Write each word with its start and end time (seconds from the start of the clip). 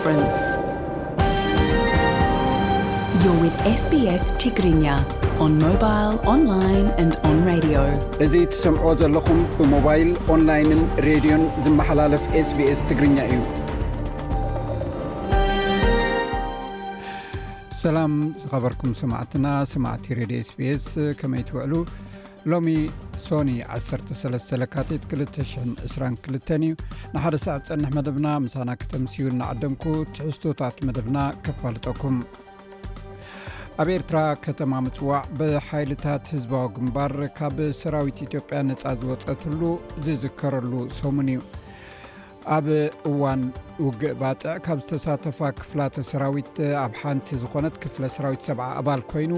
ስ 0.00 0.06
ግርኛ 4.58 4.84
እዚ 8.24 8.34
ትሰምዖ 8.52 8.84
ዘለኹም 9.00 9.40
ብሞባይል 9.58 10.10
ኦንላይንን 10.34 10.82
ሬድዮን 11.08 11.44
ዝመሓላለፍ 11.66 12.24
ስስ 12.48 12.80
ትግርኛ 12.90 13.18
እዩ 13.30 13.40
ሰላም 17.84 18.14
ዝኸበርኩም 18.40 18.90
ሰማዕትና 19.02 19.46
ሰማዕቲ 19.74 20.06
ሬድ 20.20 20.34
ስስ 20.50 20.88
ከመይትውዕሉሎ 21.20 21.84
ሶኒ 23.28 23.50
13 23.86 24.52
ለካቴት 24.62 25.02
222 25.12 26.54
እዩ 26.56 26.70
ንሓደ 27.14 27.36
ሰዕት 27.46 27.62
ፀንሕ 27.68 27.90
መደብና 27.98 28.26
ምሳና 28.44 28.70
ክተምስዩ 28.82 29.18
እንዓደምኩ 29.32 29.82
ትሕዝቶታት 30.16 30.76
መደብና 30.88 31.18
ከፋልጠኩም 31.46 32.16
ኣብ 33.82 33.88
ኤርትራ 33.96 34.18
ከተማ 34.44 34.72
ምፅዋዕ 34.86 35.22
ብሓይልታት 35.38 36.24
ህዝባዊ 36.36 36.66
ግንባር 36.76 37.14
ካብ 37.38 37.56
ሰራዊት 37.80 38.18
ኢትዮጵያ 38.28 38.58
ነፃ 38.70 38.82
ዝወፀትሉ 39.02 39.60
ዝዝከረሉ 40.06 40.72
ሶሙን 40.98 41.28
እዩ 41.34 41.40
ኣብ 42.56 42.66
እዋን 43.08 43.40
ውግእ 43.84 44.12
ባፅዕ 44.20 44.52
ካብ 44.64 44.78
ዝተሳተፋ 44.84 45.38
ክፍላተ 45.60 45.94
ሰራዊት 46.10 46.54
ኣብ 46.82 46.92
ሓንቲ 47.00 47.28
ዝኾነት 47.42 47.74
ክፍለ 47.82 48.02
ሰራዊት 48.16 48.42
ሰብዓ 48.48 48.66
ኣባል 48.80 49.02
ኮይኑ 49.10 49.32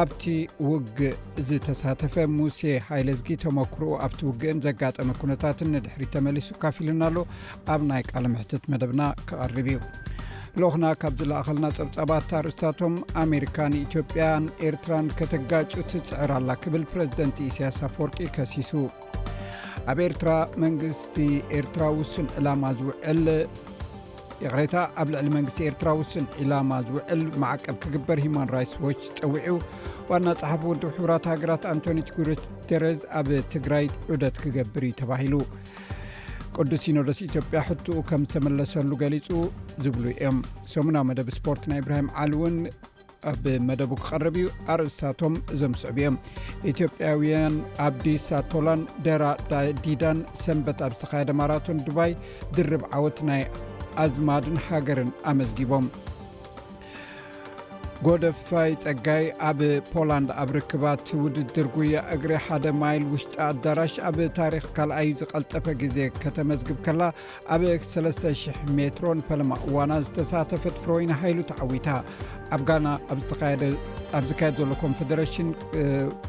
ኣብቲ 0.00 0.24
ውግእ 0.70 1.16
ዝተሳተፈ 1.48 2.14
ሙሴ 2.38 2.60
ሃይለዝጊ 2.88 3.28
ተመክርኡ 3.44 3.88
ኣብቲ 4.06 4.20
ውግእን 4.28 4.62
ዘጋጠመ 4.66 5.08
ኩነታትን 5.20 5.72
ንድሕሪ 5.76 6.02
ተመሊሱ 6.14 6.48
ካፍ 6.64 6.78
ኢልና 6.84 7.02
ኣሎ 7.10 7.18
ኣብ 7.74 7.80
ናይ 7.90 8.04
ቃል 8.12 8.26
ምሕትት 8.34 8.64
መደብና 8.74 9.02
ክቐርብ 9.28 9.58
እዩ 9.74 9.80
ሎኹና 10.60 10.84
ካብ 11.00 11.12
ዝለእኸልና 11.20 11.66
ፀብጻባት 11.76 12.30
ኣርእስታቶም 12.40 12.94
ኣሜሪካንኢትዮጵያን 13.24 14.46
ኤርትራን 14.68 15.12
ከተጋጩት 15.20 15.92
ፅዕርኣላ 16.10 16.48
ክብል 16.64 16.86
ፕረዚደንት 16.92 17.36
እስያስ 17.48 17.78
ኣፈወርቂ 17.88 18.18
ከሲሱ 18.36 18.82
ኣብ 19.90 19.98
ኤርትራ 20.06 20.30
መንግስቲ 20.64 21.16
ኤርትራ 21.58 21.82
ው 21.96 22.00
ላማ 22.46 22.64
ዝውዕል 22.78 23.22
የቅሬታ 24.44 24.74
ኣብ 25.00 25.08
ልዕሊ 25.12 25.28
መንግስቲ 25.36 25.58
ኤርትራ 25.70 25.88
ውስን 26.00 26.26
ዒላማ 26.40 26.72
ዝውዕል 26.88 27.22
ማዕቀብ 27.42 27.76
ክግበር 27.82 28.18
ሂማን 28.24 28.50
ራይትስ 28.54 28.76
ዋች 28.84 29.00
ፀዊዑ 29.22 29.56
ዋና 30.10 30.26
ፀሓፍ 30.40 30.62
ውድ 30.70 30.84
ሕብራት 30.96 31.26
ሃገራት 31.32 31.64
ኣንቶኒ 31.72 31.98
ትግሩቴርዝ 32.10 33.00
ኣብ 33.20 33.28
ትግራይ 33.54 33.86
ዑደት 34.12 34.38
ክገብር 34.44 34.84
እዩ 34.88 34.92
ተባሂሉ 35.00 35.36
ቅዱስ 36.58 36.84
ኢኖዶስ 36.90 37.18
ኢትዮጵያ 37.28 37.58
ሕትኡ 37.68 37.98
ከም 38.10 38.22
ዝተመለሰሉ 38.30 38.90
ገሊፁ 39.02 39.28
ዝብሉ 39.84 40.04
እዮም 40.14 40.38
ሰሙናዊ 40.74 41.04
መደብ 41.10 41.28
ስፖርት 41.38 41.64
ናይ 41.72 41.80
እብራሂም 41.82 42.08
ዓሊ 42.22 42.32
እውን 42.38 42.56
ኣብ 43.28 43.44
መደቡ 43.68 43.90
ክቐረብ 44.04 44.34
እዩ 44.40 44.46
ኣርእስታቶም 44.72 45.34
እዞም 45.54 45.74
ስዕብ 45.82 45.96
እኦም 46.04 46.16
ኢትዮ 46.70 46.86
ያውያን 47.06 47.56
ኣብዲ 47.86 48.06
ሳቶላን 48.26 48.82
ደራ 49.06 49.24
ዳዲዳን 49.50 50.20
ሰንበት 50.44 50.78
ኣብ 50.86 50.92
ዝተካየደ 50.96 51.30
ማራቶን 51.40 51.82
ድባይ 51.88 52.12
ድርብ 52.58 52.84
ዓወት 52.98 53.18
ናይ 53.30 53.44
ኣዝማድን 54.04 54.56
ሃገርን 54.68 55.12
ኣመዝጊቦም 55.32 55.86
ጎደፋይ 58.06 58.70
ፀጋይ 58.82 59.24
ኣብ 59.46 59.58
ፖላንድ 59.92 60.28
ኣብ 60.42 60.50
ርክባት 60.56 61.08
ውድድር 61.22 61.66
ጉያ 61.74 61.96
እግሪ 62.14 62.30
ሓደ 62.44 62.66
ማይል 62.80 63.02
ውሽጢ 63.12 63.34
ኣዳራሽ 63.48 63.94
ኣብ 64.10 64.16
ታሪክ 64.38 64.64
ካልኣይ 64.76 65.08
ዝቐልጠፈ 65.20 65.66
ግዜ 65.82 65.98
ከተመዝግብ 66.22 66.78
ከላ 66.86 67.02
ኣብ 67.56 67.62
300 67.94 68.56
ሜትሮን 68.78 69.20
ፈለማ 69.28 69.52
እዋና 69.70 69.92
ዝተሳተፈት 70.06 70.78
ፍሮይና 70.84 71.12
ሃይሉ 71.22 71.38
ተዓዊታ 71.50 71.88
ኣብ 72.54 72.62
ጋና 72.68 72.88
ኣብ 74.18 74.24
ዝካየድ 74.28 74.54
ዘሎ 74.60 74.70
ኮምፌደሬሽን 74.82 75.48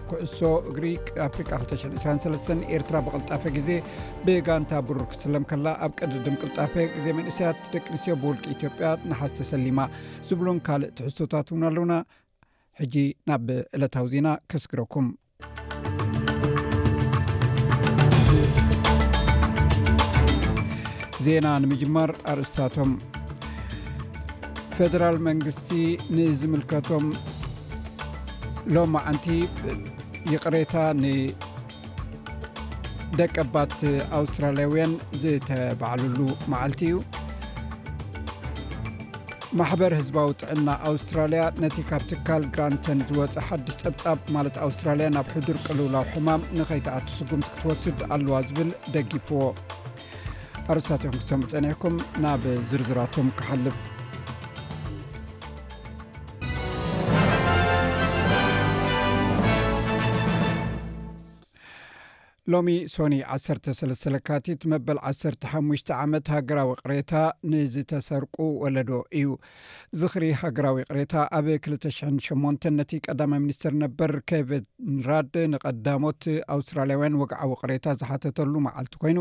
ኩዕሶ 0.09 0.41
ግሪ 0.75 0.85
ፍሪ 1.33 1.43
223 1.51 2.65
ኤርትራ 2.77 2.95
ብቅልጣፈ 3.05 3.43
ግዜ 3.55 3.69
ብጋንታ 4.25 4.73
ብሩር 4.87 5.05
ክስለም 5.13 5.45
ከላ 5.51 5.67
ኣብ 5.85 5.93
ቀድድምቅልጣፈ 5.99 6.73
ግዜ 6.95 7.05
መንእስያት 7.19 7.57
ደቂ 7.75 7.85
ንስትዮ 7.93 8.15
ብውልቂ 8.23 8.43
ኢትዮጵያ 8.55 8.89
ንሓስተሰሊማ 9.11 9.79
ዝብሎም 10.31 10.59
ካልእ 10.67 10.91
ትሕዝቶታት 10.99 11.49
እውን 11.53 11.65
ኣለውና 11.69 11.95
ሕጂ 12.81 12.95
ናብ 13.31 13.47
ዕለታዊ 13.77 14.07
ዜና 14.13 14.27
ከስግረኩም 14.53 15.07
ዜና 21.25 21.47
ንምጅመር 21.63 22.11
ኣርእስታቶም 22.33 22.91
ፈደራል 24.81 25.17
መንግስቲ 25.27 25.69
ንዝምልከቶም 26.17 27.03
ሎማዓንቲ 28.75 29.25
ይቅሬታ 30.31 30.73
ንደቀባት 31.01 33.73
ኣውስትራልያውያን 34.19 34.93
ዝተባዕልሉ 35.23 36.19
መዓልቲ 36.53 36.81
እዩ 36.89 36.95
ማሕበር 39.61 39.95
ህዝባዊ 39.99 40.27
ጥዕና 40.43 40.67
ኣውስትራልያ 40.93 41.43
ነቲ 41.65 41.77
ካብ 41.91 42.03
ትካል 42.13 42.41
ግራንተን 42.57 43.05
ዝወፅ 43.11 43.35
ሓድሽ 43.49 43.77
ፀብፃ 43.83 44.03
ማለት 44.37 44.57
ኣውስትራልያ 44.65 45.07
ናብ 45.17 45.29
ሕዱር 45.37 45.59
ቀልውላዊ 45.67 46.05
ሕማም 46.17 46.41
ንከይተኣቲ 46.59 47.07
ስጉምቲ 47.19 47.47
ክትወስድ 47.55 47.99
ኣለዋ 48.15 48.35
ዝብል 48.49 48.69
ደጊፍዎ 48.95 49.41
ኣርስትኩም 50.73 51.15
ክሰምፀኒሕኩም 51.23 51.95
ናብ 52.25 52.43
ዝርዝራቶም 52.71 53.29
ክሓልፍ 53.39 53.77
ሎሚ 62.51 62.69
ሶኒ 62.93 63.13
1ሰስ 63.33 64.01
ለካቲት 64.13 64.61
መበል 64.71 64.97
1ሰ 65.09 65.21
ሓሽተ 65.51 65.89
ዓመት 66.03 66.25
ሃገራዊ 66.33 66.69
ቅሬታ 66.81 67.11
ንዝተሰርቁ 67.51 68.35
ወለዶ 68.61 68.89
እዩ 69.19 69.27
ዝኽሪኢ 69.99 70.31
ሃገራዊ 70.41 70.77
ቅሬታ 70.87 71.13
ኣብ 71.37 71.47
28 71.67 72.67
ነቲ 72.77 72.91
ቀዳማ 73.07 73.31
ሚኒስትር 73.43 73.73
ነበር 73.83 74.11
ኬቨንራድ 74.31 75.33
ንቀዳሞት 75.53 76.23
ኣውስትራልያውያን 76.55 77.19
ወግዓዊ 77.21 77.51
ቅሬታ 77.61 77.85
ዝሓተተሉ 78.01 78.53
መዓልቲ 78.69 78.95
ኮይኑ 79.05 79.19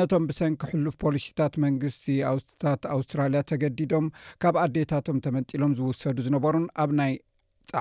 ነቶም 0.00 0.26
ብሰንኪ 0.30 0.62
ሕሉፍ 0.74 0.96
ፖሊሲታት 1.06 1.56
መንግስቲ 1.66 2.06
ኣውታት 2.32 2.82
ኣውስትራልያ 2.98 3.42
ተገዲዶም 3.52 4.08
ካብ 4.44 4.58
ኣዴታቶም 4.66 5.20
ተመጢሎም 5.26 5.76
ዝውሰዱ 5.80 6.18
ዝነበሩን 6.28 6.66
ኣብ 6.84 6.92
ናይ 7.02 7.14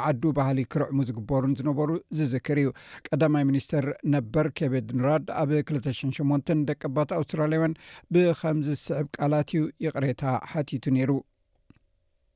ዓዱ 0.10 0.22
ባህሊ 0.38 0.60
ክርዕሙ 0.74 0.98
ዝግበሩን 1.10 1.54
ዝነበሩ 1.60 1.90
ዝዝክር 2.18 2.58
እዩ 2.62 2.70
ቀዳማይ 3.08 3.44
ሚኒስተር 3.50 3.86
ነበር 4.16 4.46
ኬበድ 4.60 4.90
ንራድ 5.00 5.26
ኣብ 5.42 5.52
28 5.60 6.54
ደቂ 6.70 6.82
ባት 6.98 7.12
ኣውስትራለያውያን 7.20 7.76
ብከምዚ 8.16 8.68
ዝስዕብ 8.76 9.08
ቃላት 9.18 9.50
እዩ 9.56 9.62
ይቕሬታ 9.86 10.24
ሓቲቱ 10.54 10.86
ነይሩ 10.98 11.12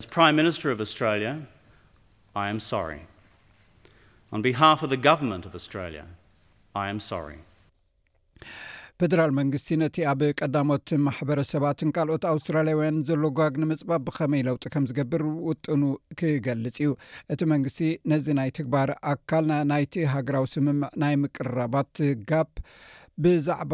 ስ 0.06 0.10
ኣስራ 0.84 1.10
ሃ 4.68 4.78
ር 6.84 6.86
ኣስ 6.86 7.12
ፈደራል 9.02 9.32
መንግስቲ 9.38 9.70
ነቲ 9.82 9.96
ኣብ 10.12 10.20
ቀዳሞት 10.40 10.90
ማሕበረሰባትን 11.06 11.90
ካልኦት 11.96 12.24
ኣውስትራልያውያን 12.32 12.98
ዘሎ 13.10 13.24
ጓግ 13.38 13.54
ንምፅባብ 13.62 14.02
ብኸመይ 14.08 14.42
ለውጢ 14.48 14.64
ከም 14.74 14.84
ዝገብር 14.90 15.22
ውጥኑ 15.50 15.82
ክገልጽ 16.20 16.78
እዩ 16.84 16.92
እቲ 17.36 17.42
መንግስቲ 17.54 17.82
ነዚ 18.12 18.28
ናይ 18.40 18.52
ትግባር 18.58 18.92
ኣካል 19.14 19.48
ናይቲ 19.72 19.94
ሃገራዊ 20.16 20.46
ስምምዕ 20.54 20.92
ናይ 21.04 21.16
ምቅራባት 21.24 21.94
ጋፕ 22.32 22.54
ብዛዕባ 23.24 23.74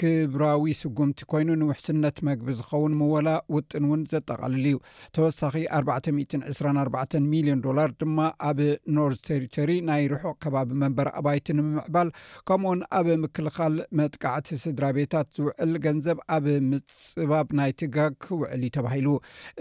ግብራዊ 0.00 0.64
ስጉምቲ 0.80 1.18
ኮይኑ 1.32 1.48
ንውሕስነት 1.60 2.16
መግቢ 2.28 2.48
ዝኸውን 2.58 2.92
ምወላ 3.00 3.28
ውጥን 3.54 3.84
እውን 3.88 4.00
ዘጠቓልል 4.12 4.64
እዩ 4.70 4.76
ተወሳኺ 5.16 5.54
4024 5.78 7.16
ሚሊዮን 7.32 7.62
ዶላር 7.66 7.90
ድማ 8.00 8.18
ኣብ 8.48 8.58
ኖርዝ 8.96 9.20
ተሪቶሪ 9.28 9.70
ናይ 9.90 10.02
ርሑቅ 10.12 10.34
ከባቢ 10.44 10.68
መንበር 10.82 11.08
ኣባይቲ 11.20 11.46
ንምምዕባል 11.60 12.10
ከምኡውን 12.50 12.80
ኣብ 12.98 13.06
ምክልኻል 13.24 13.76
መጥቃዕቲ 14.00 14.50
ስድራ 14.64 14.84
ቤታት 14.98 15.28
ዝውዕል 15.38 15.72
ገንዘብ 15.86 16.20
ኣብ 16.36 16.46
ምፅባብ 16.70 17.48
ናይቲ 17.60 17.80
ጋግ 17.96 18.14
ክውዕል 18.26 18.62
ዩ 18.68 18.70
ተባሂሉ 18.76 19.08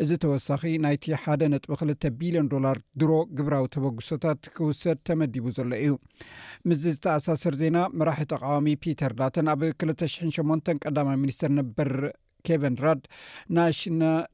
እዚ 0.03 0.11
ተወሳኺ 0.25 0.61
ናይቲ 0.87 1.03
ሓደ 1.23 1.41
ነጥቢ 1.55 1.71
2ል 1.85 2.13
ቢልዮን 2.19 2.51
ዶላር 2.55 2.77
ድሮ 3.01 3.11
ግብራዊ 3.39 3.65
ተበግሶታት 3.77 4.43
ክውሰድ 4.57 4.99
ተመዲቡ 5.07 5.45
ዘሎ 5.59 5.69
እዩ 5.85 5.95
ምዚ 6.69 6.83
ዝተኣሳስር 6.97 7.55
ዜና 7.63 7.77
መራሒ 7.99 8.21
ተቃዋሚ 8.35 8.67
ፒተር 8.83 9.11
ዳተን 9.19 9.47
ኣብ 9.55 9.61
2ልተ 9.81 9.99
ሽሒ 10.13 10.23
8መተን 10.33 10.77
ቀዳማይ 10.85 11.17
ሚኒስትር 11.23 11.49
ነበር 11.61 11.89
ኬቨንራድ 12.47 12.99
ናሽ 13.57 13.77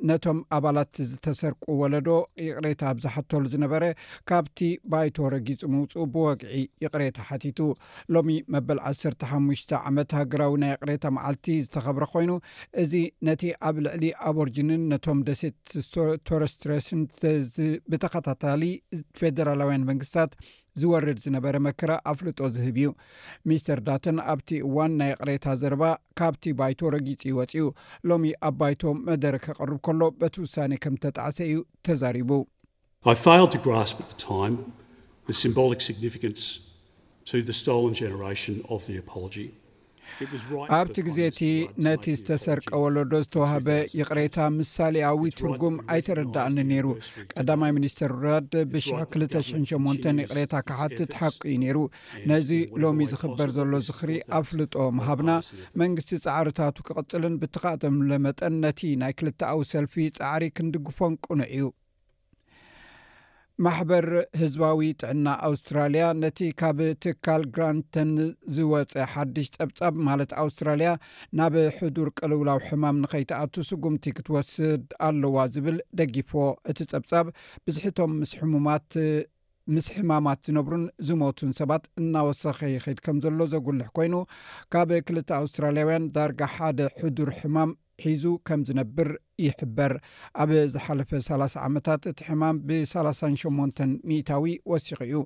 ነቶም 0.09 0.39
ኣባላት 0.55 0.93
ዝተሰርቁ 1.09 1.63
ወለዶ 1.81 2.07
ይቅሬታ 2.47 2.81
ኣብዝሓተሉ 2.89 3.43
ዝነበረ 3.53 3.83
ካብቲ 4.29 4.59
ባይቶ 4.91 5.15
ረጊፁ 5.33 5.61
ምውፅኡ 5.73 6.03
ብወግዒ 6.13 6.51
ይቕሬታ 6.85 7.17
ሓቲቱ 7.29 7.59
ሎሚ 8.15 8.29
መበል 8.55 8.79
1ሓሽተ 8.89 9.79
ዓመት 9.89 10.11
ሃገራዊ 10.19 10.53
ናይ 10.63 10.73
ቅሬታ 10.81 11.05
መዓልቲ 11.17 11.55
ዝተኸብረ 11.67 12.07
ኮይኑ 12.15 12.33
እዚ 12.83 12.93
ነቲ 13.29 13.45
ኣብ 13.69 13.77
ልዕሊ 13.85 14.03
ኣበርጅንን 14.31 14.83
ነቶም 14.93 15.21
ደሴት 15.29 15.61
ተረስትረስን 16.29 17.03
ብተኸታታሊ 17.93 18.65
ፌደራላውያን 19.21 19.87
መንግስትታት 19.91 20.33
ዝወርድ 20.81 21.17
ዝነበረ 21.23 21.55
መከረ 21.67 21.91
ኣፍልጦ 22.11 22.39
ዝህብ 22.55 22.77
እዩ 22.81 22.89
ሚስተር 23.49 23.79
ዳተን 23.87 24.17
ኣብቲ 24.33 24.49
እዋን 24.67 24.91
ናይ 24.99 25.11
ቀሬታ 25.21 25.45
ዘረባ 25.61 25.83
ካብቲ 26.19 26.43
ባይቶ 26.59 26.79
ረጊፂ 26.95 27.21
ይወፂኡ 27.31 27.65
ሎሚ 28.09 28.29
ኣብ 28.49 28.55
ባይቶ 28.61 28.81
መደረ 29.07 29.35
ከቀርብ 29.45 29.79
ከሎ 29.87 30.01
በቲ 30.21 30.35
ውሳ 30.45 30.55
ከም 30.85 30.95
ተጣዓሰ 31.05 31.37
እዩ 31.49 31.59
ተዛሪቡ 31.87 32.31
ይ 33.09 33.59
ግስ 33.67 33.93
ታ 34.23 34.25
ስምቦሊ 35.41 35.73
ስግንን 35.87 36.35
ስልን 37.29 37.91
ነን 37.99 38.63
ጂ 39.35 39.47
ኣብቲ 40.77 40.95
ግዜ 41.07 41.17
እቲ 41.29 41.41
ነቲ 41.85 42.05
ዝተሰርቀወሎ 42.19 42.95
ዶ 43.11 43.13
ዝተዋህበ 43.25 43.67
ይቕሬታ 43.99 44.37
ምሳሌ 44.57 44.93
ያዊ 45.05 45.21
ትርጉም 45.37 45.75
ኣይተረዳእኒን 45.93 46.67
ነይሩ 46.71 46.85
ቀዳማይ 47.33 47.71
ሚኒስተር 47.77 48.11
ራድ 48.25 48.51
ብሽ0 48.71 49.25
208 49.45 50.09
ይቕሬታ 50.23 50.53
ካሓትት 50.69 51.11
ሓቂ 51.19 51.39
ዩ 51.53 51.57
ነይሩ 51.63 51.77
ነዚ 52.31 52.49
ሎሚ 52.83 53.05
ዝኽበር 53.13 53.49
ዘሎ 53.57 53.73
ዝኽሪ 53.89 54.11
ኣብ 54.37 54.45
ፍልጦ 54.51 54.73
ምሃብና 54.99 55.29
መንግስቲ 55.81 56.11
ፃዕርታቱ 56.25 56.77
ክቕፅልን 56.87 57.39
ብተኻእጥምለመጠን 57.43 58.55
ነቲ 58.65 58.79
ናይ 59.03 59.15
ክልተኣዊ 59.19 59.61
ሰልፊ 59.73 59.93
ፃዕሪ 60.21 60.43
ክንድግፎን 60.59 61.13
ቁኑዕ 61.27 61.49
እዩ 61.57 61.65
ማሕበር 63.65 64.05
ህዝባዊ 64.41 64.79
ጥዕና 65.01 65.27
ኣውስትራልያ 65.47 66.03
ነቲ 66.21 66.39
ካብ 66.59 66.77
ትካል 67.03 67.41
ግራንተን 67.55 68.11
ዝወፀ 68.55 68.93
ሓዱሽ 69.13 69.47
ፀብጻብ 69.57 69.93
ማለት 70.07 70.31
ኣውስትራልያ 70.43 70.89
ናብ 71.39 71.55
ሕዱር 71.79 72.07
ቀልውላዊ 72.19 72.59
ሕማም 72.69 72.97
ንከይትኣቱ 73.03 73.53
ስጉምቲ 73.69 74.05
ክትወስድ 74.19 74.87
ኣለዋ 75.07 75.37
ዝብል 75.57 75.77
ደጊፍዎ 76.01 76.43
እቲ 76.73 76.79
ፀብጻብ 76.93 77.27
ብዝሕቶም 77.67 78.13
ስምስ 78.31 79.87
ሕማማት 79.97 80.41
ዝነብሩን 80.49 80.83
ዝሞቱን 81.09 81.51
ሰባት 81.59 81.83
እናወሰኪ 82.01 82.59
ይክድ 82.75 82.99
ከም 83.05 83.17
ዘሎ 83.25 83.39
ዘጉልሕ 83.53 83.87
ኮይኑ 83.99 84.15
ካብ 84.75 84.89
ክልተ 85.07 85.29
ኣውስትራልያውያን 85.41 86.09
ዳርጋ 86.17 86.41
ሓደ 86.55 86.79
ሕዱር 87.01 87.29
ሕማም 87.39 87.71
ሒዙ 88.03 88.23
ከም 88.47 88.61
ዝነብር 88.67 89.09
ይሕበር 89.45 89.93
ኣብ 90.43 90.49
ዝሓለፈ 90.73 91.09
3ላ0 91.29 91.57
ዓመታት 91.67 92.01
እቲ 92.11 92.19
ሕማም 92.29 92.57
ብ3ላሸንተን 92.67 93.91
ሚታዊ 94.11 94.45
ወሲኪ 94.73 95.01
እዩ 95.09 95.21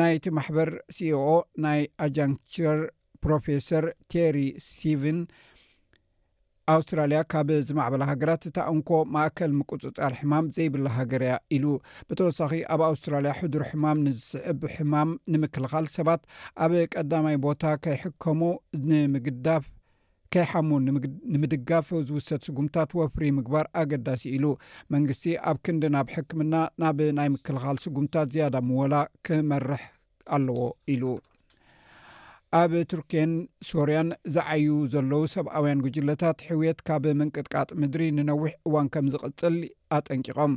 ናይቲ 0.00 0.24
ማሕበር 0.38 0.70
ሲኤኦ 0.96 1.28
ናይ 1.66 1.80
ኣጃንክቸር 2.06 2.80
ፕሮፌሰር 3.24 3.84
ቴሪ 4.12 4.38
ስቨን 4.68 5.18
ኣውስትራልያ 6.74 7.20
ካብ 7.32 7.48
ዝማዕበላ 7.68 8.02
ሃገራት 8.10 8.42
እታ 8.48 8.58
እንኮ 8.74 8.90
ማእከል 9.14 9.50
ምቁፅፃር 9.58 10.12
ሕማም 10.18 10.46
ዘይብላ 10.56 10.86
ሃገርያ 10.98 11.30
ኢሉ 11.56 11.64
ብተወሳኺ 12.08 12.52
ኣብ 12.74 12.82
ኣውስትራልያ 12.90 13.32
ሕዱር 13.40 13.62
ሕማም 13.70 13.98
ንዝስዕብ 14.06 14.60
ሕማም 14.76 15.10
ንምክልኻል 15.34 15.88
ሰባት 15.96 16.22
ኣብ 16.66 16.74
ቀዳማይ 16.94 17.38
ቦታ 17.46 17.62
ከይሕከሙ 17.86 18.40
ንምግዳፍ 18.90 19.64
ከይሓሙን 20.34 20.84
ንምድጋፍ 21.32 21.88
ዝውሰድ 22.08 22.40
ስጉምትታት 22.46 22.90
ወፍሪ 23.00 23.24
ምግባር 23.38 23.66
ኣገዳሲ 23.80 24.22
ኢሉ 24.36 24.46
መንግስቲ 24.94 25.24
ኣብ 25.50 25.56
ክንዲ 25.64 25.84
ናብ 25.94 26.08
ሕክምና 26.14 26.54
ናብ 26.82 26.98
ናይ 27.18 27.28
ምክልኻል 27.34 27.76
ስጉምታት 27.84 28.28
ዝያዳ 28.36 28.54
ምወላ 28.68 28.94
ክመርሕ 29.28 29.82
ኣለዎ 30.36 30.60
ኢሉ 30.94 31.04
ኣብ 32.60 32.72
ቱርኬን 32.92 33.30
ሶርያን 33.68 34.08
ዝዓዩ 34.34 34.68
ዘለዉ 34.94 35.22
ሰብኣውያን 35.34 35.82
ጉጅለታት 35.84 36.40
ሕውየት 36.48 36.80
ካብ 36.88 37.04
ምንቅጥቃጥ 37.20 37.68
ምድሪ 37.82 38.08
ንነዊሕ 38.16 38.50
እዋን 38.70 38.88
ከም 38.94 39.06
ዝቕፅል 39.14 39.54
ኣጠንቂቖም 39.96 40.52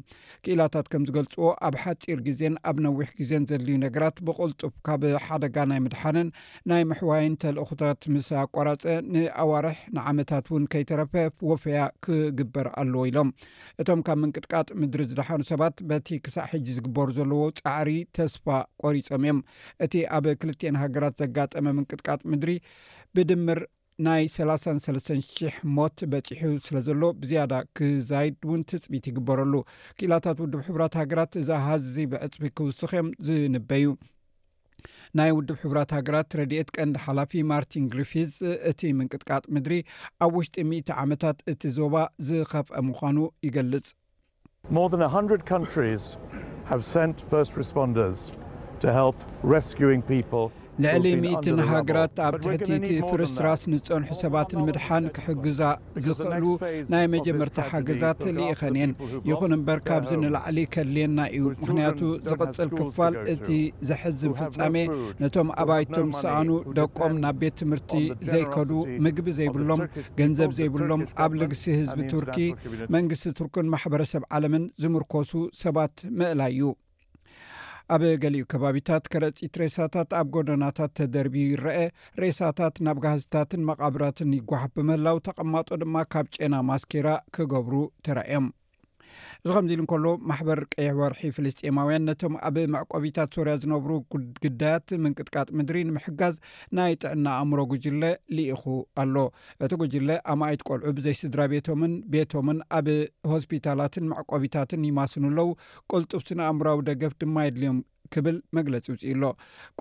ክእላታት 0.45 0.87
ከም 0.91 1.03
ዝገልፅዎ 1.07 1.47
ኣብ 1.67 1.75
ሓፂር 1.83 2.19
ግዜን 2.27 2.53
ኣብ 2.69 2.77
ነዊሕ 2.85 3.09
ግዜን 3.19 3.43
ዘድልዩ 3.49 3.75
ነገራት 3.85 4.17
ብቕልጡፍ 4.27 4.73
ካብ 4.87 5.03
ሓደጋ 5.25 5.57
ናይ 5.71 5.79
ምድሓንን 5.85 6.29
ናይ 6.71 6.83
ምሕዋይን 6.91 7.35
ተልእክታት 7.43 8.01
ምስ 8.13 8.29
ኣቆራፀ 8.43 8.85
ንኣዋርሕ 9.13 9.77
ንዓመታት 9.97 10.45
እውን 10.51 10.65
ከይተረፈ 10.73 11.13
ወፈያ 11.51 11.81
ክግበር 12.05 12.69
ኣለዎ 12.83 13.03
ኢሎም 13.11 13.31
እቶም 13.83 14.01
ካብ 14.09 14.19
ምንቅጥቃጥ 14.23 14.67
ምድሪ 14.81 15.01
ዝደሓኑ 15.11 15.41
ሰባት 15.51 15.77
በቲ 15.91 16.07
ክሳእ 16.27 16.49
ሕጂ 16.53 16.67
ዝግበሩ 16.79 17.07
ዘለዎ 17.19 17.41
ፃዕሪ 17.63 17.91
ተስፋ 18.19 18.47
ቆሪፆም 18.85 19.23
እዮም 19.27 19.39
እቲ 19.85 19.93
ኣብ 20.17 20.25
ክልትኤን 20.41 20.79
ሃገራት 20.83 21.15
ዘጋጠመ 21.23 21.65
ምንቅጥቃጥ 21.77 22.19
ምድሪ 22.31 22.51
ብድምር 23.17 23.59
ናይ 24.05 24.23
3300 24.31 25.49
ሞት 25.75 25.97
በፂሑ 26.11 26.51
ስለ 26.67 26.77
ዘሎ 26.87 27.01
ብዝያዳ 27.19 27.53
ክዛይድ 27.77 28.35
እውን 28.47 28.61
ትፅሚት 28.69 29.05
ይግበረሉ 29.09 29.53
ክላታት 29.99 30.39
ውድብ 30.43 30.61
ሕቡራት 30.67 30.95
ሃገራት 31.01 31.35
ዛሃዝዚ 31.49 31.95
ብዕፅቢ 32.13 32.43
ክውስኺ 32.59 32.91
ዮም 32.99 33.07
ዝንበዩ 33.27 33.85
ናይ 35.19 35.29
ውድብ 35.37 35.57
ሕብራት 35.63 35.91
ሃገራት 35.97 36.35
ረድኤት 36.39 36.69
ቀንዲ 36.77 36.97
ሓላፊ 37.05 37.31
ማርቲን 37.51 37.85
ግሪፊዝ 37.93 38.31
እቲ 38.71 38.81
ምንቅጥቃጥ 38.99 39.43
ምድሪ 39.57 39.77
ኣብ 40.27 40.33
ውሽጢ 40.39 40.55
1እተ 40.73 40.89
ዓመታት 41.05 41.37
እቲ 41.53 41.63
ዞባ 41.77 41.95
ዝኸፍአ 42.29 42.81
ምዃኑ 42.89 43.17
ይገልጽ 43.47 43.87
ልዕሊ 50.83 51.05
ምእትን 51.23 51.59
ሃገራት 51.69 52.15
ኣብ 52.27 52.33
ትሕቲቲ 52.43 52.87
ፍርስትራስ 53.09 53.61
ንጸንሑ 53.73 54.09
ሰባትንምድሓን 54.23 55.05
ክሕግዛ 55.15 55.59
ዝኽእሉ 56.05 56.43
ናይ 56.93 57.05
መጀመርታ 57.13 57.57
ሓገዛት 57.71 58.21
ሊኢኸንየን 58.37 58.91
ይኹን 59.29 59.55
እምበር 59.57 59.79
ካብዚ 59.87 60.11
ንላዕሊ 60.23 60.57
ከድልየና 60.75 61.19
እዩ 61.37 61.45
ምክንያቱ 61.61 62.01
ዝቕጽል 62.29 62.69
ክፋል 62.79 63.15
እቲ 63.33 63.47
ዘሕዝም 63.89 64.35
ፍጻሜ 64.41 64.75
ነቶም 65.23 65.51
ኣባይቶም 65.63 66.09
ሰኣኑ 66.21 66.49
ደቆም 66.79 67.15
ናብ 67.25 67.37
ቤት 67.43 67.55
ትምህርቲ 67.61 67.93
ዘይከዱ 68.31 68.71
ምግቢ 69.05 69.27
ዘይብሎም 69.41 69.83
ገንዘብ 70.21 70.51
ዘይብሎም 70.61 71.03
ኣብ 71.25 71.31
ልግሲ 71.43 71.65
ህዝቢ 71.79 71.99
ቱርኪ 72.15 72.39
መንግስቲ 72.97 73.33
ቱርኪን 73.41 73.71
ማሕበረሰብ 73.75 74.25
ዓለምን 74.37 74.65
ዝምርኮሱ 74.83 75.31
ሰባት 75.63 75.95
ምእላይ 76.19 76.51
እዩ 76.57 76.63
ኣብ 77.93 78.03
ገሊኡ 78.21 78.43
ከባቢታት 78.51 79.03
ከረፂት 79.13 79.55
ሬሳታት 79.61 80.09
ኣብ 80.19 80.27
ጎደናታት 80.35 80.91
ተደርብ 80.99 81.35
ይረአ 81.41 81.77
ሬሳታት 82.23 82.75
ናብ 82.87 82.99
ጋዝታትን 83.05 83.65
መቓብራትን 83.69 84.35
ይጓሓፍ 84.39 84.73
ብምላው 84.81 85.19
ተቐማጦ 85.29 85.69
ድማ 85.83 85.95
ካብ 86.13 86.27
ጨና 86.37 86.55
ማስኬራ 86.71 87.07
ክገብሩ 87.35 87.73
ትራአዮም 88.07 88.47
እዚ 89.43 89.51
ከምዚ 89.55 89.71
ኢሉ 89.75 89.81
እንከሎ 89.83 90.05
ማሕበር 90.29 90.59
ቀይሕ 90.73 90.91
ወርሒ 90.99 91.21
ፍልስጤማውያን 91.37 92.03
ነቶም 92.09 92.33
ኣብ 92.47 92.55
ማዕቆቢታት 92.73 93.29
ሶርያ 93.37 93.53
ዝነብሩ 93.63 93.91
ግዳያት 94.43 94.87
ምንቅጥቃጥ 95.03 95.47
ምድሪ 95.57 95.77
ንምሕጋዝ 95.89 96.35
ናይ 96.77 96.93
ጥዕና 97.03 97.25
ኣእምሮ 97.41 97.59
ጉጅለ 97.71 98.03
ልኢኹ 98.37 98.63
ኣሎ 99.03 99.15
እቲ 99.67 99.71
ጉጅለ 99.81 100.09
ኣማይት 100.33 100.63
ቆልዑ 100.69 100.91
ብዘይ 100.99 101.15
ስድራ 101.21 101.41
ቤቶምን 101.53 101.93
ቤቶምን 102.15 102.59
ኣብ 102.79 102.87
ሆስፒታላትን 103.33 104.07
ማዕቆቢታትን 104.13 104.87
ይማስንኣለው 104.91 105.49
ቁልጡብስ 105.93 106.29
ንኣእምራዊ 106.41 106.79
ደገፍ 106.91 107.13
ድማ 107.23 107.35
የድልዮም 107.47 107.79
ክብል 108.13 108.35
መግለፂ 108.55 108.85
ውፅኢሎ 108.93 109.23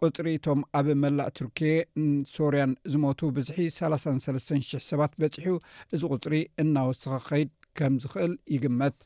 ቁፅሪ 0.00 0.28
እቶም 0.36 0.60
ኣብ 0.78 0.86
መላእ 1.02 1.28
ቱርኬ 1.38 1.58
ሶርያን 2.34 2.70
ዝሞቱ 2.92 3.20
ብዙሒ 3.38 3.58
3ሰስተ00 3.78 4.84
ሰባት 4.90 5.12
በፂሑ 5.22 5.52
እዚ 5.94 6.02
ቁፅሪ 6.14 6.34
እናወስኺ 6.64 7.14
ከይድ 7.28 7.50
ከም 7.78 7.94
ዝክእል 8.04 8.34
ይግመት 8.54 8.96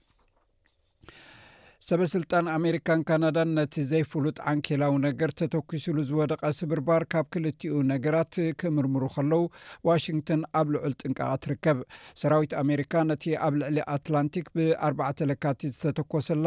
ሰበ 1.87 2.03
ስልጣን 2.13 2.47
ኣሜሪካን 2.57 3.01
ካናዳን 3.09 3.51
ነቲ 3.59 3.75
ዘይፍሉጥ 3.91 4.35
ዓንኪላዊ 4.53 4.95
ነገር 5.07 5.31
ተተኩሱሉ 5.41 5.99
ዝወደቐ 6.11 6.43
ስብርባር 6.59 7.03
ካብ 7.13 7.27
ክልትኡ 7.35 7.75
ነገራት 7.93 8.35
ክምርምሩ 8.61 9.03
ከለዉ 9.15 9.43
ዋሽንግቶን 9.89 10.41
ኣብ 10.61 10.67
ልዑል 10.75 10.95
ጥንቀቐ 11.01 11.29
ትርከብ 11.45 11.79
ሰራዊት 12.23 12.55
ኣሜሪካ 12.63 12.93
ነቲ 13.11 13.25
ኣብ 13.49 13.55
ልዕሊ 13.63 13.79
ኣትላንቲክ 13.97 14.47
ብኣርባተለካቲ 14.59 15.63
ዝተተኮሰላ 15.77 16.47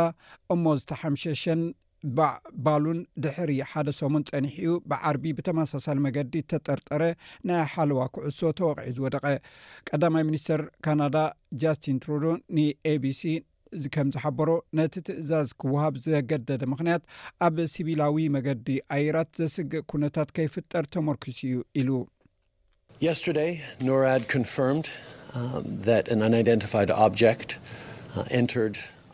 እሞዝተ 0.56 0.92
ሓሸን 1.04 1.62
ዕባሉን 2.10 3.00
ድሕሪ 3.24 3.52
ሓደ 3.72 3.90
ሶሙን 3.98 4.24
ፀኒሕኡ 4.30 4.72
ብዓርቢ 4.92 5.26
ብተመሳሳሊ 5.38 5.98
መገዲ 6.06 6.34
ተጠርጠረ 6.52 7.02
ናይ 7.50 7.62
ሓለዋ 7.74 8.00
ኩዕሶ 8.16 8.40
ተወቂዒ 8.60 8.90
ዝወደቀ 8.98 9.26
ቀዳማይ 9.90 10.24
ሚኒስተር 10.32 10.64
ካናዳ 10.88 11.18
ጃስትን 11.64 12.00
ትሩዶ 12.06 12.26
ን 12.58 12.68
ኤ 12.94 12.96
ቢሲ 13.06 13.22
እዚ 13.78 13.86
ከም 13.96 14.08
ዝሓበሮ 14.14 14.50
ነቲ 14.78 14.94
ትእዛዝ 15.08 15.50
ክወሃብ 15.62 15.96
ዘገደደ 16.06 16.64
ምክንያት 16.74 17.04
ኣብ 17.48 17.56
ሲቢላዊ 17.74 18.26
መገዲ 18.36 18.68
ኣይራት 18.98 19.30
ዘስግእ 19.42 19.86
ኩነታት 19.92 20.30
ከይፍጠር 20.38 20.86
ተመርክሱ 20.96 21.40
እዩ 21.50 21.58
ኢሉ 21.82 21.90
የስርይ 23.06 23.54
ኖራድ 23.90 24.24
ንርድ 24.36 26.08
ንይድ 26.22 26.50
ብት 26.74 26.92
ር 26.92 28.68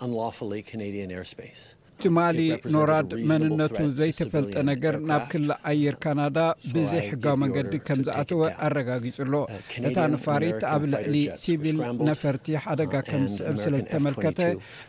ን 0.09 1.07
ና 1.11 1.21
ስ 1.31 1.63
ትማሊ 2.03 2.39
ኖራድ 2.75 3.11
መንነቱ 3.29 3.77
ዘይተፈልጠ 3.99 4.55
ነገር 4.69 4.95
ናብ 5.09 5.23
ክላ 5.31 5.49
ኣየር 5.71 5.95
ካናዳ 6.03 6.37
ብዘይ 6.73 7.01
ሕጋዊ 7.11 7.35
መንገዲ 7.43 7.73
ከም 7.87 7.99
ዝኣተወ 8.07 8.41
ኣረጋጊጹሎ 8.65 9.33
uh, 9.43 9.59
እታ 9.87 9.97
ነፋሪት 10.13 10.61
ኣብ 10.73 10.83
ልዕሊ 10.93 11.15
ሲቪል 11.43 11.77
ነፈርቲ 12.09 12.47
ሓደጋ 12.65 12.93
uh, 13.01 13.07
ከም 13.09 13.23
ዝስዕብ 13.33 13.57
ስለዝተመልከተ 13.65 14.41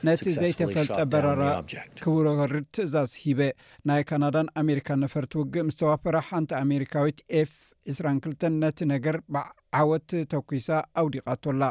ነቲ 0.09 0.25
ዘይተፈልጠ 0.41 0.97
በረራ 1.15 1.43
ክውረወሪድ 2.05 2.67
ትእዛዝ 2.77 3.13
ሂበ 3.25 3.41
ናይ 3.91 4.05
ካናዳን 4.11 4.53
ኣሜሪካ 4.65 4.89
ነፈርቲ 5.07 5.33
ውግእ 5.43 5.67
ምስ 5.69 5.79
ተዋፈረ 5.83 6.17
ሓንቲ 6.31 6.51
ኣሜሪካዊት 6.65 7.21
ኤፍ 7.41 7.53
22 7.99 8.49
ነቲ 8.63 8.79
ነገር 8.95 9.17
ብዓወት 9.35 10.11
ተኩሳ 10.35 10.69
ኣውዲቓቶላ 11.03 11.63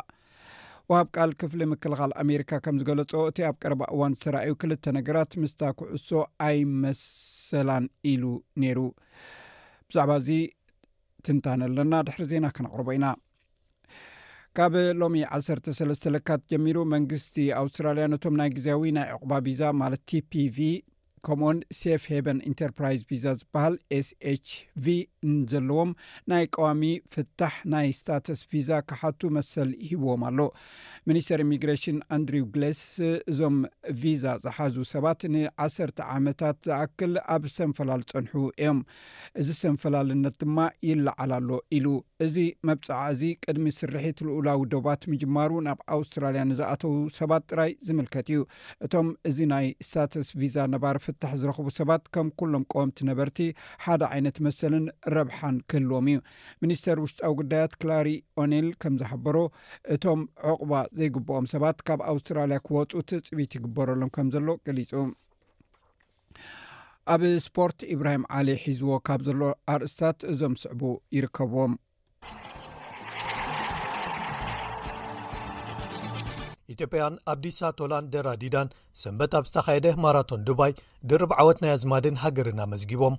ውሃብ 0.91 1.07
ቃል 1.15 1.31
ክፍሊ 1.39 1.61
ምክልኻል 1.69 2.11
ኣሜሪካ 2.21 2.51
ከም 2.65 2.75
ዝገለፆ 2.81 3.13
እቲ 3.29 3.37
ኣብ 3.47 3.55
ቀረባ 3.61 3.81
እዋን 3.93 4.13
ዝተረኣዩ 4.17 4.51
ክልተ 4.61 4.83
ነገራት 4.97 5.31
ምስታኩዕሶ 5.43 6.09
ኣይመሰላን 6.45 7.85
ኢሉ 8.11 8.23
ነይሩ 8.63 8.79
ብዛዕባ 9.87 10.11
እዚ 10.21 10.29
ትንታንኣለና 11.27 11.93
ድሕሪ 12.09 12.23
ዜና 12.31 12.45
ክነቅርቦ 12.57 12.87
ኢና 12.97 13.07
ካብ 14.59 14.75
ሎሚ 15.01 15.15
1ሰሰለስተ 15.39 16.13
ልካት 16.15 16.43
ጀሚሩ 16.53 16.77
መንግስቲ 16.95 17.35
ኣውስትራልያ 17.61 18.05
ነቶም 18.13 18.37
ናይ 18.41 18.51
ግዜያዊ 18.59 18.85
ናይ 18.99 19.09
ዕቁባ 19.17 19.31
ቢዛ 19.47 19.61
ማለት 19.81 20.01
ቲፒv 20.11 20.57
ከምኡኦን 21.27 21.57
ሰፍ 21.77 22.03
ሄቨን 22.11 22.37
ኢንተርፕራይዝ 22.49 22.99
ቪዛ 23.09 23.25
ዝበሃል 23.39 23.73
ኤስ 23.95 24.09
ችቪ 24.49 24.85
ዘለዎም 25.51 25.89
ናይ 26.31 26.43
ቀዋሚ 26.55 26.83
ፍታሕ 27.13 27.55
ናይ 27.73 27.87
ስታትስ 27.97 28.41
ቪዛ 28.51 28.69
ክሓቱ 28.89 29.19
መሰል 29.37 29.71
ሂብዎም 29.87 30.21
ኣሎ 30.27 30.39
ሚኒስተር 31.09 31.41
ኢሚግሬሽን 31.45 31.97
ኣንድሪው 32.17 32.45
ግሌስ 32.53 32.81
እዞም 33.31 33.57
ቪዛ 34.03 34.23
ዝሓዙ 34.45 34.75
ሰባት 34.93 35.21
ን1ሰርተ 35.33 35.99
ዓመታት 36.15 36.57
ዝኣክል 36.69 37.13
ኣብ 37.35 37.43
ሰንፈላል 37.57 38.03
ፀንሑ 38.11 38.33
እዮም 38.51 38.79
እዚ 39.43 39.49
ሰንፈላልነት 39.63 40.37
ድማ 40.45 40.57
ይለዓላሎ 40.91 41.51
ኢሉ 41.79 41.87
እዚ 42.27 42.37
መብፅዕ 42.69 43.01
እዚ 43.15 43.21
ቅድሚ 43.45 43.67
ስርሒት 43.79 44.17
ልኡላዊ 44.29 44.59
ዶባት 44.75 45.01
ምጅማሩ 45.11 45.51
ናብ 45.67 45.79
ኣውስትራልያ 45.97 46.45
ንዝኣተዉ 46.53 46.95
ሰባት 47.19 47.43
ጥራይ 47.51 47.73
ዝምልከት 47.89 48.27
እዩ 48.33 48.41
እቶም 48.87 49.09
እዚ 49.31 49.37
ናይ 49.53 49.67
ስታትስ 49.89 50.29
ቪዛ 50.39 50.55
ነባርፍ 50.75 51.05
ታሕ 51.21 51.31
ዝረክቡ 51.41 51.67
ሰባት 51.79 52.03
ከም 52.13 52.27
ኩሎም 52.39 52.63
ቆወምቲ 52.71 52.97
ነበርቲ 53.09 53.37
ሓደ 53.83 54.01
ዓይነት 54.15 54.37
መሰልን 54.47 54.85
ረብሓን 55.15 55.55
ክህልዎም 55.69 56.07
እዩ 56.13 56.19
ሚኒስተር 56.63 56.97
ውሽጣዊ 57.03 57.33
ጉዳያት 57.39 57.73
ክላሪ 57.81 58.09
ኦኒል 58.43 58.67
ከም 58.83 58.95
ዝሓበሮ 59.01 59.37
እቶም 59.95 60.21
ዕቁባ 60.51 60.73
ዘይግብኦም 60.99 61.47
ሰባት 61.53 61.79
ካብ 61.89 62.01
ኣውስትራልያ 62.11 62.59
ክወፁ 62.67 62.91
ትፅቢት 63.11 63.57
ይግበረሎም 63.59 64.13
ከም 64.17 64.29
ዘሎ 64.35 64.47
ገሊፁ 64.69 64.91
ኣብ 67.13 67.21
ስፖርት 67.47 67.81
እብራሂም 67.95 68.23
ዓሊ 68.37 68.47
ሒዝዎ 68.63 68.93
ካብ 69.09 69.19
ዘሎ 69.27 69.41
አርእስታት 69.73 70.17
እዞም 70.31 70.55
ስዕቡ 70.63 70.81
ይርከብዎም 71.17 71.73
ኢትጵያን 76.77 77.15
ኣብ 77.31 77.37
ዲሳ 77.43 77.59
ቶላን 77.79 78.09
ደራዲዳን 78.13 78.67
ሰንበት 79.01 79.31
ኣብ 79.37 79.45
ዝተኻየደ 79.49 79.87
ማራቶን 80.03 80.43
ዱባይ 80.49 80.71
ድርብ 81.09 81.31
ዓወት 81.41 81.59
ናይ 81.63 81.73
ዝማድን 81.83 82.19
ሃገርን 82.23 82.61
ኣመዝጊቦም 82.65 83.15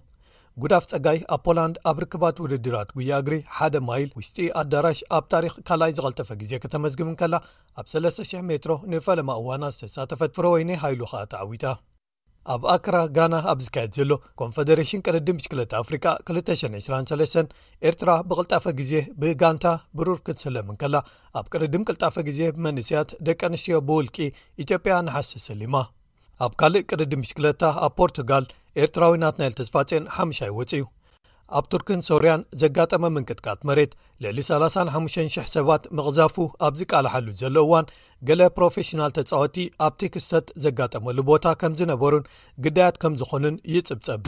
ጉዳፍ 0.63 0.85
ፀጋይ 0.93 1.19
ኣብ 1.35 1.41
ፖላንድ 1.47 1.77
ኣብ 1.91 1.99
ርክባት 2.05 2.39
ውድድራት 2.45 2.89
ጉያእግሪ 2.99 3.37
ሓደ 3.59 3.75
ማይል 3.89 4.09
ውሽጢ 4.19 4.47
ኣዳራሽ 4.63 5.01
ኣብ 5.19 5.25
ታሪክ 5.35 5.55
ካልይ 5.69 5.93
ዝቐልተፈ 5.99 6.31
ግዜ 6.43 6.53
ከተመዝግብን 6.65 7.19
ከላ 7.21 7.35
ኣብ 7.81 7.87
300 7.97 8.47
ሜትሮ 8.51 8.75
ንፈለማ 8.95 9.31
እዋና 9.43 9.65
ዝተሳተፈት 9.79 10.33
ፍሮ 10.39 10.47
ወይነ 10.57 10.71
ሃይሉ 10.85 11.03
ኸኣ 11.13 11.23
ተዓዊታ 11.35 11.65
ኣብ 12.55 12.63
ኣክራ 12.75 12.97
ጋና 13.17 13.35
ኣብ 13.53 13.59
ዝካየድ 13.65 13.93
ዘሎ 13.97 14.13
ኮንፈደሬሽን 14.41 15.03
ቅርዲ 15.07 15.27
ምሽክለት 15.39 15.73
ኣፍሪካ 15.81 16.07
223 16.31 17.53
ኤርትራ 17.91 18.11
ብቕልጣፈ 18.29 18.65
ግዜ 18.81 18.93
ብጋንታ 19.23 19.67
ብሩር 20.01 20.19
ክትስለምንከላ 20.27 20.97
ኣብ 21.41 21.47
ቅርድም 21.55 21.85
ቅልጣፈ 21.89 22.17
ግዜ 22.29 22.41
ብመንእስያት 22.57 23.11
ደቂ 23.29 23.41
ኣንስትዮ 23.51 23.79
ብውልቂ 23.91 24.19
ኢትዮጵያ 24.65 24.97
ናሓስተ 25.09 25.45
ሰሊማ 25.49 25.77
ኣብ 26.47 26.55
ካልእ 26.63 26.87
ቅርዲ 26.93 27.13
ምሽክለታ 27.23 27.63
ኣብ 27.87 27.93
ፖርቱጋል 28.03 28.47
ኤርትራዊ 28.85 29.15
ናት 29.25 29.39
ና 29.43 29.51
ል 29.51 29.55
ተዝፋፅአን 29.59 30.05
ሓሙሻ 30.19 30.41
ይወፅ 30.51 30.73
እዩ 30.79 30.85
ኣብ 31.59 31.67
ቱርክን 31.73 32.01
ሶርያን 32.09 32.41
ዘጋጠመ 32.61 33.03
ምንቅትቃት 33.15 33.61
መሬት 33.69 33.93
ልዕሊ 34.23 34.39
35,0000 34.49 35.45
ሰባት 35.55 35.85
ምቕዛፉ 35.99 36.37
ኣብዝቃልሓሉ 36.67 37.27
ዘሎ 37.41 37.57
እዋን 37.67 37.87
ገለ 38.29 38.43
ፕሮፌሽናል 38.57 39.13
ተፃወቲ 39.19 39.57
ኣብቲክስተት 39.87 40.47
ዘጋጠመሉ 40.65 41.17
ቦታ 41.31 41.45
ከም 41.61 41.75
ዝነበሩን 41.81 42.29
ግዳያት 42.67 42.99
ከም 43.05 43.15
ዝኾኑን 43.21 43.57
ይፅብፅብ 43.75 44.21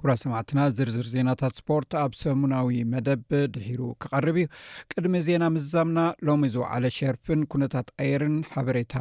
ኩራ 0.00 0.10
ሰማዕትና 0.22 0.58
ዝርዝር 0.78 1.06
ዜናታት 1.14 1.54
ስፖርት 1.60 1.92
ኣብ 2.02 2.12
ሰሙናዊ 2.24 2.76
መደብ 2.90 3.22
ድሒሩ 3.54 3.80
ክቐርብ 4.02 4.36
እዩ 4.42 4.48
ቅድሚ 4.92 5.20
ዜና 5.28 5.44
ምዛምና 5.54 5.98
ሎሚ 6.26 6.42
ዝውዕለ 6.56 6.84
ሸርፍን 6.98 7.40
ኩነታት 7.54 7.88
ኣየርን 8.02 8.36
ሓበሬታ 8.52 8.94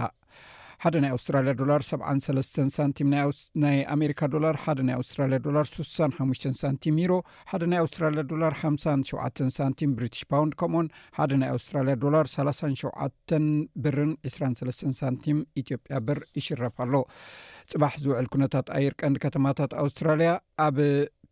ሓደ 0.83 0.95
ናይ 1.03 1.11
ኣውስትራልያ 1.15 1.51
ዶላር 1.59 1.81
7 1.85 2.73
ሳንቲም 2.75 3.07
ናይ 3.63 3.77
ኣሜካ 3.93 4.19
ዶላር 4.33 4.55
ሓ 4.63 4.75
ና 4.87 4.89
ኣውስትራያ 4.99 5.37
ዶላር 5.47 5.65
65 5.77 6.45
ሳንቲም 6.63 6.97
ኒሮ 7.01 7.13
ሓደ 7.51 7.63
ና 7.71 7.79
ኣውስትራያ 7.83 8.23
ዶላር 8.33 8.53
ሓ7 8.59 9.49
ሳንቲም 9.57 9.93
ብሪትሽ 9.99 10.21
ፓውንድ 10.33 10.53
ከምዎን 10.59 10.89
ሓደ 11.17 11.31
ናይ 11.43 11.51
ኣውስትራልያ 11.55 11.95
ዶላር 12.05 12.25
37 12.35 13.41
ብርን 13.85 14.11
2 14.35 14.87
ሳንቲም 15.01 15.39
ኢትዮጵያ 15.63 16.03
ብር 16.09 16.21
ይሽረፍ 16.39 16.77
ኣሎ 16.85 16.93
ፅባሕ 17.71 17.93
ዝውዕል 18.03 18.27
ኩነታት 18.33 18.67
ኣየር 18.77 18.93
ቀንዲ 19.01 19.17
ከተማታት 19.25 19.71
ኣውስትራልያ 19.83 20.29
ኣብ 20.67 20.77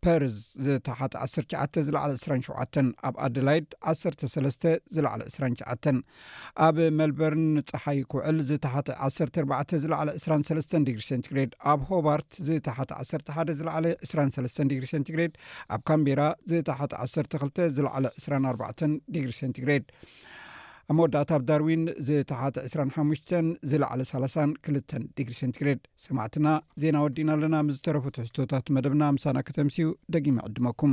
ፐርዝ 0.06 0.36
ዝተሓጢ 0.64 1.14
19ዓ 1.24 1.62
ዝለዕለ 1.86 2.10
27 2.24 2.76
ኣብ 3.06 3.14
ኣደላይድ 3.26 3.66
1ሰሰ 3.92 4.42
ዝለዕለ 4.96 5.22
29 5.28 5.94
ኣብ 6.66 6.76
መልበርን 6.98 7.46
ፀሓይ 7.70 7.98
ኩዕል 8.12 8.36
ዝተሓጢ 8.50 8.88
14 9.08 9.74
ዝለዕለ 9.84 10.08
2ሰ 10.26 10.70
ዲግሪ 10.88 11.02
ሴንቲግሬድ 11.10 11.52
ኣብ 11.72 11.80
ሆባርት 11.90 12.30
ዝተሓቲ 12.48 12.90
1ሰ1ደ 13.06 13.50
ዝለዓለ 13.60 13.84
2ሰ 14.12 14.56
ዲግሪ 14.72 14.84
ሰንቲግሬድ 14.94 15.34
ኣብ 15.74 15.82
ካምቤራ 15.92 16.20
ዝተሓጠ 16.52 16.92
12 17.06 17.62
ዝለዕለ 17.78 18.04
24ባ 18.26 18.62
ዲግሪ 19.16 19.32
ሰንቲግሬድ 19.40 19.84
ኣብ 20.90 20.94
መወዳእታ 20.96 21.30
ኣብ 21.36 21.42
ዳርዊን 21.48 21.82
ዝተሓቲ 22.08 22.54
25 22.72 23.32
ዝለዕሊ 23.70 24.00
302 24.10 24.94
ዲግሪ 25.18 25.32
ሰንቲግሬድ 25.40 25.80
ሰማዕትና 26.04 26.46
ዜና 26.82 26.96
ወዲና 27.04 27.28
ኣለና 27.36 27.56
ምዝተረፈትሕዝቶታት 27.68 28.70
መደብና 28.76 29.06
ምሳና 29.16 29.38
ክተምስኡ 29.48 29.88
ደጊሚ 30.16 30.36
ዕድመኩም 30.48 30.92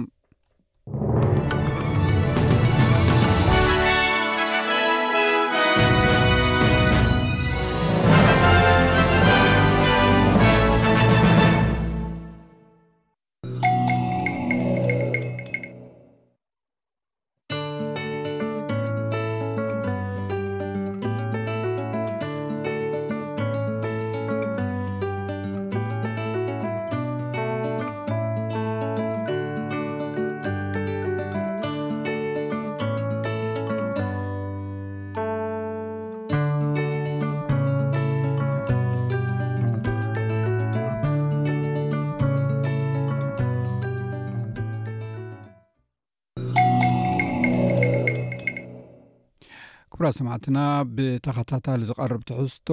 እ 50.12 50.16
ሰማዕትና 50.18 50.60
ብተከታታሊ 50.96 51.82
ዝቀርብ 51.90 52.22
ትሕዝቶ 52.30 52.70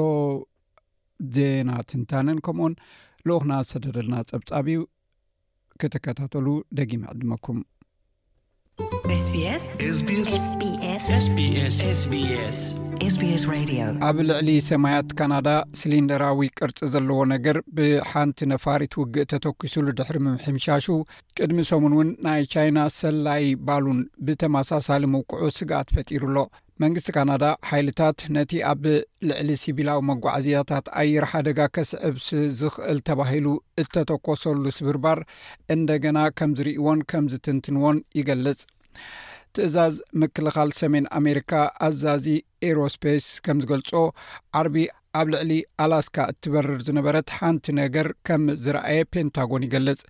ዜና 1.35 1.71
ትንታንን 1.91 2.39
ከምኡውን 2.47 2.73
ልኡክና 3.29 3.53
ዝተደደልና 3.69 4.15
ፀብፃብ 4.31 4.67
እዩ 4.73 4.79
ክትከታተሉ 5.81 6.47
ደጊም 6.79 7.03
ዕድመኩም 7.13 7.59
ኣብ 14.09 14.17
ልዕሊ 14.29 14.49
ሰማያት 14.71 15.09
ካናዳ 15.21 15.49
ስሊንደራዊ 15.81 16.41
ቅርፂ 16.59 16.79
ዘለዎ 16.95 17.19
ነገር 17.35 17.57
ብሓንቲ 17.77 18.39
ነፋሪት 18.53 18.95
ውግእ 19.01 19.29
ተተኪሱሉ 19.33 19.87
ድሕሪ 20.01 20.19
ምምሕምሻሹ 20.27 20.87
ቅድሚ 21.41 21.61
ሰሙን 21.71 21.95
እውን 21.97 22.11
ናይ 22.29 22.43
ቻይና 22.55 22.79
ሰላይ 23.01 23.45
ባሉን 23.69 24.01
ብተመሳሳሊ 24.29 25.05
መውቅዑ 25.15 25.45
ስጋኣት 25.59 25.93
ፈጢሩኣሎ 25.99 26.39
መንግስቲ 26.83 27.09
ካናዳ 27.15 27.45
ሓይልታት 27.69 28.21
ነቲ 28.35 28.53
ኣብ 28.69 28.83
ልዕሊ 29.29 29.49
ሲቪላዊ 29.63 29.99
መጓዓዝያታት 30.11 30.87
ኣየር 31.01 31.25
ሓደጋ 31.33 31.59
ከስዕብ 31.77 32.15
ዝኽእል 32.61 32.99
ተባሂሉ 33.09 33.47
እተተኮሰሉ 33.83 34.63
ስብርባር 34.77 35.19
እንደገና 35.75 36.19
ከም 36.41 36.51
ዝርእዎን 36.59 37.01
ከም 37.13 37.25
ዝትንትንዎን 37.33 37.99
ይገልጽ 38.19 38.63
ትእዛዝ 39.57 39.97
ምክልኻል 40.23 40.71
ሰሜን 40.81 41.09
ኣሜሪካ 41.19 41.53
ኣዛዚ 41.89 42.27
ኤሮስፔስ 42.69 43.27
ከም 43.49 43.59
ዝገልጾ 43.65 43.91
ዓርቢ 44.61 44.77
ኣብ 45.23 45.29
ልዕሊ 45.35 45.53
ኣላስካ 45.87 46.17
እትበርር 46.33 46.81
ዝነበረት 46.89 47.29
ሓንቲ 47.39 47.67
ነገር 47.83 48.09
ከም 48.29 48.47
ዝረአየ 48.67 49.01
ፔንታጎን 49.17 49.67
ይገልጽ 49.69 50.03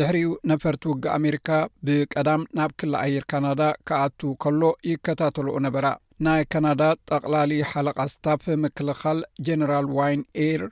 ድሕሪኡ 0.00 0.32
ነፈርቲ 0.52 0.82
ውጊ 0.92 1.04
ኣሜሪካ 1.18 1.48
ብቀዳም 1.86 2.42
ናብ 2.60 2.72
ክላ 2.82 2.94
ኣየር 3.06 3.26
ካናዳ 3.32 3.62
ከኣቱ 3.90 4.20
ከሎ 4.44 4.62
ይከታተልኡ 4.90 5.54
ነበራ 5.68 5.86
ናይ 6.24 6.42
ካናዳ 6.52 6.82
ጠቕላሊ 7.08 7.52
ሓለቓ 7.70 7.98
ስታፍ 8.12 8.44
ምክልኻል 8.60 9.18
ጀነራል 9.46 9.86
ዋይን 9.96 10.20
ኤይር 10.44 10.62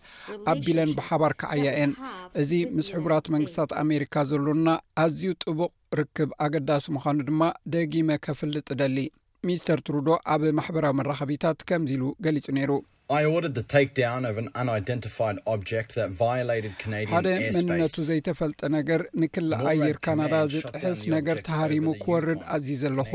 ኣቢለን 0.52 0.90
ብሓባር 1.00 1.34
ክዓያ 1.42 1.66
እየን 1.76 1.92
እዚ 2.42 2.50
ምስ 2.76 2.86
ሕቡራት 2.98 3.26
መንግስትታት 3.36 3.72
ኣሜሪካ 3.84 4.14
ዘሎና 4.32 4.68
ኣዝዩ 5.04 5.30
ጥቡቕ 5.44 5.70
ርክብ 6.00 6.30
ኣገዳሲ 6.46 6.84
ምዃኑ 6.96 7.18
ድማ 7.30 7.40
ደጊመ 7.74 8.08
ከፍልጥ 8.28 8.68
ደሊ 8.82 8.98
ሚስተር 9.48 9.78
ትሩዶ 9.86 10.08
ኣብ 10.34 10.42
ማሕበራዊ 10.60 10.92
መራኸቢታት 11.00 11.58
ከምዚ 11.68 11.90
ኢሉ 11.96 12.02
ገሊጹ 12.26 12.46
ነይሩ 12.58 12.70
ሓደ 13.32 13.62
መንነቱ 17.68 17.94
ዘይተፈልጠ 18.08 18.60
ነገር 18.76 19.00
ንክል 19.22 19.48
ኣየር 19.70 19.96
ካናዳ 20.04 20.34
ዝጥሕስ 20.52 21.00
ነገር 21.14 21.38
ተሃሪሙ 21.48 21.86
ክወርድ 22.02 22.40
ኣዝዩ 22.54 22.70
ዘለኹ 22.82 23.10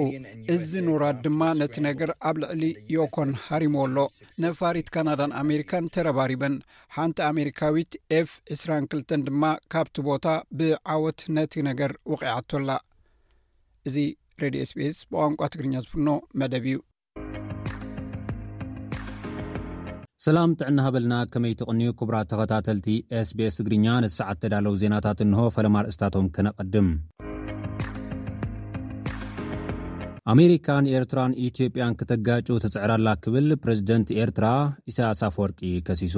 እዚ 0.56 0.72
ንራድ 0.88 1.18
ድማ 1.28 1.42
ነቲ 1.62 1.76
ነገር 1.90 2.12
ኣብ 2.30 2.36
ልዕሊ 2.44 2.64
ዮኮን 2.96 3.32
ሃሪሞ 3.46 3.76
ኣሎ 3.86 3.98
ነፋሪት 4.46 4.92
ካናዳን 4.98 5.34
ኣሜሪካን 5.44 5.90
ተረባሪበን 5.96 6.58
ሓንቲ 6.98 7.20
ኣሜሪካዊት 7.32 7.94
ኤፍ 8.20 8.30
22 8.58 9.18
ድማ 9.30 9.44
ካብቲ 9.76 9.96
ቦታ 10.10 10.26
ብዓወት 10.60 11.22
ነቲ 11.38 11.54
ነገር 11.70 11.94
ውቅዓቶላ 12.14 12.70
እዚ 13.90 13.98
ሬድዮ 14.44 14.64
ስ 14.72 14.80
ቤስ 14.80 15.00
ብቋንቋ 15.12 15.42
ትግርኛ 15.54 15.76
ዝፍኖ 15.86 16.10
መደብ 16.42 16.66
እዩ 16.72 16.78
ሰላም 20.26 20.52
ጥዕና 20.60 20.80
ሃበልና 20.86 21.16
ከመይ 21.34 21.52
ተቕንዩ 21.58 21.88
ክቡራት 21.98 22.28
ተኸታተልቲ 22.30 22.88
sbስ 23.28 23.56
ትግርኛ 23.60 23.88
ንሰዓተዳለው 24.04 24.74
ዜናታት 24.82 25.20
እንሆ 25.26 25.42
ፈለማ 25.56 25.76
ርእስታቶም 25.86 26.28
ከነቐድም 26.36 26.88
ኣሜሪካን 30.34 30.88
ኤርትራን 30.94 31.36
ኢትዮጵያን 31.50 31.98
ክተጋጩ 32.00 32.48
ተጽዕራላ 32.64 33.08
ክብል 33.26 33.50
ፕረዚደንት 33.66 34.08
ኤርትራ 34.24 34.48
ኢሳያስ 34.92 35.22
ፍወርቂ 35.36 35.60
ከሲሱ 35.90 36.16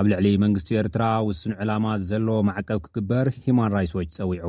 ኣብ 0.00 0.04
ልዕሊ 0.12 0.26
መንግስቲ 0.46 0.72
ኤርትራ 0.82 1.04
ውሱን 1.30 1.56
ዕላማ 1.62 1.86
ዘለዎ 2.10 2.38
ማዕቀብ 2.50 2.80
ክግበር 2.86 3.28
ሂማን 3.46 3.72
ራትስ 3.76 3.94
ዎች 4.00 4.10
ጸዊዑ 4.18 4.48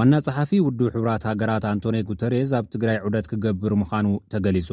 ዋና 0.00 0.16
ጸሓፊ 0.26 0.50
ውዱ 0.64 0.80
ሕቡራት 0.94 1.22
ሃገራት 1.28 1.64
ኣንቶኒ 1.70 1.96
ጉተሬስ 2.08 2.50
ኣብ 2.58 2.66
ትግራይ 2.74 2.98
ዑደት 3.06 3.26
ክገብር 3.30 3.72
ምዃኑ 3.80 4.06
ተገሊጹ 4.32 4.68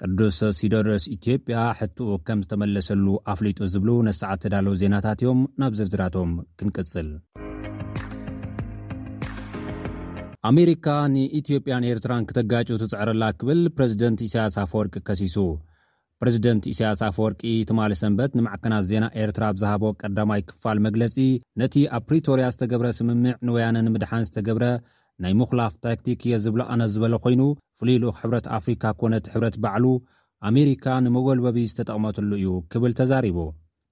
ቅዱስ 0.00 0.38
ሲደርስ 0.58 1.04
ኢትዮጵያ 1.16 1.58
ሕቲኡ 1.80 2.08
ከም 2.28 2.40
ዝተመለሰሉ 2.46 3.06
ኣፍሊጡ 3.34 3.58
ዝብሉ 3.74 3.90
ነስዓተዳለው 4.08 4.76
ዜናታት 4.82 5.22
እዮም 5.24 5.40
ናብ 5.62 5.76
ዝርዝራቶም 5.80 6.32
ክንቅጽል 6.60 7.10
ኣሜሪካ 10.52 10.86
ንኢትዮጵያን 11.16 11.88
ኤርትራን 11.94 12.28
ክተጋጩቱጽዕረላ 12.30 13.24
ክብል 13.40 13.62
ፕረዚደንት 13.76 14.26
ኢሳያስፈወርቂ 14.28 14.94
ከሲሱ 15.10 15.38
ሬዚደንት 16.26 16.64
እስያስ 16.72 17.00
ኣፍወርቂ 17.10 17.40
ትማል 17.68 17.92
ሰንበት 18.00 18.32
ንማዕክናት 18.38 18.84
ዜና 18.90 19.04
ኤርትራ 19.22 19.44
ብ 19.54 19.60
ዛሃቦ 19.62 19.84
ቀዳማይ 20.02 20.40
ክፋል 20.50 20.78
መግለጺ 20.86 21.14
ነቲ 21.60 21.74
ኣብ 21.96 22.02
ፕሪቶርያ 22.08 22.46
ዝተገብረ 22.54 22.88
ስምምዕ 22.98 23.32
ንወያነ 23.46 23.76
ንምድሓን 23.86 24.24
ዝተገብረ 24.28 24.66
ናይ 25.22 25.32
ምዅላፍ 25.40 25.74
ታክቲክ 25.86 26.20
እየ 26.28 26.34
ዝብሎ 26.44 26.60
ኣነ 26.74 26.82
ዝበለ 26.92 27.14
ዀይኑ 27.24 27.42
ፍሉዩሉ 27.80 28.04
ሕብረት 28.20 28.46
ኣፍሪካ 28.58 28.84
ኰነት 29.00 29.26
ሕብረት 29.32 29.56
ባዕሉ 29.64 29.84
ኣሜሪካ 30.50 30.86
ንመጐልበቢ 31.06 31.58
ዝተጠቕመተሉ 31.72 32.30
እዩ 32.40 32.48
ክብል 32.72 32.92
ተዛሪቡ 33.00 33.38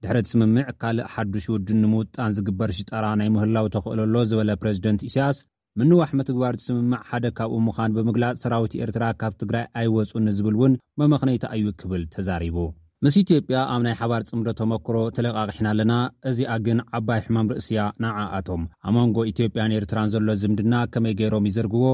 ድሕረት 0.03 0.27
ስምምዕ 0.31 0.67
ካልእ 0.81 1.07
ሓዱሽ 1.13 1.45
ውድን 1.53 1.79
ንምውጣን 1.85 2.31
ዝግበር 2.37 2.69
ሽጣራ 2.77 3.05
ናይ 3.21 3.29
ምህላው 3.35 3.65
ተኽእለሎ 3.75 4.15
ዝበለ 4.29 4.51
ፕሬዚደንት 4.61 5.01
እስያስ 5.09 5.37
ምንዋሕ 5.79 6.09
ምትግባር 6.19 6.53
ዝስምምዕ 6.59 6.97
ሓደ 7.09 7.25
ካብኡ 7.37 7.57
ምዃን 7.67 7.91
ብምግላጽ 7.95 8.37
ሰራዊት 8.43 8.73
ኤርትራ 8.83 9.03
ካብ 9.21 9.33
ትግራይ 9.41 9.65
ኣይወፁ 9.79 10.11
ንዝብል 10.25 10.55
እውን 10.57 10.73
መመኽነይታ 10.99 11.45
እዩ 11.57 11.65
ክብል 11.81 12.01
ተዛሪቡ 12.13 12.57
ምስ 13.05 13.15
ኢትዮጵያ 13.23 13.59
ኣብ 13.73 13.81
ናይ 13.85 13.95
ሓባር 13.99 14.23
ጽምዶ 14.29 14.47
ተመክሮ 14.61 14.95
እተለቓቂሕና 15.11 15.67
ኣለና 15.73 15.93
እዚኣ 16.31 16.51
ግን 16.65 16.79
ዓባይ 16.99 17.21
ሕማም 17.27 17.49
ርእስያ 17.53 17.85
ናዓኣቶም 18.05 18.65
ኣብ 18.87 18.93
መንጎ 18.99 19.17
ኢትዮጵያን 19.31 19.75
ኤርትራን 19.79 20.11
ዘሎ 20.15 20.27
ዝምድና 20.41 20.73
ከመይ 20.95 21.15
ገይሮም 21.21 21.47
ይዘርግዎ 21.49 21.85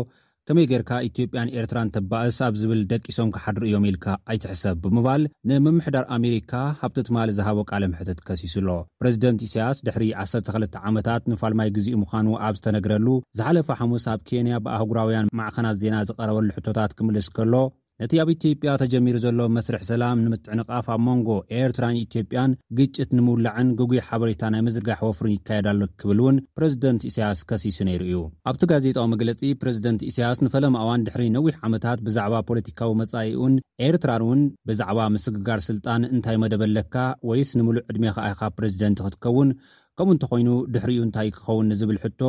ከመይ 0.49 0.65
ጌርካ 0.71 0.91
ኢትዮጵያን 1.07 1.49
ኤርትራን 1.60 1.89
ተባአስ 1.95 2.36
ኣብ 2.45 2.53
ዝብል 2.60 2.81
ደቂሶም 2.91 3.31
ካሓድርእዮም 3.36 3.88
ኢልካ 3.89 4.05
ኣይትሕሰብ 4.31 4.75
ብምባል 4.83 5.23
ንምምሕዳር 5.49 6.05
ኣሜሪካ 6.17 6.53
ሃብቲት 6.81 7.07
ማል 7.15 7.31
ዝሃቦ 7.38 7.57
ቃል 7.71 7.83
ምሕትት 7.93 8.19
ከሲሱኣሎ 8.27 8.69
ፕረዚደንት 8.99 9.41
ኢሳያስ 9.47 9.77
ድሕሪ 9.88 10.05
12ለ 10.21 10.63
ዓመታት 10.91 11.21
ንፋልማይ 11.31 11.71
ግዜኡ 11.77 11.97
ምዃኑ 12.03 12.27
ኣብ 12.49 12.55
ዝተነግረሉ 12.60 13.07
ዝሓለፈ 13.39 13.69
ሓሙስ 13.81 14.05
ኣብ 14.13 14.21
ኬንያ 14.29 14.53
ብኣህጉራውያን 14.67 15.31
ማዕኸናት 15.39 15.79
ዜና 15.83 15.95
ዝቐረበሉ 16.12 16.49
ሕቶታት 16.60 16.93
ክምልስ 16.99 17.29
ከሎ 17.39 17.53
ነቲ 18.01 18.13
ኣብ 18.21 18.29
ኢትዮጵያ 18.33 18.71
ተጀሚሩ 18.81 19.15
ዘሎም 19.23 19.53
መስርሕ 19.57 19.83
ሰላም 19.91 20.17
ንምትዕንቓፍ 20.23 20.88
ኣብ 20.93 20.99
መንጎ 21.05 21.29
ኤርትራን 21.62 21.95
ኢትዮጵያን 22.01 22.51
ግጭት 22.77 23.10
ንምውላዕን 23.17 23.69
ግጉይ 23.79 24.01
ሓበሬታ 24.07 24.41
ናይ 24.53 24.62
ምዝርጋሕ 24.67 24.99
ወፍርን 25.07 25.31
ይካየዳሎ 25.36 25.79
ክብል 26.01 26.19
እውን 26.23 26.38
ፕረዚደንት 26.57 27.03
ኢሳያስ 27.10 27.39
ከሲሱ 27.51 27.77
ነይሩ 27.89 28.01
እዩ 28.10 28.17
ኣብቲ 28.49 28.62
ጋዜጣዊ 28.71 29.05
መግለጺ 29.13 29.41
ፕረዚደንት 29.62 30.03
እስያስ 30.10 30.41
ንፈለም 30.47 30.77
ኣዋን 30.81 31.05
ድሕሪ 31.07 31.25
ነዊሕ 31.38 31.57
ዓመታት 31.69 32.03
ብዛዕባ 32.10 32.36
ፖለቲካዊ 32.51 32.93
መጻኢኡን 33.01 33.55
ኤርትራን 33.88 34.23
እውን 34.27 34.43
ብዛዕባ 34.71 34.99
ምስግጋር 35.15 35.62
ስልጣን 35.69 36.05
እንታይ 36.13 36.38
መደበለካ 36.43 36.95
ወይስ 37.31 37.51
ንምሉእ 37.62 37.86
ዕድሜከኣኢኻብ 37.93 38.53
ፕረዚደንቲ 38.60 38.99
ክትከውን 39.07 39.51
ከምኡ 39.99 40.12
እንተኾይኑ 40.17 40.49
ድሕሪዩ 40.75 40.99
እንታይ 41.07 41.29
ክኸውን 41.38 41.69
ንዝብል 41.73 41.97
ሕቶ 42.05 42.21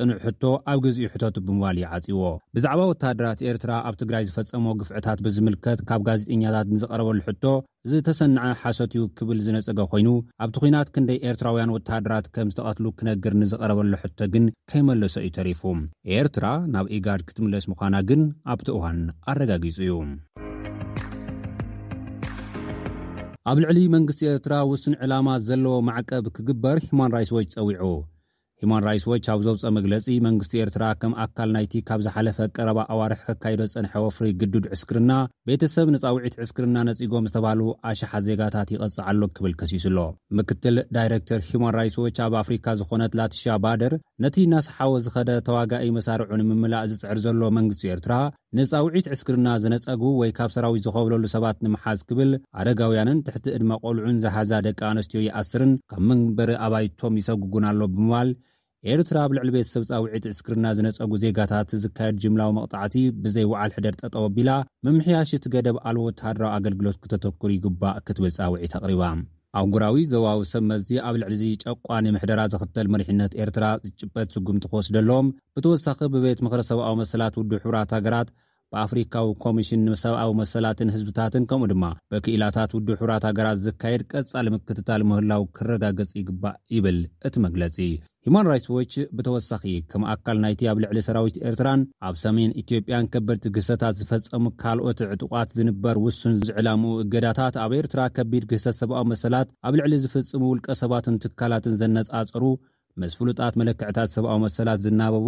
ቅንዕ 0.00 0.16
ሕቶ 0.26 0.42
ኣብ 0.70 0.78
ገዚ 0.84 0.98
ሕቶት 1.14 1.36
ብምባል 1.46 1.76
ይዓጺዎ 1.80 2.18
ብዛዕባ 2.56 2.80
ወተሃደራት 2.90 3.40
ኤርትራ 3.48 3.72
ኣብ 3.88 3.94
ትግራይ 4.00 4.22
ዝፈጸሞ 4.28 4.66
ግፍዕታት 4.80 5.18
ብዝምልከት 5.24 5.80
ካብ 5.88 6.00
ጋዜጠኛታት 6.06 6.68
ንዝቐረበሉ 6.74 7.18
ሕቶ 7.26 7.44
ዝተሰንዐ 7.90 8.44
ሓሰት 8.60 8.92
ዩ 8.98 9.02
ክብል 9.18 9.38
ዝነፀገ 9.46 9.80
ኮይኑ 9.94 10.08
ኣብቲ 10.44 10.56
ኹናት 10.62 10.90
ክንደይ 10.94 11.18
ኤርትራውያን 11.30 11.74
ወታሃደራት 11.76 12.28
ከም 12.36 12.50
ዝተቐትሉ 12.54 12.86
ክነግር 13.00 13.34
ንዝቐረበሉ 13.40 13.92
ሕቶ 14.04 14.18
ግን 14.36 14.46
ከይመለሶ 14.72 15.14
እዩ 15.24 15.30
ተሪፉ 15.38 15.60
ኤርትራ 16.20 16.44
ናብ 16.76 16.88
ኢጋድ 16.98 17.20
ክትምለስ 17.30 17.66
ምዃና 17.72 17.94
ግን 18.10 18.22
ኣብቲ 18.54 18.70
እዋን 18.76 19.00
ኣረጋጊጹ 19.32 19.76
እዩ 19.84 19.94
ኣብ 23.50 23.56
ልዕሊ 23.64 23.78
መንግስቲ 23.96 24.22
ኤርትራ 24.32 24.54
ውስን 24.72 24.96
ዕላማ 25.04 25.28
ዘለዎ 25.50 25.76
ማዕቀብ 25.90 26.24
ክግበር 26.38 26.76
ሂማን 26.88 27.12
ራትስ 27.16 27.32
ዎች 27.38 27.50
ፀዊዑ 27.60 27.84
ሂማን 28.64 28.82
ራትስ 28.86 29.04
ዎች 29.10 29.26
ኣብ 29.32 29.40
ዘውፀ 29.44 29.62
መግለፂ 29.76 30.04
መንግስቲ 30.26 30.52
ኤርትራ 30.64 30.84
ከም 31.02 31.12
ኣካል 31.22 31.48
ናይቲ 31.54 31.72
ካብ 31.88 32.00
ዝሓለፈ 32.06 32.36
ቀረባ 32.56 32.78
ኣዋርሒ 32.94 33.20
ክካይዶ 33.28 33.62
ጸንሐ 33.72 33.92
ወፍሪ 34.04 34.26
ግዱድ 34.40 34.66
ዕስክርና 34.74 35.12
ቤተሰብ 35.48 35.86
ንፃውዒት 35.94 36.34
ዕስክርና 36.44 36.76
ነጺጎም 36.88 37.26
ዝተበሃሉ 37.30 37.62
ኣሽሓ 37.92 38.12
ዜጋታት 38.26 38.68
ይቐጽዓሎ 38.74 39.20
ክብል 39.38 39.54
ከሲሱ 39.62 39.84
ኣሎ 39.90 39.98
ምክትል 40.40 40.76
ዳይረክተር 40.96 41.40
ሂማን 41.48 41.74
ራይትስ 41.78 41.98
ዎች 42.04 42.20
ኣብ 42.26 42.36
ኣፍሪካ 42.42 42.66
ዝኾነት 42.82 43.16
ላትሽ 43.20 43.42
ባደር 43.64 43.94
ነቲ 44.26 44.36
እናስሓወ 44.48 44.92
ዝኸደ 45.06 45.28
ተዋጋኢ 45.48 45.88
መሳርዑ 45.98 46.30
ንምምላእ 46.42 46.84
ዝፅዕር 46.92 47.20
ዘሎ 47.24 47.42
መንግስቲ 47.58 47.84
ኤርትራ 47.96 48.12
ንፃውዒት 48.58 49.08
ዕስክርና 49.16 49.48
ዝነፀጉ 49.64 50.02
ወይ 50.22 50.30
ካብ 50.38 50.50
ሰራዊት 50.58 50.84
ዝኸብለሉ 50.86 51.24
ሰባት 51.34 51.58
ንምሓዝ 51.64 52.00
ክብል 52.08 52.30
ኣደጋውያንን 52.60 53.22
ትሕቲ 53.26 53.46
እድማ 53.58 53.72
ቆልዑን 53.84 54.20
ዝሓዛ 54.26 54.52
ደቂ 54.68 54.80
ኣንስትዮ 54.92 55.20
ይኣስርን 55.28 55.72
ካብ 55.92 56.02
መንበሪ 56.10 56.52
ኣባይቶም 56.66 57.14
ይሰግጉን 57.22 57.66
ኣሎ 57.72 57.80
ብምባል 57.96 58.30
ኤርትራ 58.90 59.16
ኣብ 59.24 59.32
ልዕሊ 59.36 59.48
ቤት 59.54 59.66
ሰብ 59.72 59.82
ፃውዒት 59.88 60.24
እስክርና 60.30 60.66
ዝነፀጉ 60.76 61.12
ዜጋታት 61.24 61.70
ዝካየድ 61.82 62.16
ጅምላዊ 62.22 62.48
መቕጣዕቲ 62.56 62.94
ብዘይ 63.24 63.44
ወዓል 63.50 63.70
ሕደር 63.76 63.94
ጠጠወ 64.00 64.24
ቢላ 64.36 64.50
መምሕያሽ 64.86 65.30
እቲ 65.36 65.44
ገደብ 65.54 65.76
ኣል 65.88 65.98
ወተሃድራዊ 66.06 66.50
ኣገልግሎት 66.56 66.96
ክተተክሩ 67.02 67.50
ይግባእ 67.56 67.94
ክትብል 68.06 68.32
ጻውዒት 68.38 68.74
ኣቕሪባ 68.78 69.02
ኣው 69.58 69.66
ጉራዊ 69.74 69.96
ዘዋዊ 70.12 70.40
ሰብ 70.52 70.64
መዚ 70.70 70.88
ኣብ 71.08 71.14
ልዕሊ 71.22 71.34
ዚ 71.42 71.52
ጨቋኒ 71.64 72.06
ምሕደራ 72.16 72.40
ዘኽተል 72.54 72.88
መሪሕነት 72.94 73.32
ኤርትራ 73.44 73.64
ዝጭበት 73.86 74.34
ስጉምቲ 74.36 74.66
ክወስደሎም 74.72 75.28
ብተወሳኺ 75.58 76.00
ብቤት 76.16 76.40
ምኽሪ 76.46 76.62
ሰብኣዊ 76.70 76.96
መሰላት 77.02 77.36
ውዱ 77.42 77.52
ሕብራት 77.66 77.90
ሃገራት 77.98 78.28
ብኣፍሪካዊ 78.74 79.26
ኮሚሽን 79.44 79.80
ንሰብኣዊ 79.86 80.30
መሰላትን 80.40 80.92
ህዝብታትን 80.94 81.44
ከምኡ 81.50 81.66
ድማ 81.72 81.84
በክእላታት 82.12 82.70
ውድ 82.76 82.88
ሕብራት 83.00 83.24
ሃገራት 83.28 83.58
ዝካየድ 83.64 84.02
ቀጻሊ 84.12 84.46
ምክትታል 84.54 85.02
ምህላው 85.10 85.42
ክረጋገጽ 85.56 86.12
ይግባእ 86.20 86.56
ይብል 86.76 87.00
እቲ 87.28 87.34
መግለፂ 87.46 87.76
ሂማን 88.26 88.48
ራይትስ 88.50 88.68
ዎች 88.78 88.92
ብተወሳኺ 89.18 89.62
ከም 89.92 90.02
ኣካል 90.12 90.36
ናይቲ 90.44 90.60
ኣብ 90.72 90.78
ልዕሊ 90.82 90.98
ሰራዊት 91.06 91.36
ኤርትራን 91.50 91.80
ኣብ 92.08 92.16
ሰሜን 92.24 92.50
ኢትዮጵያን 92.62 93.08
ከበድቲ 93.14 93.46
ግሰታት 93.56 93.96
ዝፈፀሙ 94.00 94.44
ካልኦት 94.62 95.00
ዕጡቋት 95.14 95.48
ዝንበር 95.58 95.96
ውሱን 96.04 96.36
ዝዕላሙኡ 96.48 96.92
እገዳታት 97.04 97.56
ኣብ 97.64 97.72
ኤርትራ 97.80 98.04
ከቢድ 98.18 98.44
ግህሰት 98.52 98.76
ሰብኣዊ 98.82 99.04
መሰላት 99.14 99.50
ኣብ 99.68 99.76
ልዕሊ 99.80 99.94
ዝፍጽሙ 100.04 100.42
ውልቀ 100.52 100.68
ሰባትን 100.82 101.18
ትካላትን 101.24 101.76
ዘነፃፀሩ 101.82 102.44
ምስ 103.02 103.12
ፍሉጣት 103.18 103.54
መለክዕታት 103.62 104.10
ሰብኣዊ 104.16 104.38
መሰላት 104.46 104.80
ዝናበቡ 104.86 105.26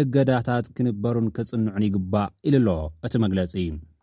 እገዳታት 0.00 0.64
ክንበሩን 0.76 1.26
ክፅንዑን 1.36 1.84
ይግባእ 1.86 2.30
ኢሉ 2.48 2.56
ኣሎ 2.56 2.70
እቲ 3.06 3.14
መግለፂ 3.24 3.52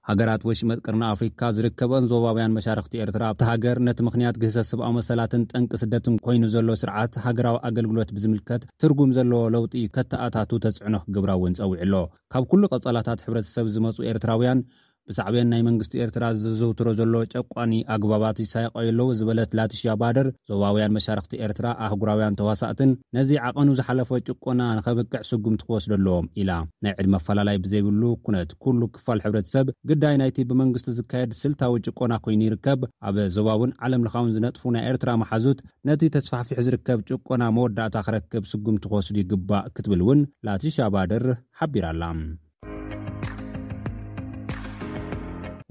ሃገራት 0.09 0.41
ውሽ 0.47 0.59
መጥቅርና 0.69 1.03
ኣፍሪካ 1.15 1.41
ዝርከበን 1.55 2.05
ዞባውያን 2.11 2.53
መሻርክቲ 2.57 2.95
ኤርትራ 3.03 3.25
እቲ 3.33 3.41
ሃገር 3.49 3.77
ነቲ 3.87 3.99
ምክንያት 4.07 4.37
ግሰ 4.43 4.55
ስብኣዊ 4.69 4.91
መሰላትን 4.97 5.43
ጠንቂ 5.51 5.71
ስደትን 5.81 6.15
ኮይኑ 6.25 6.43
ዘሎ 6.55 6.73
ስርዓት 6.81 7.13
ሃገራዊ 7.25 7.57
ኣገልግሎት 7.69 8.09
ብዝምልከት 8.15 8.65
ትርጉም 8.83 9.11
ዘለዎ 9.17 9.41
ለውጢ 9.55 9.75
ከተኣታቱ 9.97 10.51
ተፅዕኖክ 10.65 11.05
ግብራ 11.17 11.31
እውን 11.39 11.55
ፀውዕ 11.61 11.79
ሎ 11.93 12.01
ካብ 12.35 12.45
ኩሉ 12.53 12.63
ቀጸላታት 12.73 13.23
ሕብረተሰብ 13.27 13.69
ዝመፁ 13.75 13.97
ኤርትራውያን 14.13 14.61
ብሳዕብን 15.09 15.47
ናይ 15.51 15.61
መንግስቲ 15.67 15.93
ኤርትራ 16.05 16.23
ዘዘውትሮ 16.41 16.89
ዘሎ 16.99 17.13
ጨቋኒ 17.33 17.73
ኣግባባት 17.95 18.37
ይሳይቀየኣለዉ 18.43 19.07
ዝበለት 19.19 19.51
ላቲሽያ 19.59 19.93
ባደር 20.01 20.27
ዞባውያን 20.49 20.93
መሻርክቲ 20.97 21.35
ኤርትራ 21.47 21.65
ኣህጉራውያን 21.85 22.37
ተዋሳእትን 22.39 22.91
ነዚ 23.17 23.31
ዓቐኑ 23.47 23.67
ዝሓለፈ 23.79 24.11
ጭቆና 24.27 24.61
ንኸብቅዕ 24.77 25.13
ስጉምቲ 25.29 25.61
ክወስደ 25.67 25.91
ኣለዎም 25.97 26.29
ኢላ 26.43 26.51
ናይ 26.85 26.93
ዕድ 27.01 27.09
መፈላላይ 27.15 27.57
ብዘይብሉ 27.65 28.01
ኩነት 28.27 28.51
ኩሉ 28.65 28.81
ክፋል 28.95 29.19
ሕብረተ 29.25 29.47
ሰብ 29.55 29.67
ግዳይ 29.91 30.15
ናይቲ 30.21 30.37
ብመንግስቲ 30.51 30.87
ዝካየድ 30.99 31.33
ስልታዊ 31.41 31.75
ጭቆና 31.87 32.13
ኮይኑ 32.27 32.41
ይርከብ 32.47 32.81
ኣበ 33.09 33.17
ዞባእውን 33.37 33.73
ዓለምልኻውን 33.85 34.33
ዝነጥፉ 34.37 34.63
ናይ 34.75 34.85
ኤርትራ 34.91 35.11
መሓዙት 35.23 35.59
ነቲ 35.89 36.01
ተስፋሕፊሕ 36.17 36.61
ዝርከብ 36.69 37.01
ጭቆና 37.09 37.43
መወዳእታ 37.57 37.95
ክረክብ 38.07 38.45
ስጉምቲ 38.53 38.85
ኺወስዱ 38.93 39.17
ይግባእ 39.23 39.67
ክትብል 39.75 40.03
እውን 40.05 40.21
ላቲሽያ 40.49 40.87
ባደር 40.95 41.25
ሓቢራ 41.61 41.85
ኣላ 41.93 42.03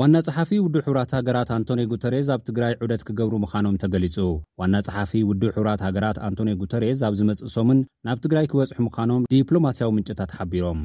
ዋና 0.00 0.16
ጸሓፊ 0.26 0.50
ውዱብ 0.64 0.76
ሕራት 0.86 1.10
ሃገራት 1.16 1.48
ኣንቶኒ 1.56 1.80
ጉተርስ 1.90 2.28
ኣብ 2.34 2.40
ትግራይ 2.48 2.74
ዑደት 2.82 3.02
ክገብሩ 3.08 3.34
ምዃኖም 3.42 3.76
ተገሊጹ 3.82 4.16
ዋና 4.60 4.74
ጸሓፊ 4.86 5.12
ውዱ 5.30 5.42
ሕራት 5.56 5.80
ሃገራት 5.86 6.18
ኣንቶኒ 6.28 6.50
ጉተሬስ 6.62 7.00
ኣብ 7.08 7.16
ዝመጽእሶምን 7.20 7.80
ናብ 8.08 8.20
ትግራይ 8.26 8.48
ክበጽሑ 8.52 8.78
ምዃኖም 8.86 9.26
ዲፕሎማስያዊ 9.32 9.92
ምንጭታት 9.96 10.32
ሓቢሮም 10.38 10.80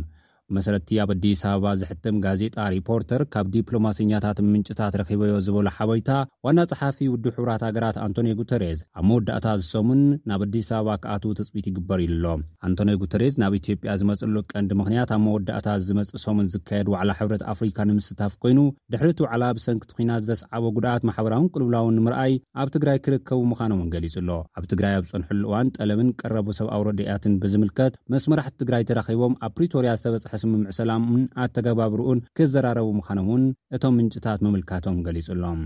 መሰረቲ 0.55 0.89
ኣብ 1.03 1.10
ኣዲስ 1.15 1.39
ኣበባ 1.51 1.67
ዝሕትም 1.79 2.17
ጋዜጣ 2.25 2.55
ሪፖርተር 2.73 3.21
ካብ 3.33 3.47
ዲፕሎማስኛታትን 3.55 4.47
ምንጭታት 4.53 4.93
ረኺበዮ 4.99 5.33
ዝበሎ 5.45 5.65
ሓበይታ 5.77 6.12
ዋና 6.45 6.60
ፀሓፊ 6.71 6.97
ውድ 7.13 7.25
ሕብራት 7.38 7.63
ሃገራት 7.67 7.97
ኣንቶኒዮ 8.05 8.33
ጉተሬዝ 8.41 8.79
ኣብ 8.99 9.05
መወዳእታ 9.10 9.47
ዝሰሙን 9.62 10.01
ናብ 10.31 10.41
ኣዲስ 10.47 10.69
ኣበባ 10.77 10.93
ክኣትዉ 11.05 11.31
ተፅቢት 11.39 11.65
ይግበር 11.69 11.99
ኢሉ 12.05 12.23
ኣሎ 12.33 12.38
ኣንቶኒዮ 12.69 12.95
ጉተርዝ 13.03 13.33
ናብ 13.43 13.55
ኢትዮጵያ 13.60 13.95
ዝመፅሉ 14.03 14.36
ቀንዲ 14.53 14.71
ምኽንያት 14.81 15.12
ኣብ 15.15 15.21
መወዳእታ 15.25 15.67
ዝመፅእ 15.89 16.21
ሶሙን 16.25 16.47
ዝካየድ 16.53 16.88
ዋዕላ 16.93 17.10
ሕብረት 17.19 17.43
ኣፍሪካ 17.55 17.77
ንምስታፍ 17.89 18.33
ኮይኑ 18.45 18.60
ድሕርቲ 18.95 19.19
ውዕላ 19.25 19.43
ብሰንኪቲ 19.60 19.91
ኩናት 19.99 20.23
ዘስዓቦ 20.29 20.63
ጉድኣት 20.77 21.03
ማሕበራውን 21.12 21.49
ቅልብላውን 21.53 21.97
ንምርኣይ 22.01 22.33
ኣብ 22.62 22.69
ትግራይ 22.77 22.97
ክርከቡ 23.07 23.41
ምዃኖውን 23.51 23.91
ገሊጹ 23.95 24.15
ኣሎ 24.23 24.31
ኣብ 24.57 24.65
ትግራይ 24.71 24.95
ኣብ 25.01 25.05
ፀንሑሉ 25.12 25.43
እዋን 25.51 25.67
ጠለምን 25.79 26.10
ቀረቡ 26.23 26.47
ሰብ 26.62 26.67
ኣውረድኣያትን 26.77 27.36
ብዝምልከት 27.43 27.93
መስመራሕቲ 28.15 28.55
ትግራይ 28.63 28.83
ተራኺቦም 28.89 29.36
ኣብ 29.45 29.53
ፕሪቶርያ 29.57 29.91
ዝተበፅሐ 29.99 30.33
ስምምዒ 30.43 30.65
ሰላምን 30.80 31.23
ኣተገባብሩኡን 31.43 32.19
ክዘራረቡ 32.39 32.88
ምዃኖምን 33.00 33.45
እቶም 33.76 33.95
ምንጭታት 34.00 34.39
ምምልካቶም 34.45 35.00
ገሊጹሎም 35.08 35.62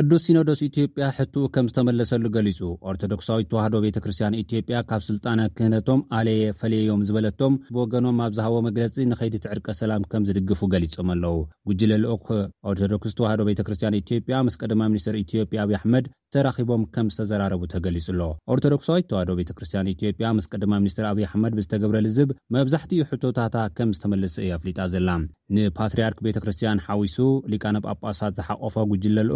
ቅዱስ 0.00 0.22
ሲኖዶስ 0.26 0.60
ኢትዮጵያ 0.66 1.08
ሕትኡ 1.16 1.42
ከም 1.54 1.66
ዝተመለሰሉ 1.70 2.24
ገሊፁ 2.36 2.60
ኦርቶዶክሳዊት 2.90 3.46
እተዋህዶ 3.46 3.74
ቤተክርስትያን 3.84 4.36
ኢትዮጵያ 4.42 4.78
ካብ 4.90 5.02
ስልጣነ 5.08 5.40
ክህነቶም 5.58 6.00
ኣለየ 6.18 6.48
ፈልየዮም 6.62 7.04
ዝበለቶም 7.10 7.54
ብወገኖም 7.74 8.18
ኣብዝሃቦ 8.26 8.56
መግለፂ 8.68 8.96
ንከይዲ 9.10 9.36
ትዕርቀ 9.44 9.68
ሰላም 9.82 10.08
ከም 10.14 10.26
ዝድግፉ 10.30 10.60
ገሊፆም 10.74 11.10
ኣለው 11.14 11.36
ጉጅለልኡክ 11.70 12.26
ኦርቶዶክስ 12.72 13.16
ተዋህዶ 13.20 13.40
ቤተክርስትያን 13.50 14.00
ኢትዮጵያ 14.02 14.38
ምስ 14.48 14.58
ቀድማ 14.64 14.82
ሚኒስትር 14.94 15.18
ኢትዮጵያ 15.24 15.60
ኣብይ 15.66 15.78
ኣሕመድ 15.80 16.06
ተራኺቦም 16.34 16.84
ከም 16.94 17.08
ዝተዘራረቡ 17.14 17.60
ተገሊፁ 17.72 18.06
ሎ 18.18 18.22
ኦርቶዶክሳዊት 18.52 19.06
ተዋህዶ 19.10 19.30
ቤተክርስትያን 19.40 19.90
ኢትዮጵያ 19.94 20.26
ምስ 20.38 20.46
ቀድማ 20.52 20.72
ሚኒስትር 20.82 21.04
ኣብይ 21.12 21.24
ኣሕመድ 21.28 21.52
ብዝተገብረልዝብ 21.58 22.30
መብዛሕትኡ 22.56 23.02
ሕቶታታ 23.12 23.56
ከም 23.76 23.90
ዝተመልሰ 23.98 24.34
እዩ 24.46 24.52
ኣፍሊጣ 24.58 24.78
ዘላ 24.94 25.10
ንፓትርያርክ 25.54 26.18
ቤተክርስትያን 26.26 26.82
ሓዊሱ 26.88 27.16
ሊቃነብኣጳሳት 27.52 28.34
ዝሓቆፈ 28.40 28.74
ጉጅለል 28.92 29.30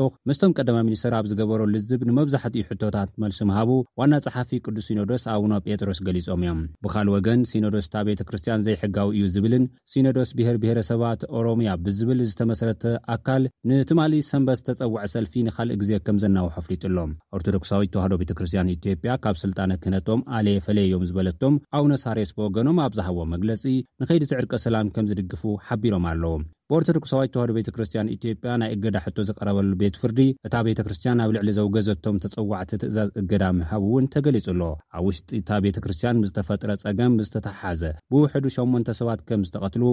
እም 0.48 0.52
ቀደማ 0.60 0.76
ሚኒስትር 0.88 1.12
ኣብ 1.16 1.24
ዝገበሮ 1.30 1.62
ልዝብ 1.72 2.00
ንመብዛሕቲኡ 2.08 2.62
ሕቶታት 2.68 3.08
መልሲምሃቡ 3.22 3.70
ዋና 4.00 4.12
ጸሓፊ 4.26 4.50
ቅዱስ 4.66 4.84
ሲኖዶስ 4.88 5.22
ኣቡነ 5.32 5.52
ጴጥሮስ 5.64 5.98
ገሊፆም 6.06 6.42
እዮም 6.44 6.60
ብኻልእ 6.84 7.12
ወገን 7.16 7.40
ሲኖዶስ 7.50 7.86
እታ 7.88 7.96
ቤተ 8.08 8.20
ክርስትያን 8.28 8.64
ዘይሕጋዊ 8.66 9.10
እዩ 9.16 9.24
ዝብልን 9.34 9.64
ሲኖዶስ 9.92 10.30
ብሄር 10.38 10.56
ብሄረሰባት 10.62 11.20
ኦሮምያ 11.40 11.72
ብዝብል 11.86 12.20
ዝተመሰረተ 12.30 12.84
ኣካል 13.16 13.44
ንትማሊ 13.70 14.14
ሰንበት 14.30 14.60
ዝተጸውዐ 14.62 15.02
ሰልፊ 15.14 15.34
ንኻልእ 15.48 15.78
ግዜ 15.82 15.90
ከም 16.08 16.20
ዘናውሑፍሊጡሎ 16.24 16.96
ኦርቶዶክሳዊት 17.38 17.90
እተዋህዶ 17.92 18.14
ቤተ 18.22 18.32
ክርስትያን 18.40 18.72
ኢትዮጵያ 18.78 19.16
ካብ 19.26 19.38
ስልጣነ 19.44 19.70
ክህነቶም 19.84 20.22
ኣለየ 20.38 20.62
ፈለየዮም 20.68 21.06
ዝበለቶም 21.10 21.56
ኣቡነ 21.80 21.92
ሳሬስ 22.06 22.32
ብወገኖም 22.38 22.80
ኣብ 22.86 22.94
ዝሃቦ 23.00 23.18
መግለጺ 23.34 23.62
ንኸይዲ 24.04 24.24
ትዕርቀ 24.32 24.54
ሰላም 24.66 24.92
ከም 24.96 25.08
ዝድግፉ 25.12 25.44
ሓቢሮም 25.68 26.06
ኣለዉ 26.12 26.36
ብኦርተዶክስ 26.72 27.10
ሰባ 27.12 27.20
ይተዋህዶ 27.26 27.50
ቤተክርስትያን 27.58 28.10
ኢትዮጵያ 28.14 28.50
ናይ 28.60 28.70
እገዳ 28.74 28.96
ሕቶ 29.04 29.16
ዝቀረበሉ 29.28 29.70
ቤት 29.82 29.94
ፍርዲ 30.00 30.18
እታ 30.46 30.54
ቤተ 30.66 30.80
ክርስትያን 30.86 31.20
ኣብ 31.24 31.30
ልዕሊ 31.36 31.48
ዘውገዘቶም 31.58 32.16
ተጸዋዕቲ 32.24 32.72
ትእዛዝ 32.82 33.08
እገዳ 33.20 33.44
ምሃብ 33.58 33.84
እውን 33.86 34.06
ተገሊጹ 34.14 34.46
ኣሎ 34.54 34.62
ኣብ 34.96 35.02
ውሽጢ 35.08 35.30
እታ 35.38 35.48
ቤተክርስትያን 35.66 36.18
ምዝተፈጥረ 36.22 36.70
ጸገም 36.82 37.14
ዝተተሓሓዘ 37.26 37.82
ብውሕዱ 38.14 38.44
8ን 38.56 38.84
ሰባት 39.00 39.20
ከም 39.30 39.44
ዝተቐትሉ 39.50 39.84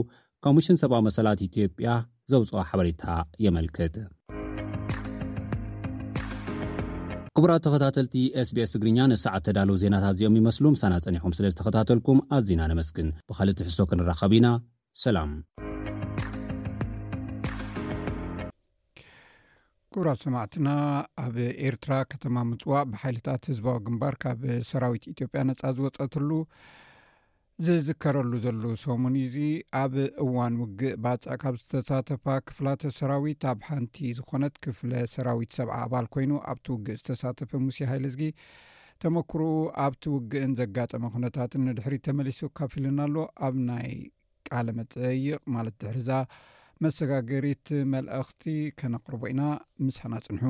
ኮሚሽን 0.47 0.79
ሰብኣ 0.83 0.99
መሰላት 1.07 1.41
ኢትዮጵያ 1.47 1.93
ዘውፅኦ 2.33 2.57
ሓበሬታ 2.71 3.05
የመልክት 3.45 3.95
ክቡራት 7.37 7.63
ተኸታተልቲ 7.67 8.15
sbs 8.47 8.73
እግርኛ 8.79 8.99
ንሰዓት 9.13 9.45
ተዳለው 9.47 9.79
ዜናታት 9.83 10.13
እዚኦም 10.17 10.37
ይመስሉ 10.41 10.65
ምሳና 10.75 10.93
ጸኒኹም 11.05 11.35
ስለ 11.39 11.45
ዝተኸታተልኩም 11.53 12.19
ኣዚና 12.39 12.61
ነመስግን 12.73 13.09
ብኻልእ 13.31 13.57
ቲሕሶ 13.61 13.77
ክንራኸብ 13.91 14.33
ኢና 14.39 14.49
ሰላም 15.05 15.31
ኩራት 19.95 20.19
ሰማዕትና 20.23 20.69
ኣብ 21.25 21.35
ኤርትራ 21.67 21.93
ከተማ 22.11 22.37
ምፅዋዕ 22.49 22.81
ብሓይልታት 22.93 23.43
ህዝባዊ 23.49 23.77
ግንባር 23.85 24.15
ካብ 24.23 24.41
ሰራዊት 24.69 25.03
ኢትዮጵያ 25.11 25.41
ነፃ 25.49 25.61
ዝወፀትሉ 25.77 26.29
ዝዝከረሉ 27.65 28.31
ዘሉ 28.45 28.61
ሶሙን 28.83 29.13
እዩ 29.19 29.27
ዙ 29.35 29.39
ኣብ 29.81 29.93
እዋን 30.23 30.55
ውግእ 30.61 30.97
ባፅ 31.03 31.25
ካብ 31.43 31.55
ዝተሳተፋ 31.61 32.25
ክፍላተ 32.49 32.91
ሰራዊት 32.97 33.45
ኣብ 33.51 33.59
ሓንቲ 33.67 33.95
ዝኾነት 34.17 34.57
ክፍለ 34.65 34.91
ሰራዊት 35.13 35.53
ሰብዓ 35.59 35.77
ኣባል 35.85 36.07
ኮይኑ 36.15 36.33
ኣብቲ 36.53 36.67
ውግእ 36.75 36.97
ዝተሳተፈ 37.01 37.51
ሙሴ 37.67 37.79
ሃይለ 37.91 38.05
ዝጊ 38.15 38.25
ተመክሩ 39.03 39.41
ኣብቲ 39.85 40.03
ውግእን 40.15 40.55
ዘጋጠመ 40.61 41.03
ኩነታትን 41.15 41.65
ንድሕሪ 41.69 41.95
ተመሊሱ 42.09 42.41
ካፍ 42.61 42.73
ኢልና 42.81 42.99
ኣሎ 43.07 43.15
ኣብ 43.47 43.55
ናይ 43.69 43.87
ቃለ 44.49 44.67
መጥይቕ 44.81 45.39
ማለት 45.57 45.77
ድሕሪ 45.83 46.01
ዛ 46.09 46.21
መሰጋገሪት 46.83 47.67
መላእኽቲ 47.93 48.43
ከነቕርቦ 48.81 49.21
ኢና 49.33 49.41
ምስሓና 49.85 50.13
ጽንሑ 50.25 50.43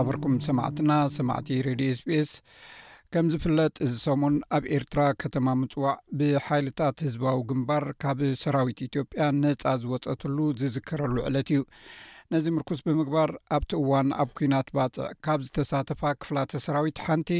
ኣክበርኩም 0.00 0.34
ሰማዕትና 0.46 0.92
ሰማዕቲ 1.16 1.48
ሬድዮ 1.66 1.88
ስቤስ 2.00 2.30
ከም 3.14 3.26
ዝፍለጥ 3.32 3.72
እዚ 3.84 3.92
ሰሙን 4.06 4.34
ኣብ 4.56 4.64
ኤርትራ 4.76 5.02
ከተማ 5.22 5.46
ምፅዋዕ 5.60 5.92
ብሓይልታት 6.18 6.98
ህዝባዊ 7.06 7.38
ግንባር 7.50 7.84
ካብ 8.02 8.18
ሰራዊት 8.42 8.80
ኢትዮጵያ 8.88 9.26
ነፃ 9.42 9.62
ዝወፀትሉ 9.84 10.36
ዝዝከረሉ 10.60 11.16
ዕለት 11.28 11.48
እዩ 11.54 11.62
ነዚ 12.34 12.46
ምርኩስ 12.54 12.80
ብምግባር 12.86 13.30
ኣብቲ 13.56 13.70
እዋን 13.80 14.08
ኣብ 14.22 14.30
ኩናት 14.38 14.66
ባፅዕ 14.76 15.06
ካብ 15.24 15.38
ዝተሳተፋ 15.46 16.00
ክፍላተ 16.22 16.60
ሰራዊት 16.64 16.98
ሓንቲ 17.04 17.30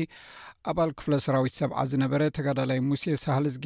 ኣባል 0.70 0.90
ክፍለ 0.98 1.12
ሰራዊት 1.24 1.54
ሰብዓ 1.60 1.76
ዝነበረ 1.90 2.22
ተጋዳላይ 2.36 2.78
ሙሴ 2.88 3.04
ሳሃልዝጊ 3.24 3.64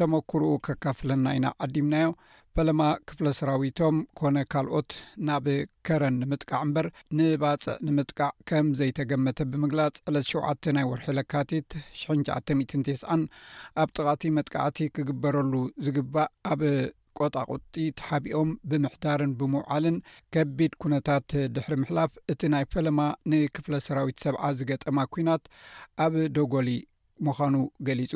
ተመክርኡ 0.00 0.48
ከካፍለና 0.66 1.26
ኢና 1.38 1.48
ዓዲምናዮ 1.66 2.08
ፈለማ 2.56 2.82
ክፍለ 3.08 3.26
ሰራዊቶም 3.40 3.96
ኮነ 4.20 4.36
ካልኦት 4.52 4.92
ናብ 5.28 5.46
ከረን 5.88 6.14
ንምጥቃዕ 6.24 6.60
እምበር 6.66 6.86
ንባፅዕ 7.18 7.76
ንምጥቃዕ 7.88 8.30
ከም 8.50 8.68
ዘይተገመተ 8.80 9.48
ብምግላፅ 9.52 9.96
ዕለት 10.08 10.26
7ተ 10.34 10.62
ናይ 10.76 10.86
ወርሒ 10.92 11.06
ለካቲት 11.20 11.70
9 12.08 12.86
ኣብ 13.82 13.90
ጥቃቲ 13.98 14.22
መጥቃዕቲ 14.38 14.78
ክግበረሉ 14.98 15.52
ዝግባእ 15.88 16.30
ኣብ 16.54 16.60
ቆጣቁጢ 17.20 17.74
ተሓቢኦም 17.98 18.50
ብምሕዳርን 18.70 19.32
ብምውዓልን 19.40 19.96
ከቢድ 20.34 20.72
ኩነታት 20.84 21.28
ድሕሪ 21.56 21.72
ምሕላፍ 21.82 22.12
እቲ 22.32 22.40
ናይ 22.54 22.64
ፈለማ 22.74 23.00
ንክፍለ 23.32 23.74
ሰራዊት 23.86 24.18
ሰብዓ 24.26 24.42
ዝገጠማ 24.58 24.98
ኩናት 25.14 25.44
ኣብ 26.04 26.14
ደጎሊ 26.36 26.68
ምዃኑ 27.26 27.54
ገሊጹ 27.88 28.12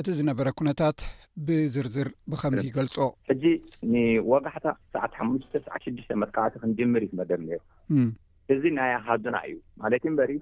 እቲ 0.00 0.06
ዝነበረ 0.18 0.48
ኩነታት 0.58 0.98
ብዝርዝር 1.46 2.08
ብከምዚ 2.32 2.64
ገልጾ 2.76 2.96
ሕጂ 3.30 3.42
ንዋጋሕታ 3.94 4.66
ሰዓት 4.94 5.12
ሓሙሽተ 5.20 5.52
ስዓት 5.66 5.82
ሽድሽተ 5.86 6.16
መትካዕቲ 6.22 6.54
ክንጅምር 6.62 7.04
መደብ 7.20 7.42
ነ 7.48 7.58
እዚ 8.54 8.62
ናይ 8.78 8.92
ኣሃዱና 9.00 9.36
እዩ 9.48 9.56
ማለት 9.82 10.04
በሪ 10.20 10.32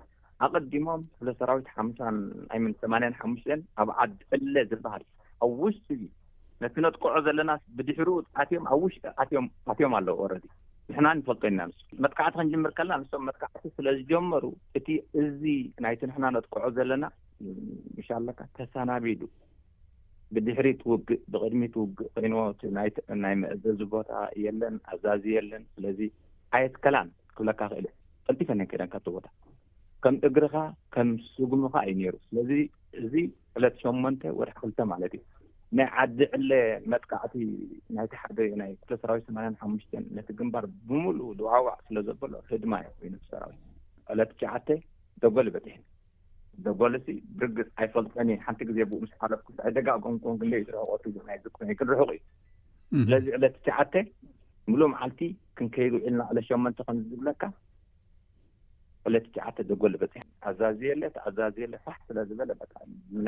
ኣቐዲሞም 0.46 1.00
ክፍለ 1.14 1.28
ሰራዊት 1.40 1.66
ሓምሳን 1.78 2.16
ይምን 2.58 2.72
8ማንያን 2.86 3.16
ሓሙሽተ 3.20 3.48
ኣብ 3.82 3.88
ዓ 4.02 4.06
ዕለ 4.36 4.54
ዝበሃል 4.70 5.02
ኣብ 5.44 5.50
ውሽጡ 5.64 5.88
ነቲ 6.62 6.74
ነጥቀዖ 6.86 7.12
ዘለና 7.26 7.50
ብድሕሩኡ 7.76 8.16
ኣትዮም 8.42 8.64
ኣብ 8.72 8.80
ውሽጢ 8.86 9.10
ምኣትዮም 9.44 9.92
ኣለዉ 9.98 10.16
ወረ 10.22 10.32
ንሕና 10.90 11.06
ይፈልጦ 11.18 11.42
ኢና 11.50 11.60
ኣንስ 11.66 11.78
መትካዕቲ 12.04 12.32
ክንጅምር 12.38 12.72
ከለና 12.78 12.96
ንሶም 13.02 13.22
መትካዕቲ 13.28 13.64
ስለ 13.76 13.86
ዝጀመሩ 13.98 14.44
እቲ 14.78 14.88
እዚ 15.20 15.42
ናይቲ 15.84 16.00
ንሕና 16.10 16.26
ነጥቀዖ 16.36 16.64
ዘለናምሻለካ 16.78 18.40
ተሰናቢሉ 18.56 19.22
ብድሕሪ 20.34 20.68
ትውግእ 20.80 21.22
ብቅድሚ 21.34 21.62
ትውግእ 21.76 22.10
ኮይኖዎናይ 22.16 23.36
መእዘዝ 23.44 23.80
ቦታ 23.94 24.10
የለን 24.44 24.76
ኣዛዚ 24.94 25.24
የለን 25.36 25.62
ስለዚ 25.76 26.00
ኣየት 26.58 26.76
ክላን 26.84 27.08
ክብለካ 27.36 27.60
ክእል 27.72 27.86
ጠልጢፈነ 28.28 28.60
ከይደንካ 28.72 28.94
ቶ 29.06 29.10
ቦታ 29.16 29.26
ከም 30.04 30.14
እግርካ 30.28 30.54
ከም 30.94 31.08
ስጉሙካ 31.32 31.76
እዩ 31.92 31.98
ነሩ 32.06 32.14
ስለዚ 32.28 32.52
እዚ 33.02 33.14
ዕለት 33.58 33.74
ሸሞንተ 33.84 34.22
ወርሒ 34.40 34.54
ክልተ 34.60 34.78
ማለት 34.92 35.12
እዩ 35.18 35.22
ናይ 35.78 35.88
ዓዲ 36.02 36.20
ዕለ 36.36 36.50
መጥካዕቲ 36.92 37.34
ናይቲ 37.96 38.12
ሓደናይ 38.22 38.72
ሰራዊት 39.02 39.24
ሰንን 39.26 39.54
ሓሙሽተን 39.60 40.04
ነቲ 40.16 40.28
ግንባር 40.38 40.64
ብምሉእ 40.88 41.28
ድዋዕዋዕ 41.40 41.76
ስለዘበሎ 41.88 42.32
ህድማ 42.48 42.72
ሰራዊት 43.30 43.60
ዕለትሸዓተ 44.14 44.68
ደጎል 45.22 45.48
በፅሕን 45.54 45.84
ደጎልሲ 46.64 47.06
ብርግፅ 47.38 47.68
ኣይፈልጠኒ 47.82 48.30
ሓንቲ 48.46 48.60
ግዜ 48.70 48.78
ብ 48.90 49.00
ምስ 49.04 49.12
ለይ 49.64 49.72
ደጋጎንን 49.76 50.18
ክደረሕቆ 50.66 51.54
ክንርሕቕ 51.80 52.08
እዩ 52.14 52.18
ስለዚ 53.06 53.28
ዕለ 53.36 53.44
ሸዓተ 53.66 53.94
ምሉእ 54.70 54.88
መዓልቲ 54.94 55.20
ክንከይዱውዒልና 55.58 56.22
ዕለ 56.32 56.38
ሸመንተ 56.48 56.78
ከምዝብለካ 56.88 57.42
ዕለትሸዓተ 59.08 59.56
ደጎል 59.70 59.94
በፅሕን 60.00 60.28
ኣዛዝየለ 60.50 61.02
ተኣዛዝየለ 61.16 61.74
ፋ 61.84 61.96
ስለዝበለ 62.08 62.50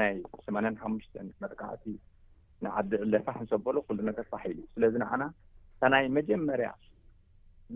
ናይ 0.00 0.14
8ንያን 0.46 0.76
ሓሙሽተን 0.82 1.28
መጥካዕቲ 1.44 1.84
ንዓዲ 2.64 2.90
ዕለፋ 3.04 3.26
ክንሰበሎ 3.36 3.76
ኩሉ 3.86 3.98
ነገር 4.08 4.24
ፋሂል 4.32 4.52
እዩ 4.56 4.62
ስለዚ 4.74 4.94
ንኣና 5.02 5.22
ሳናይ 5.80 6.04
መጀመርያ 6.18 6.68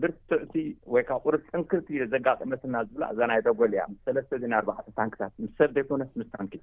ብርትዕቲ 0.01 0.53
ወይከዓ 0.93 1.17
ቁሩ 1.25 1.35
ፅንክርቲ 1.51 1.87
ዘጋጠመትና 2.13 2.75
ዝብላ 2.87 3.03
እዛናይ 3.13 3.39
ደጎል 3.47 3.71
እያ 3.75 3.83
ሰለስተ 4.07 4.31
ና 4.53 4.57
ኣርዕተ 4.61 4.89
ታንክታት 4.99 5.33
ሰብ 5.59 5.69
ዘይኮነ 5.77 6.01
ምስ 6.19 6.27
ታንኪ 6.35 6.53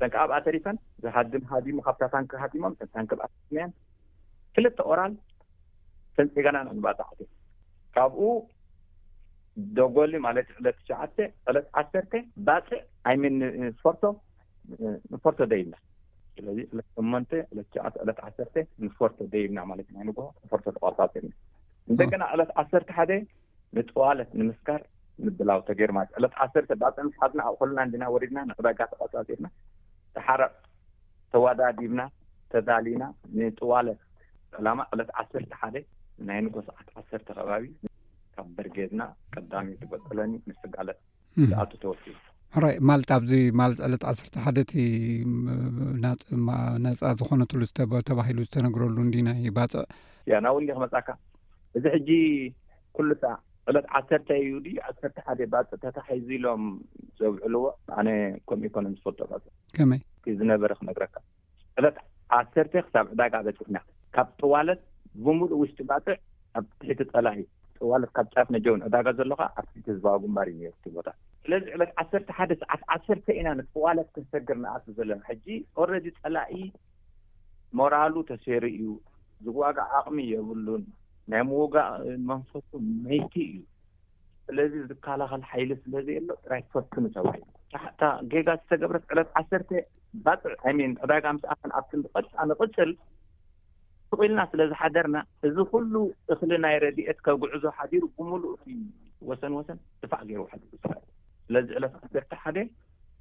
ሰንክኣብኣ 0.00 0.36
ተሪፈን 0.46 0.76
ዝሃድም 1.04 1.44
ሃዲሙ 1.52 1.76
ካብታ 1.88 2.02
ታንክ 2.14 2.30
ሃዲሞም 2.42 2.74
ንክያ 3.04 3.66
ክልተ 4.56 4.78
ኦራል 4.92 5.12
ተንፀጋና 6.16 6.58
ንባዓ 6.78 7.00
ካብኡ 7.96 8.22
ደጎሊ 9.76 10.12
ማለት 10.26 10.48
ዕለት 10.58 10.76
ትሸዓተ 10.80 11.16
ዕለት 11.50 11.66
ዓሰርተ 11.80 12.12
ባፅእ 12.48 12.82
ኣይ 13.10 13.16
ፈርቶ 13.84 14.02
ፈርቶ 15.24 15.38
ደይልና 15.52 15.74
ስለዚ 16.36 16.58
ዕለት 16.72 16.88
ሰሞንተ 16.96 17.30
ዕለት 17.52 17.68
ሸት 17.74 17.94
ዕለት 18.02 18.18
ዓሰርተ 18.26 18.56
ንፈርተ 18.84 19.18
ደይብና 19.32 19.58
ማለት 19.70 19.86
እዩ 19.90 19.94
ናይ 19.98 20.04
ንጎ 20.08 20.20
ፈርቶ 20.52 20.64
ተቋሳፂርና 20.76 21.32
እንደገና 21.92 22.22
ዕለት 22.34 22.50
ዓሰርተ 22.62 22.88
ሓደ 22.98 23.12
ንጥዋለት 23.76 24.30
ንምስካር 24.40 24.82
ንብላው 25.26 25.60
ተገይር 25.68 25.92
ማለትዩ 25.96 26.14
ዕለት 26.20 26.34
ዓሰርተ 26.44 26.70
ንሓትና 27.10 27.40
ኣብ 27.48 27.56
ኮልና 27.60 27.78
እንዲና 27.88 28.04
ወሪድና 28.14 28.38
ንቅዳጋ 28.50 28.78
ተቀሳፂርና 28.92 29.46
ተሓረ 30.16 30.42
ተዋዳዲብና 31.34 32.02
ተዳሊና 32.54 33.02
ንጥዋለት 33.40 34.00
ላማ 34.66 34.80
ዕለት 34.94 35.10
ዓሰርተ 35.22 35.52
ሓደ 35.62 35.76
ናይ 36.28 36.40
ንጎ 36.46 36.56
ሰዓት 36.70 36.88
ዓሰርተ 37.00 37.28
ኸባቢ 37.38 37.64
ካብ 38.34 38.48
በርጌዝና 38.56 39.02
ቀዳሚ 39.34 39.68
ትበጠለኒ 39.82 40.32
ንስግለት 40.48 40.98
ኣቱ 41.62 41.70
ተወሲሉ 41.84 42.16
ራ 42.62 42.66
ማለት 42.90 43.10
ኣብዚ 43.16 43.32
ማለት 43.58 43.80
ዕለት 43.86 44.04
ዓሰርተ 44.10 44.34
ሓደቲ 44.44 44.72
ነፃ 46.86 46.98
ዝኾነትሉተባሂሉ 47.20 48.38
ዝተነግረሉ 48.46 48.96
ንዲናይ 49.08 49.44
ባፅዕ 49.58 49.84
ያ 50.30 50.40
ና 50.44 50.50
እው 50.54 50.58
ክመጽእካ 50.78 51.08
እዚ 51.78 51.84
ሕጂ 51.94 52.08
ኩሉ 52.96 53.10
ዕ 53.20 53.30
ዕለት 53.70 53.86
ዓሰርተ 53.98 54.28
እዩ 54.42 54.52
ድ 54.66 54.74
ዓሰርተ 54.88 55.16
ሓደ 55.26 55.40
ባእ 55.52 55.64
ተታሓዙ 55.84 56.26
ኢሎም 56.38 56.64
ዘውዕልዎ 57.20 57.64
ኣነ 57.98 58.08
ከምኡ 58.48 58.64
ኢኮኖስፈልጦ 58.70 59.40
ከመይ 59.78 60.00
ዝነበረ 60.42 60.72
ክነግረካ 60.80 61.14
ዕለት 61.80 61.98
ዓሰርተ 62.40 62.74
ክሳብ 62.86 63.06
ዕዳጋ 63.14 63.34
በፍና 63.48 63.76
ካብ 64.16 64.28
ጥዋለት 64.40 64.82
ብምሉእ 65.26 65.58
ውሽጢ 65.62 65.80
ባፅዕ 65.92 66.16
ኣብ 66.58 66.64
ትሕቲ 66.80 67.02
ፀላ 67.14 67.26
እዩ 67.38 67.46
ጥዋለት 67.80 68.10
ካብ 68.16 68.26
ጫፍ 68.34 68.48
ነጀውን 68.56 68.84
ዕዳጋ 68.88 69.06
ዘሎካ 69.20 69.42
ኣብትቲ 69.60 69.86
ዝበጉንባር 69.98 70.48
ዩኒርስቲ 70.56 70.84
ቦታ 70.98 71.08
ስለዚ 71.44 71.64
ዕለት 71.74 71.92
ዓሰርተ 72.00 72.28
ሓደ 72.38 72.50
ሰዓት 72.62 72.82
ዓሰርተ 72.94 73.26
ኢና 73.40 73.48
ነዋለት 73.58 74.08
ተሰግርናኣ 74.16 74.74
ዘለና 74.96 75.22
ሕጂ 75.28 75.46
ኦረዲ 75.82 76.06
ፀላኢ 76.20 76.54
ሞራሉ 77.78 78.14
ተሴሩ 78.30 78.64
እዩ 78.78 78.84
ዝዋጋ 79.44 79.78
ኣቕሚ 79.98 80.18
የብሉን 80.32 80.82
ናይ 81.32 81.42
ሞጋእ 81.50 81.92
መንፈሱ 82.30 82.68
መይቲ 83.06 83.34
እዩ 83.50 83.60
ስለዚ 84.48 84.74
ዝከላኸል 84.90 85.42
ሓይሊ 85.50 85.70
ስለዘየ 85.84 86.16
ኣሎ 86.22 86.36
ጥራይ 86.44 86.62
ፈቱን 86.74 87.04
ሰባ 87.16 87.26
እዩ 87.38 87.46
ሓታ 87.84 88.02
ጌጋ 88.32 88.48
ዝተገብረት 88.60 89.04
ዕለት 89.14 89.28
ዓሰርተ 89.40 89.70
ባዕ 90.24 90.42
ይን 90.80 90.92
ዕዳጋ 91.04 91.24
ምስእትን 91.36 91.72
ኣብቲ 91.80 91.90
ንቐፃ 92.00 92.32
ንቕፅል 92.50 92.92
ትቑኢልና 94.12 94.40
ስለዝሓደርና 94.52 95.16
እዚ 95.48 95.56
ኩሉ 95.72 95.92
እኽሊ 96.34 96.50
ናይ 96.64 96.76
ረድኤት 96.84 97.18
ከጉዕዞ 97.28 97.64
ሓዲሩ 97.78 98.02
ብምሉእ 98.16 98.56
ወሰን 99.30 99.52
ወሰን 99.58 99.80
ጥፋዕ 100.02 100.22
ገይሩ 100.30 100.42
ስለዚ 101.50 101.68
ዕለት 101.78 101.94
ዓሰርተ 102.04 102.32
ሓደ 102.42 102.58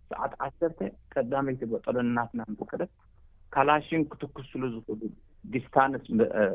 ሰዓት 0.09 0.33
ዓሰርተ 0.45 0.79
ቀዳመይቲ 1.13 1.61
በጠሎን 1.71 2.09
ናትና 2.17 2.41
ንከደት 2.55 2.91
ካላሽን 3.53 4.01
ክትክስሉ 4.11 4.61
ዝኽእሉ 4.73 5.01
ዲስታንስ 5.53 6.03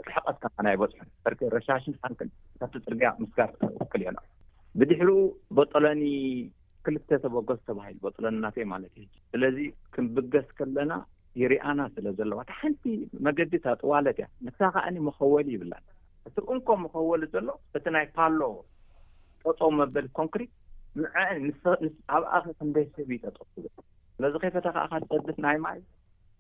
ርሕቀት 0.09 0.43
ካናይ 0.55 0.77
በፅሑ 0.83 1.41
ረሻሽን 1.57 1.95
ን 2.13 2.29
ካቲ 2.61 2.81
ፅርግያ 2.87 3.09
ምስጋር 3.23 3.51
ውክል 3.83 4.03
እዮና 4.07 4.19
ብድሕሪኡ 4.81 5.19
በጠሎኒ 5.59 6.05
ክልተ 6.87 7.11
ተበገስ 7.27 7.61
ተባሂሉ 7.71 7.99
በጠሎኒ 8.07 8.37
ናትይ 8.47 8.65
ማለት 8.77 8.93
እዩ 9.03 9.07
ስለዚ 9.33 9.59
ክንብገስ 9.97 10.49
ከለና 10.59 10.93
ይርያና 11.43 11.81
ስለ 11.95 12.07
ዘለዋ 12.19 12.41
ሓንቲ 12.63 12.85
መገዲኣ 13.29 13.75
ጥዋለት 13.85 14.19
እያ 14.21 14.27
ንሳ 14.49 14.59
ኸዓኒ 14.77 14.97
መኸወሉ 15.11 15.47
ይብላ 15.57 15.75
እቲ 16.29 16.37
እንኮ 16.57 16.69
መኸወሉ 16.87 17.23
ዘሎ 17.37 17.49
እቲ 17.79 17.85
ናይ 17.97 18.07
ፓሎ 18.19 18.41
ጠጦም 19.45 19.75
መበሊ 19.83 20.07
ኮንክሪት 20.19 20.53
ምዕ 20.99 21.13
ኣብኣኸ 22.09 22.45
ክንደ 22.59 22.77
ሰብ 22.97 23.09
ጠ 23.37 23.39
ስለዚ 24.17 24.35
ከፈተ 24.43 24.67
ከዓከ 24.75 24.93
ዝፀድፍ 25.11 25.39
ናይ 25.45 25.57
ማይ 25.65 25.79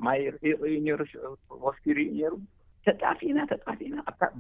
ማይ 0.07 0.19
ርሒቕዩ 0.35 0.75
ሩ 1.01 1.07
ሽዑ 1.11 1.23
ወፍኪሩኡ 1.65 2.05
ነይሩ 2.19 2.33
ተጣፊእና 2.87 3.39
ተጣፊእና 3.53 3.97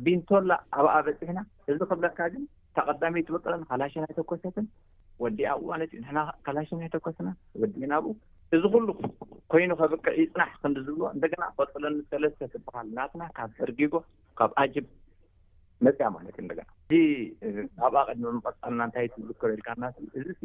ቢንቶላ 0.06 0.50
ኣብኣ 0.78 0.94
በፂሕና 1.06 1.40
እዚ 1.72 1.80
ክብለካ 1.92 2.18
ግን 2.34 2.44
ተቐዳሚዩ 2.76 3.22
ትበቀለኒ 3.28 3.62
ካላሽናይ 3.70 4.12
ተኮሰትን 4.20 4.66
ወዲ 5.24 5.38
ኣብኡ 5.52 5.66
ማለት 5.72 5.90
እዩ 5.94 5.98
ንሕና 6.04 6.20
ካላሸናይ 6.46 6.88
ተኮስና 6.94 7.28
ወዲእና 7.62 7.92
ኣብኡ 7.98 8.12
እዚ 8.56 8.62
ኩሉ 8.74 8.88
ኮይኑ 9.54 9.70
ከብቅዕ 9.80 10.14
ይፅናሕ 10.22 10.52
ክንዲዝብልዎ 10.62 11.06
እንደገና 11.16 11.44
በጠለኒ 11.58 11.96
ሰለስተ 12.12 12.50
ትበሃል 12.54 12.88
ናትና 12.98 13.22
ካብ 13.38 13.50
ሕርጊጎ 13.62 13.94
ካብ 14.40 14.52
ኣ 14.62 14.64
መፅያ 15.86 16.06
ማለት 16.16 16.34
እዩ 16.38 16.44
ንደና 16.48 16.70
እዚ 16.86 17.00
ኣብኣ 17.86 18.00
ቅድሚ 18.08 18.26
ምቐፃና 18.36 18.80
እንታይዝክረልካና 18.88 19.82
እዚ 20.20 20.42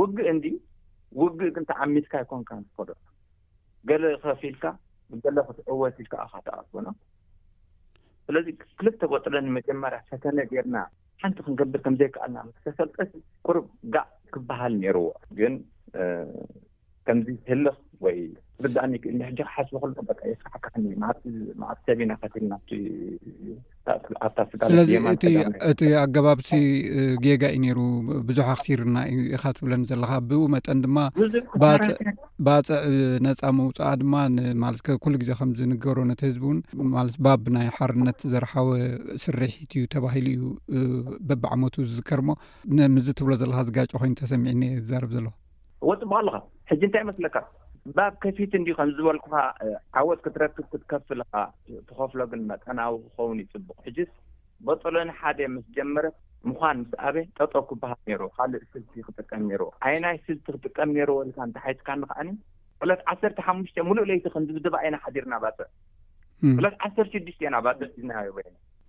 ውግእ 0.00 0.28
እንዲ 0.34 0.46
ውግእ 1.20 1.50
ግን 1.56 1.64
ተዓሚትካ 1.70 2.12
ይኮንካ 2.24 2.50
ፈዶ 2.78 2.90
ገለ 3.90 4.04
ክፊ 4.24 4.42
ኢልካ 4.50 4.64
ብገለ 5.14 5.38
ክትዕወትኢልካካተቀበና 5.48 6.86
ስለዚ 8.26 8.46
ክልተ 8.80 9.00
ቆጥለኒ 9.12 9.46
መጀመርያ 9.58 9.98
ፈተነ 10.10 10.38
ገይርና 10.50 10.76
ሓንቲ 11.22 11.38
ክንገብር 11.46 11.80
ከምዘይከኣልና 11.86 12.38
ተፈልቀ 12.66 12.98
ቁሩብ 13.46 13.66
ጋዕ 13.94 14.06
ክበሃል 14.34 14.72
ነይርዎ 14.82 15.08
ግን 15.40 15.54
ከምዚ 17.06 17.28
ህልኽ 17.50 17.76
ወይ 18.04 18.18
ርዳእሚይክእል 18.64 19.20
ሕካ 19.28 19.40
ሓዝ 19.54 19.68
ክሎ 19.72 19.92
የስሕካእ 20.32 20.72
ሰብኢናኸትል 21.86 22.44
ና 22.52 22.58
ስለዚእቲ 24.70 25.22
እቲ 25.70 25.80
ኣገባብቲ 26.02 26.48
ጌጋ 27.24 27.42
እኢ 27.54 27.58
ነይሩ 27.62 27.78
ብዙሕ 28.28 28.46
ኣክሲርና 28.56 28.96
እዩ 29.12 29.18
ኢካ 29.36 29.44
ትብለኒ 29.56 29.82
ዘለካ 29.90 30.10
ብእኡ 30.30 30.42
መጠን 30.54 30.80
ድማ 30.84 30.98
ዕባፅዕ 31.56 32.78
ነፃ 33.26 33.40
መውፃእ 33.60 33.96
ድማ 34.02 34.14
ማለት 34.64 34.82
ኩሉ 35.04 35.14
ግዜ 35.22 35.30
ከምዝንገብሮ 35.40 36.00
ነቲ 36.10 36.20
ህዝቢ 36.28 36.42
እውን 36.48 36.58
ማለት 36.96 37.16
ባብናይ 37.26 37.68
ሓርነት 37.78 38.20
ዘረሓወ 38.34 38.70
ስርሒት 39.24 39.72
እዩ 39.78 39.82
ተባሂሉ 39.94 40.40
እዩ 40.80 40.90
በብዓመቱ 41.30 41.74
ዝዝከርሞ 41.90 42.28
ምዝ 42.96 43.08
ትብሎ 43.20 43.32
ዘለካ 43.42 43.60
ዝጋጨ 43.70 43.90
ኮይኑተሰሚዕኒ 44.02 44.62
ዝዛርብ 44.84 45.10
ዘለኹ 45.18 45.34
ወ 45.90 45.92
ጥባቃ 46.02 46.20
ኣለካ 46.22 46.36
ሕጂ 46.70 46.82
እንታይ 46.88 47.02
ይመስለካ 47.04 47.36
ባብ 47.96 48.14
ከፊት 48.22 48.52
እን 48.56 48.64
ከም 48.78 48.90
ዝበልኩ 48.96 49.26
ዓወፅ 50.00 50.18
ክትረክብ 50.24 50.58
ክትከፍልካ 50.72 51.34
ትኸፍሎግን 51.88 52.42
መጠናዊ 52.50 52.92
ክኸውን 53.04 53.38
ይፅቡቅ 53.42 53.76
ሕጅት 53.86 54.12
በጠሎኒ 54.66 55.10
ሓደ 55.20 55.38
ምስ 55.54 55.66
ጀመረት 55.76 56.16
ምኳን 56.48 56.76
ምስ 56.82 56.92
ኣበ 57.08 57.16
ጠጠ 57.38 57.54
ክበሃል 57.70 58.00
ነይሩ 58.08 58.22
ካልእ 58.36 58.64
ስልቲ 58.74 58.94
ክጥቀም 59.06 59.42
ነይርዎ 59.50 59.68
ዓይናይ 59.88 60.16
ስልቲ 60.26 60.44
ክጥቀም 60.56 60.92
ነይሩዎ 60.96 61.18
ልካ 61.30 61.38
እንታ 61.48 61.58
ሓይትካ 61.64 61.88
ንኽዓኒ 62.02 62.28
ክለት 62.82 63.02
ዓሰርተ 63.12 63.38
ሓሙሽተ 63.48 63.76
ሙሉእ 63.88 64.08
ለይቲ 64.10 64.26
ክንብድባ 64.34 64.74
ይና 64.86 64.94
ሓዲርና 65.06 65.34
ባፀ 65.44 65.58
ክለት 66.58 66.76
ዓሰርተ 66.88 67.12
ሽዱሽተና 67.16 67.54
ኣባፀ 67.62 67.80
ዩና 68.02 68.12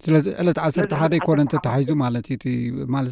ስለዚ 0.06 0.26
ዕለት 0.42 0.58
ዓሰርተ 0.64 0.94
ሓደ 1.02 1.14
ኮነተተሒዙ 1.26 1.90
ማለት 2.04 2.26
ቲ 2.44 2.54
ማለ 2.94 3.06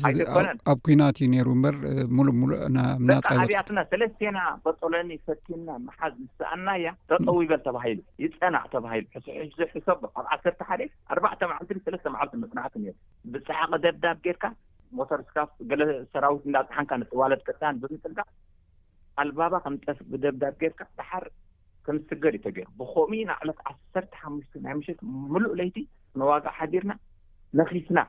ኣብ 0.71 0.79
ኩናት 0.85 1.17
እዩ 1.23 1.27
ነሩ 1.33 1.47
እምበር 1.55 1.75
ሙሉእሙሉእ 2.17 2.59
ምናፃይርያትና 3.03 3.79
ሰለስተና 3.91 4.39
በጦለኒ 4.65 5.11
ፈቲና 5.27 5.69
መሓዝ 5.87 6.13
ንሳኣናያ 6.23 6.91
ተ 7.11 7.21
ጠው 7.27 7.37
በል 7.51 7.61
ተባሂሉ 7.67 7.99
ይፀናዕ 8.25 8.63
ተባሂሉ 8.75 9.05
ሰ 9.75 9.79
ካብ 9.85 10.01
ዓሰርተ 10.35 10.59
ሓደ 10.71 10.81
ኣርባዕተ 11.15 11.41
መዓልት 11.53 11.81
ሰለስተ 11.87 12.07
መዓልት 12.15 12.35
ምፅናዕቲ 12.43 12.75
ብፀሓቀ 13.35 13.71
ደብዳብ 13.85 14.17
ጌርካ 14.27 14.43
ሞተርስካፍ 14.99 15.49
ገለ 15.71 15.81
ሰራዊት 16.13 16.43
እዳፅሓንካ 16.51 16.91
ንጥዋለት 17.01 17.41
ቅታን 17.49 17.75
ብምፅድካ 17.83 18.19
ኣልባባ 19.21 19.53
ከምጠፍ 19.65 19.97
ብደብዳብ 20.11 20.53
ጌርካ 20.63 20.81
ባሓር 20.97 21.25
ክምዝስገር 21.85 22.33
እዩተገይሩ 22.37 22.69
ብኮሚ 22.81 23.11
ና 23.29 23.31
ዕለት 23.43 23.59
ዓሰርተ 23.69 24.11
ሓምሽት 24.23 24.59
ናይ 24.65 24.73
ምሸት 24.79 24.99
ምሉእ 25.35 25.53
ለይቲ 25.59 25.77
ንዋጋ 26.19 26.43
ሓዲርና 26.59 26.93
ነኺፍና 27.59 27.99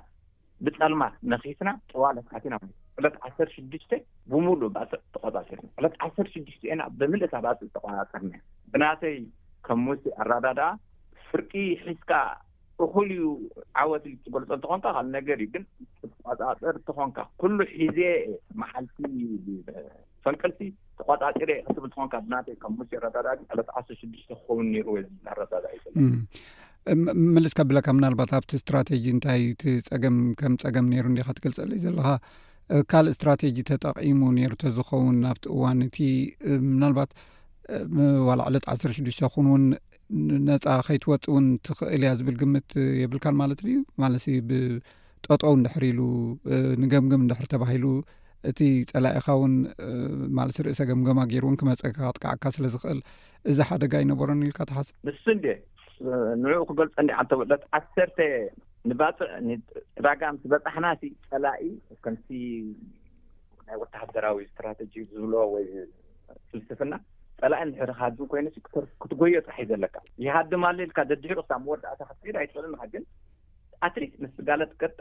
ብፀልማት 0.67 1.15
ነኺፍና 1.33 1.69
ጥዋለትትና 1.93 2.55
ዕለት 3.01 3.17
ዓሰርሽድሽተ 3.27 3.93
ብሙሉእ 4.31 4.71
እ 4.71 4.87
ተቋፃፂርና 5.15 5.69
ዕለት 5.81 5.95
ዓሰርሽድሽተ 6.07 6.62
ና 6.81 6.85
ብምልእት 6.99 7.35
ባእ 7.45 7.61
ተቋፃፅርኒ 7.77 8.33
ብናተይ 8.73 9.17
ከም 9.67 9.81
ሙሴ 9.87 10.03
ኣራዳዳ 10.23 10.61
ፍርቂ 11.31 11.51
ሒዝካ 11.88 12.12
እኩልዩ 12.85 13.25
ዓወት 13.81 14.05
ገልጦ 14.35 14.49
እንትኾንካ 14.55 14.87
ካ 14.97 15.03
ነገር 15.17 15.38
እዩ 15.45 15.49
ግን 15.55 15.65
ተቋፃፅር 16.03 16.75
እትኾንካ 16.81 17.19
ኩሉ 17.41 17.59
ሒዜ 17.73 18.01
መዓልቲ 18.61 18.99
ፈንቀልቲ 20.25 20.61
ተቋፃፂር 21.01 21.51
ክትብ 21.69 21.85
ትኾንካ 21.95 22.15
ብናይ 22.27 22.57
ከም 22.65 22.75
ሙስ 22.81 22.91
ኣራዳዳ 23.01 23.27
ዕለት 23.55 23.69
ዓሰርሽዱሽተ 23.81 24.31
ክኸውን 24.43 24.69
ሩዎ 24.88 24.97
ኣራዳ 25.33 25.53
እዩዘለ 25.77 25.97
ምልስካ 27.35 27.59
ብለካ 27.71 27.87
ምናልባት 27.97 28.31
ኣብቲ 28.37 28.51
እስትራቴጂ 28.59 29.05
እንታይ 29.16 29.42
ቲ 29.61 29.64
ፀገም 29.88 30.16
ከም 30.40 30.55
ፀገም 30.62 30.87
ነይሩ 30.92 31.05
ንዴካ 31.12 31.29
ትገልፀልዩ 31.38 31.79
ዘለኻ 31.85 32.07
ካልእ 32.90 33.12
እስትራቴጂ 33.14 33.57
ተጠቒሙ 33.68 34.21
ነሩ 34.38 34.53
ቶ 34.62 34.73
ዝኸውን 34.79 35.18
ኣብቲ 35.33 35.45
እዋን 35.55 35.79
እቲ 35.88 35.99
ምናልባት 36.73 37.11
ዋ 38.29 38.37
ዕለት 38.49 38.64
1ሰሽዱሽተ 38.75 39.25
ኹን 39.35 39.49
እውን 39.53 39.64
ነፃ 40.49 40.66
ከይትወፅ 40.87 41.23
እውን 41.31 41.47
ትኽእል 41.66 42.03
እያ 42.07 42.11
ዝብል 42.18 42.37
ግምት 42.42 42.71
የብልካን 43.03 43.37
ማለትን 43.42 43.68
እዩ 43.73 43.79
ማለሲ 44.03 44.27
ብጠጦው 44.49 45.53
እንድሕር 45.59 45.85
ኢሉ 45.90 46.01
ንገምግም 46.83 47.23
እንድሕር 47.25 47.47
ተባሂሉ 47.55 47.87
እቲ 48.51 48.61
ጸላኢኻ 48.90 49.27
እውን 49.38 49.55
ማለሲ 50.38 50.59
ርእሰ 50.66 50.81
ገምገማ 50.90 51.21
ገይሩ 51.33 51.45
እውን 51.49 51.59
ክመፀካ 51.61 51.99
ጥቃዕካ 52.18 52.45
ስለዝኽእል 52.57 53.01
እዚ 53.51 53.59
ሓደጋ 53.71 53.95
ይነበሮኒ 54.05 54.42
ኢልካ 54.51 54.62
ትሓስብ 54.71 54.95
ምስ 55.09 55.21
ንኡ 56.43 56.53
ክገልፀኒዓ 56.69 57.17
እንተወለት 57.25 57.62
ዓሰርተ 57.79 58.19
ንባፅዕ 58.91 59.31
ራጋምስ 60.07 60.42
በጣሕና 60.53 60.87
ፀላኢ 61.31 61.65
ከምቲ 62.05 62.27
ናይ 63.67 63.77
ወተሃደራዊ 63.83 64.38
ስትራተጂ 64.50 64.94
ዝብለ 65.11 65.35
ወይ 65.55 65.67
ፍልስፍና 66.50 66.94
ፀላኢ 67.42 67.63
ንሕብሪ 67.71 67.92
ካም 68.00 68.27
ኮይኑ 68.33 68.46
ክትጎዮ 69.03 69.37
ጥራሕዩ 69.46 69.69
ዘለካ 69.73 69.94
ይሃድማሌልካ 70.27 70.98
ደድሩ 71.11 71.38
ሳ 71.48 71.53
መወዳእታት 71.67 72.21
ኣይትኽእል 72.42 72.75
ግን 72.94 73.05
ኣትሪክ 73.88 74.13
ንስጋለት 74.25 74.73
ገጣ 74.83 74.98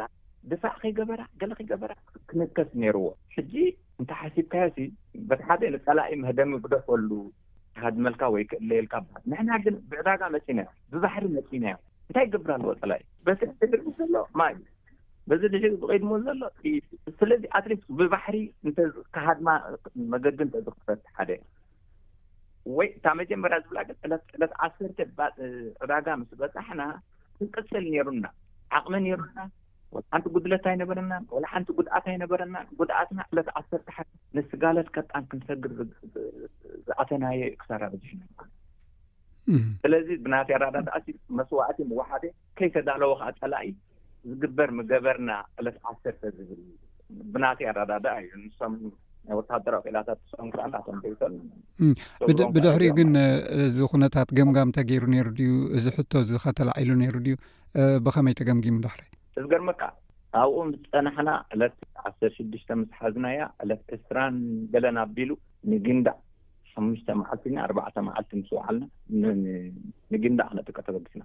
ድፋዕ 0.51 0.75
ከይገበራ 0.83 1.21
ገለ 1.41 1.51
ኸገበራ 1.61 1.91
ክንከስ 2.29 2.69
ነይርዎ 2.81 3.07
ሕጂ 3.35 3.53
እንታይ 4.01 4.17
ሓሲብካዮ 4.23 4.69
በቲ 5.31 5.41
ሓደ 5.49 5.61
ፀላኢ 5.87 6.11
መህደሚ 6.23 6.51
ግደፈሉ 6.63 7.09
ካሃድመልካ 7.77 8.23
ወይ 8.33 8.43
ክእለየልካ 8.51 8.95
ንሕና 9.31 9.49
ግን 9.65 9.75
ብዕዳጋ 9.91 10.21
መፂና 10.35 10.59
እዮ 10.89 10.97
ብባሕሪ 10.97 11.23
መፂና 11.37 11.65
እዮም 11.71 11.81
እንታይ 12.09 12.25
ገብር 12.33 12.51
ኣለዎ 12.55 12.73
ፀላ 12.81 12.93
እዩ 13.01 13.07
በስ 13.27 13.41
ሽግር 13.59 13.81
ዘሎ 13.99 14.15
ማ 14.39 14.47
እ 14.53 14.57
በዚ 15.31 15.41
ሽር 15.63 15.73
ዝቀይድሞ 15.81 16.11
ዘሎዩ 16.25 16.73
ስለዚ 17.19 17.43
ኣትሪ 17.59 17.73
ብባሕሪ 17.99 18.37
እካሃድማ 18.71 19.49
መገግ 20.13 20.39
እተዝኽፈት 20.47 21.01
ሓደ 21.17 21.29
ወይ 22.77 22.87
እታ 22.97 23.05
መጀመርያ 23.21 23.57
ዝብላግን 23.65 23.97
ዕዕለት 24.05 24.53
ዓሰርተ 24.65 24.99
ዕዳጋ 25.83 26.07
ምስ 26.21 26.31
በፃሕና 26.41 26.81
ክቀሰል 27.37 27.85
ነይሩና 27.93 28.25
ዓቕሚ 28.79 29.05
ሩና 29.21 29.37
ሓንቲ 30.13 30.25
ጉድለታ 30.35 30.65
ኣይነበረናን 30.71 31.23
ወላ 31.35 31.45
ሓንቲ 31.53 31.67
ጉድኣት 31.77 32.05
ኣይነበረናን 32.11 32.67
ጉድኣትና 32.79 33.19
ዕለት 33.31 33.47
ዓሰርተ 33.59 33.87
ሓ 33.95 33.97
ንስጋለት 34.37 34.87
ቀጣን 34.95 35.23
ክንሰግር 35.31 35.71
ዝኣተናየ 36.87 37.39
ዩ 37.51 37.53
ክሳራስለዚ 37.61 40.07
ብናት 40.25 40.49
ኣራዳዳእ 40.57 41.05
መስዋዕቲ 41.39 41.77
ወሓደ 41.99 42.23
ከይ 42.59 42.67
ተዳለዎ 42.75 43.11
ከዓ 43.21 43.29
ፀላኢ 43.41 43.67
ዝግበር 44.31 44.69
ምገበርና 44.79 45.29
ዕለት 45.59 45.77
ዓሰርተ 45.91 46.21
ዝብል 46.39 46.61
ብናት 47.33 47.59
ኣራዳዳኣ 47.71 48.15
እዩ 48.25 48.31
ንም 48.43 48.73
ናይ 49.27 49.35
ወታደራዊ 49.39 49.81
ቅላታት 50.51 50.87
ምከቶብድሕሪኡ 51.85 52.91
ግን 52.99 53.09
እዚ 53.65 53.77
ኩነታት 53.91 54.29
ገምጋም 54.37 54.69
ተገይሩ 54.77 55.03
ነይሩ 55.13 55.27
ድዩ 55.39 55.51
እዚ 55.79 55.85
ሕቶ 55.97 56.13
ዝኸተላዒሉ 56.31 56.89
ነይሩ 57.01 57.15
ድዩ 57.27 57.35
ብኸመይ 58.05 58.33
ተገምጊሙ 58.39 58.75
ድሕሪ 58.85 59.03
እዚ 59.37 59.43
ገርመካ 59.51 59.81
ካብኡ 60.33 60.57
ምስፀናሕና 60.69 61.29
ዕለት 61.53 61.75
ዓሰር 62.07 62.31
ሽድሽተ 62.37 62.69
ምስሓዝናያ 62.81 63.39
ዕለት 63.63 63.83
እርስራን 63.95 64.35
በለና 64.71 64.97
ኣቢሉ 65.07 65.31
ንግንዳዕ 65.71 66.15
ሓሙሽተ 66.73 67.07
መዓልት 67.21 67.43
ኢና 67.49 67.57
ኣርባዕተ 67.67 67.95
መዓልቲ 68.07 68.31
ምስ 68.41 68.49
ውዕልና 68.57 68.83
ንግንዳዕ 70.13 70.47
ነጥቀ 70.59 70.77
ተበግስና 70.87 71.23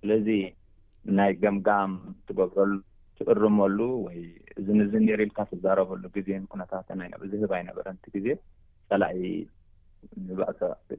ስለዚ 0.00 0.28
ናይ 1.18 1.32
ገምጋም 1.42 1.92
ትገሉ 2.28 2.70
ትእርመሉ 3.18 3.78
ወይ 4.06 4.18
እዚ 4.58 4.66
ንዝ 4.78 4.92
እንሪኢልካ 5.00 5.38
ትዛረበሉ 5.50 6.02
ግዜን 6.16 6.46
ኩነታትን 6.52 7.02
ዝህብ 7.32 7.52
ኣይነበረ 7.58 7.88
ግዜ 8.14 8.26
ፀላ 8.90 9.04
ንባእ 10.26 10.50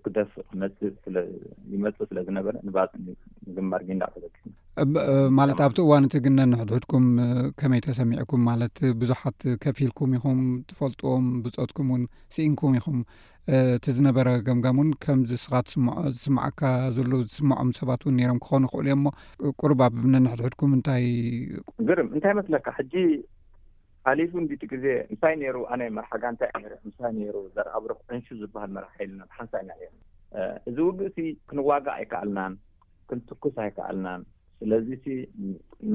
ክደስ 0.04 0.32
ነፅእ 0.62 0.94
ስለይመፁ 1.04 1.98
ስለዝነበረ 2.10 2.54
ንባእምግማር 2.68 3.82
ግንዳቅ 3.90 4.14
በማለት 4.94 5.60
ኣብቲ 5.66 5.78
እዋን 5.86 6.06
እቲ 6.08 6.16
ግን 6.26 6.34
ነንሕድሕድኩም 6.40 7.06
ከመይ 7.60 7.82
ተሰሚዑኩም 7.88 8.42
ማለት 8.50 8.76
ብዙሓት 9.02 9.40
ከፊ 9.66 9.78
ልኩም 9.90 10.14
ኢኹም 10.20 10.40
ትፈልጥዎም 10.72 11.28
ብፀትኩም 11.46 11.88
እውን 11.94 12.04
ስኢንኩም 12.36 12.74
ኢኹም 12.80 12.98
እቲ 13.78 13.86
ዝነበረ 14.00 14.28
ገምጋም 14.48 14.78
እውን 14.80 14.90
ከምዚ 15.06 15.32
ስኻት 15.44 15.68
ስምዖ 15.74 15.98
ዝስምዓካ 16.16 16.62
ዘለ 16.98 17.12
ዝስምዖም 17.30 17.70
ሰባት 17.80 18.02
እውን 18.06 18.16
ነይሮም 18.20 18.40
ክኾኑ 18.46 18.62
ይክእሉ 18.68 18.84
እዮም 18.88 19.02
እሞ 19.02 19.14
ቁሩብ 19.62 19.82
ኣብ 19.88 19.96
ነንሕድሕድኩም 20.16 20.76
እንታይግርም 20.78 22.10
እንታይ 22.18 22.34
ይመስለካ 22.36 22.68
ሕጂ 22.80 22.94
ሃሊፉ 24.08 24.32
ንድቲ 24.46 24.64
ግዜ 24.72 24.88
እንሳይ 25.12 25.34
ነሩ 25.42 25.58
ኣነ 25.74 25.84
መራሓጋ 25.98 26.24
እንታይ 26.34 26.50
ምሳይ 26.88 27.16
ሩ 27.36 27.38
ዘረአ 27.56 27.78
ብሮክ 27.84 28.00
ዕንሹ 28.18 28.28
ዝበሃል 28.42 28.72
መራሒ 28.76 28.92
ኢልና 29.06 29.22
ብሓንሳይ 29.30 29.62
ኢና 29.66 29.72
እዚ 30.70 30.78
ውግእ 30.90 31.18
ክንዋጋእ 31.50 31.94
ኣይከኣልናን 32.00 32.54
ክንትኩስ 33.10 33.56
ኣይከኣልናን 33.64 34.22
ስለዚ 34.60 34.90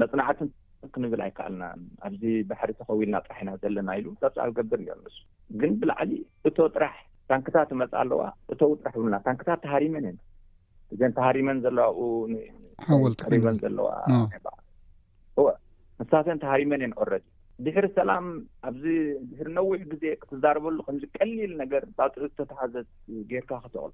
መፅናዕትን 0.01 0.49
ክንብል 0.95 1.21
ኣይከኣልናን 1.27 1.79
ኣብዚ 2.07 2.23
ባሕሪ 2.51 2.69
ተኸው 2.79 2.99
ኢልና 3.05 3.17
ጥራሕ 3.25 3.39
ኢና 3.45 3.51
ዘለና 3.63 3.89
ኢሉ 4.01 4.07
ካፃብ 4.23 4.51
ገብር 4.59 4.81
አንሱ 4.97 5.17
ግን 5.63 5.73
ብላዕሊ 5.83 6.11
እቶ 6.49 6.57
ጥራሕ 6.75 6.97
ታንክታት 7.31 7.67
ትመፅእ 7.71 7.99
ኣለዋ 8.03 8.21
እተው 8.55 8.73
ጥራሕ 8.81 8.93
ብሉና 9.01 9.17
ታንክታት 9.29 9.59
ተሃሪመን 9.65 10.05
እየን 10.11 10.19
እዘን 10.95 11.13
ተሃሪመን 11.19 11.57
ዘለዋ 11.65 11.87
ኡ 12.89 13.03
ወቀሪበን 13.05 13.57
ዘለዋ 13.65 13.89
እ 15.37 15.45
መሳሴን 16.01 16.37
ተሃሪመን 16.43 16.81
እየንቆረ 16.83 17.09
እዩ 17.19 17.27
ድሕሪ 17.65 17.85
ሰላም 17.97 18.25
ኣብዚ 18.67 18.83
ድሕሪ 19.31 19.49
ነዊሕ 19.57 19.79
ጊዜ 19.91 20.03
ክትዛረበሉ 20.21 20.77
ከምዚ 20.87 21.03
ቀሊል 21.17 21.51
ነገር 21.61 21.83
ባፅዑ 21.97 22.21
ዝተተሃዘዝ 22.31 22.87
ጌይርካ 23.29 23.51
ክተቅል 23.63 23.91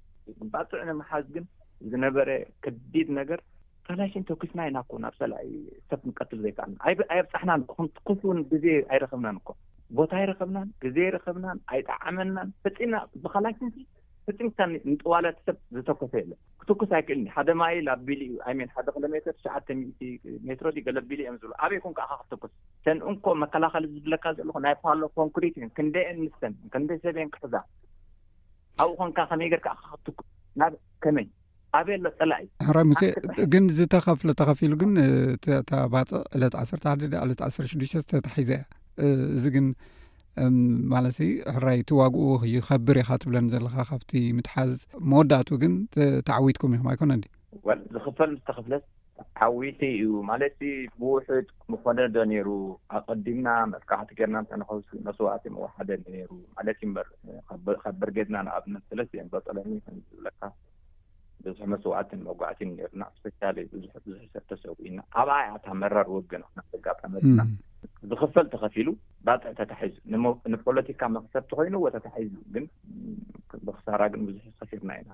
ባፅዑ 0.54 0.80
ንምሓዝ 0.90 1.26
ግን 1.36 1.44
ዝነበረ 1.92 2.28
ከቢድ 2.66 3.08
ነገር 3.20 3.40
ካላይሽንቶክስና 3.88 4.60
ኢናኩ 4.70 4.90
ናብ 5.04 5.14
ሰላይ 5.22 5.46
ሰብ 5.90 6.00
ንቀትል 6.08 6.40
ዘይከኣል 6.44 6.72
ኣይኣብፃሕናን 7.14 7.62
ትክስውን 7.98 8.40
ጊዜ 8.52 8.66
ኣይረክብና 8.92 9.28
ኮም 9.48 9.58
ቦታ 9.98 10.12
ኣይረኸብናን 10.20 10.68
ጊዜ 10.84 10.96
ይረኸብናን 11.08 11.58
ኣይጣዓመናን 11.72 12.48
ፈፂና 12.64 12.94
ብኸላይን 13.22 13.70
ፍትምታ 14.28 14.60
ንጥዋለት 14.92 15.36
ሰብ 15.46 15.56
ዝተኮሰ 15.76 16.12
የሎ 16.20 16.32
ክትኩስ 16.60 16.90
ኣይክእልኒ 16.98 17.26
ሓደ 17.36 17.50
ማይላኣ 17.60 17.94
ቢሉ 18.08 18.20
እዩ 18.26 18.34
ን 18.64 18.68
ሓደ 18.76 18.88
ክሎሜትር 18.96 19.34
ትሽዓ 19.38 19.54
ሜትሮ 20.48 20.66
ገሎ 20.86 20.98
ቢሉ 21.10 21.20
እዮም 21.24 21.38
ዝብ 21.42 21.52
ኣበይ 21.66 21.80
ኮንከ 21.84 21.98
ካ 22.10 22.18
ክትተኩስ 22.20 22.52
ተን 22.86 22.98
እንኮ 23.10 23.24
መከላኸሊ 23.44 23.86
ዝብለካ 23.94 24.24
ዘለኩ 24.38 24.56
ናይ 24.66 24.74
ፓሎኮንክሪትዮ 24.84 25.64
ክንደይ 25.78 26.06
እምስተን 26.12 26.54
ክንደይ 26.74 26.98
ሰበን 27.04 27.30
ክሕዛ 27.36 27.54
ኣብኡ 28.84 28.92
ኮንካ 29.00 29.18
ከመይ 29.32 29.50
ገርከ 29.54 29.68
ክትትኩስከመይ 30.04 31.26
ኣበይኣሎ 31.80 32.08
ጸላ 32.20 32.32
እዩ 32.44 32.50
ራይ 32.78 32.84
ሙሴ 32.90 33.02
ግን 33.54 33.64
ዝተኸፍለ 33.78 34.30
ተኸፊሉ 34.42 34.74
ግን 34.82 34.92
ተባፅእ 35.70 36.26
ዕለት 36.38 36.56
ዓተሓደ 36.62 37.00
ዕለት 37.26 37.42
ዓሽዱሽተ 37.48 38.04
ተታሒዘ 38.14 38.50
እያ 38.58 38.62
እዚ 39.38 39.44
ግን 39.56 39.66
ማለሲ 40.92 41.18
ሕራይ 41.54 41.78
ቲዋግኡ 41.88 42.24
ክይኸብር 42.42 42.96
ኢኻ 43.02 43.10
ትብለኒ 43.22 43.46
ዘለካ 43.54 43.76
ካብቲ 43.90 44.10
ምትሓዝ 44.38 44.74
መወዳእቱ 45.10 45.48
ግን 45.62 45.72
ተዓዊትኩም 46.28 46.74
ኢኹም 46.76 46.88
ኣይኮነ 46.92 47.12
ዲ 47.22 47.26
ዝኽፈል 47.94 48.30
ምዝተኽፍለስ 48.36 48.84
ዓዊቲ 49.44 49.80
እዩ 50.02 50.10
ማለት 50.30 50.58
ብውሑድ 51.00 51.46
ምኮነዶ 51.72 52.16
ነይሩ 52.32 52.48
ኣቐዲምና 52.98 53.48
መትካዕቲ 53.72 54.10
ጌርና 54.18 54.42
እተንኸ 54.44 54.70
መስዋዕት 55.06 55.44
መዋሓደሩ 55.54 56.30
ማለት 56.58 56.78
በ 57.66 57.76
ካብ 57.82 57.96
በርጌዝናንኣብ 58.02 58.64
ስለስተዮን 58.90 59.30
በጠሎኒዝብለካ 59.34 60.42
ብዙሕ 61.46 61.64
መስዋዕትን 61.74 62.20
መጓዕትን 62.28 62.70
ነሩና 62.78 63.02
ዝተላለዩ 63.22 63.66
ብዙብዙሕ 63.74 64.22
ሰርተሰውኢና 64.34 64.98
ኣብኣ 65.22 65.36
ያታ 65.50 65.66
መረርዎ 65.82 66.16
ግንዘጋዕመና 66.34 67.40
ዝኽፈል 68.10 68.46
ተኸፊሉ 68.52 68.88
ባጥዕ 69.26 69.50
ተታሒዙ 69.58 69.94
ንፖለቲካ 70.52 71.00
መክሰትቲኮይኑዎ 71.16 71.84
ተታሒዙ 71.96 72.32
ግን 72.54 72.64
ብክሳራ 73.66 74.00
ግን 74.12 74.22
ብዙሕ 74.28 74.44
ዝኽፊርና 74.58 74.90
ኢና 75.00 75.10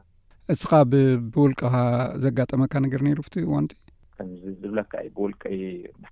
እስኻ 0.53 0.71
ብ 0.91 1.01
ብውልቅኻ 1.35 1.75
ዘጋጠመካ 2.25 2.73
ነገር 2.85 3.01
ነይሩቲ 3.07 3.35
እዋንቲ 3.45 3.73
ከምዚ 4.19 4.43
ዝብለካ 4.63 4.93
እዩ 5.05 5.09
ብውልቀይ 5.17 5.59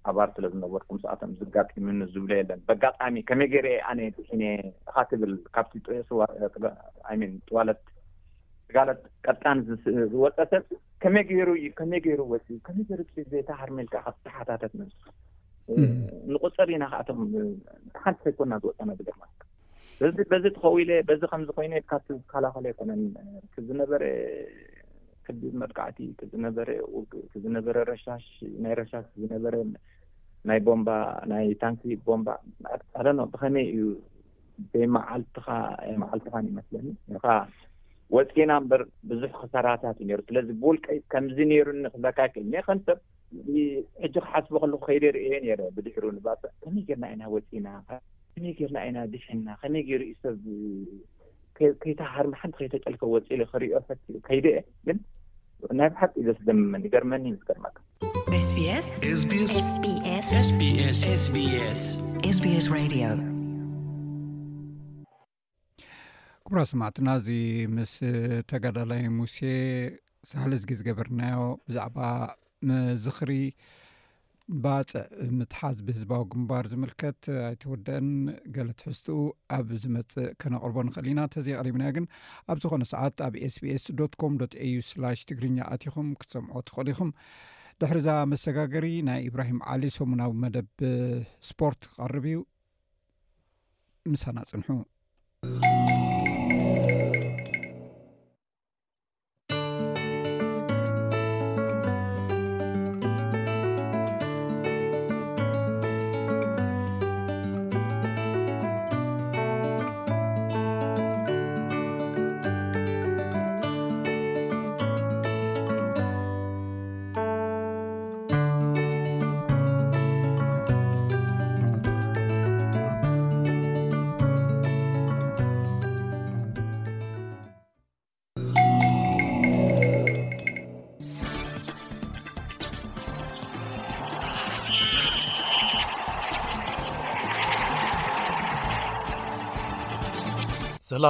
ሓባር 0.07 0.29
ስለ 0.37 0.45
ዝነበሩኩምሰኣቶም 0.53 1.33
ዝጋጢምን 1.41 1.99
ዝብለ 2.13 2.33
የለን 2.39 2.61
በጋጣሚ 2.69 3.15
ከመይ 3.29 3.49
ገይርየ 3.53 3.81
ኣነ 3.91 4.01
ካ 4.95 5.05
ትብል 5.11 5.35
ካብቲ 5.57 5.75
ዋይን 6.21 7.35
ጥዋለት 7.49 7.83
ጋሎት 8.77 9.03
ቀጣን 9.27 9.59
ዝወፀ 10.13 10.41
ከመይ 11.05 11.25
ገይሩ 11.31 11.49
እዩከመይ 11.61 12.03
ገይሩመይ 12.07 12.43
ሩተሃርሜልካ 13.35 13.95
ሓታት 14.37 14.63
ንቁፅር 16.33 16.69
ኢና 16.75 16.85
ከኣቶም 16.93 17.19
ሓንቲተይኮና 18.05 18.55
ዝወፀና 18.63 18.91
ድማ 19.09 19.23
እዚ 20.09 20.17
በዚ 20.33 20.45
ተኸው 20.57 20.77
ኢለ 20.83 20.91
በዚ 21.09 21.21
ከም 21.33 21.43
ኮይነ 21.57 21.75
ካብቲ 21.91 22.07
ዝካላኸል 22.21 22.65
ኣይኮነን 22.71 23.03
ዝነበረ 23.69 24.05
ክቢብ 25.27 25.53
መልካዕቲ 25.63 25.99
ዝነበረ 26.31 26.69
ውዝነበረ 26.95 27.77
ሻሽናይ 28.05 28.75
ረሻሽ 28.81 29.05
ዝነበረ 29.23 29.55
ናይ 30.51 30.61
ቦምባ 30.67 30.89
ናይ 31.33 31.47
ታንክ 31.63 31.83
ቦምባ 32.09 32.29
ለ 33.07 33.19
ብኸመይ 33.35 33.67
እዩ 33.75 33.85
ዘይመዓልትኻ 34.73 35.47
መዓልትኻን 36.03 36.49
ዩመስለኒ 36.51 36.89
ከዓ 37.25 37.37
ወፂና 38.17 38.53
በር 38.71 38.83
ብዙሕ 39.11 39.31
ክሰራታት 39.43 40.01
እዩ 40.05 40.11
ሩ 40.19 40.23
ስለዚ 40.31 40.49
ብውልቀይ 40.63 40.99
ከምዚ 41.13 41.39
ነይሩኒ 41.53 41.85
ክዘካክል 41.95 42.45
ኒ 42.53 42.65
ከንሰብ 42.67 42.99
ሕጂ 44.03 44.15
ክሓስቦ 44.15 44.55
ከለኩ 44.63 44.77
ከይደ 44.89 45.05
ርእየ 45.17 45.35
ነረ 45.45 45.61
ብድሕሩ 45.77 46.05
ንባዕ 46.17 46.41
ከመይ 46.63 46.83
ጌርና 46.89 47.05
ዓይና 47.13 47.23
ወፂና 47.35 47.67
ከመይ 48.35 48.53
ገይርና 48.59 48.79
ዓይና 48.85 48.97
ድሕና 49.13 49.47
ከመይ 49.63 49.83
እ 50.13 50.15
ሰብ 50.25 50.43
ከይተሃሃር 51.83 52.27
ሓንቲ 52.41 52.55
ከይተጨልከ 52.61 53.03
ወፂኢ 53.15 53.39
ክሪዮ 53.53 53.73
ኡ 53.81 53.83
ከይደ 54.29 54.45
የ 54.57 54.61
ግ 55.67 55.71
ናብ 55.79 55.93
ሓቂ 56.01 56.13
እዩዘስ 56.23 56.39
ዘመመኒ 56.49 56.85
ገርመኒ 56.95 57.25
ይምስገርመስስ 57.33 57.79
ኩቡራ 66.47 66.63
ሰማዕትና 66.73 67.09
እዚ 67.19 67.29
ምስ 67.75 67.93
ተጋዳላይ 68.51 69.03
ሙሴ 69.19 69.37
ሳለዝጊ 70.31 70.71
ዝገበርናዮ 70.81 71.39
ብዛዕባ 71.69 71.97
ምዝኽሪ 72.69 73.33
ባፅዕ 74.65 75.03
ምትሓዝ 75.39 75.77
ብህዝባዊ 75.87 76.23
ግንባር 76.33 76.65
ዝምልከት 76.73 77.23
ኣይተወደአን 77.49 78.09
ገለ 78.57 78.69
ትሕዝትኡ 78.81 79.19
ኣብ 79.57 79.69
ዝመፅእ 79.83 80.29
ከነቅርቦ 80.43 80.77
ንኽእል 80.89 81.07
ኢና 81.13 81.21
ተዘይ 81.35 81.57
ቅሪብና 81.61 81.85
ግን 81.97 82.07
ኣብ 82.53 82.59
ዝኾነ 82.65 82.85
ሰዓት 82.93 83.17
ኣብ 83.27 83.35
ስቤስ 83.57 83.85
ዶ 84.01 84.09
ኮም 84.23 84.35
ዶ 84.43 84.49
aዩ 84.67 84.75
ስ 84.91 85.29
ትግርኛ 85.31 85.59
ኣትኹም 85.75 86.09
ክትሰምዖ 86.23 86.57
ትኽእሉ 86.71 86.89
ኹም 87.01 87.13
ድሕርዛ 87.83 88.09
መሰጋገሪ 88.33 88.87
ናይ 89.11 89.21
እብራሂም 89.29 89.61
ዓሊ 89.75 89.85
ሶሙናዊ 89.99 90.33
መደብ 90.45 90.69
እስፖርት 91.45 91.81
ክቐርብ 91.93 92.27
እዩ 92.33 92.41
ምሳናፅንሑ 94.13 94.69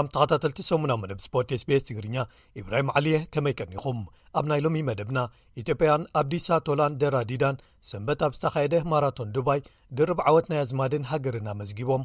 ኣም 0.01 0.07
ተኸታተልቲ 0.15 0.61
ሰሙና 0.69 0.93
መደብ 1.03 1.19
ስፖርትስ 1.25 1.63
ቤስ 1.69 1.83
ትግርኛ 1.89 2.17
ኢብራሂም 2.61 2.89
ዓሊየ 2.99 3.17
ከመይ 3.35 3.55
ቀኒኹም 3.61 3.99
ኣብ 4.39 4.45
ናይ 4.51 4.61
ሎሚ 4.65 4.77
መደብና 4.89 5.19
ኢትዮጵያን 5.61 6.03
ኣብ 6.21 6.27
ዲሳ 6.33 6.49
ቶላን 6.67 6.97
ደራዲዳን 7.03 7.57
ሰንበት 7.91 8.21
ኣብ 8.27 8.33
ዝተካየደ 8.39 8.77
ማራቶን 8.93 9.33
ዱባይ 9.37 9.61
ድርብ 10.01 10.21
ዓወት 10.31 10.47
ናይ 10.53 10.61
ኣዝማድን 10.65 11.09
ሃገርን 11.13 11.49
ኣመዝጊቦም 11.55 12.05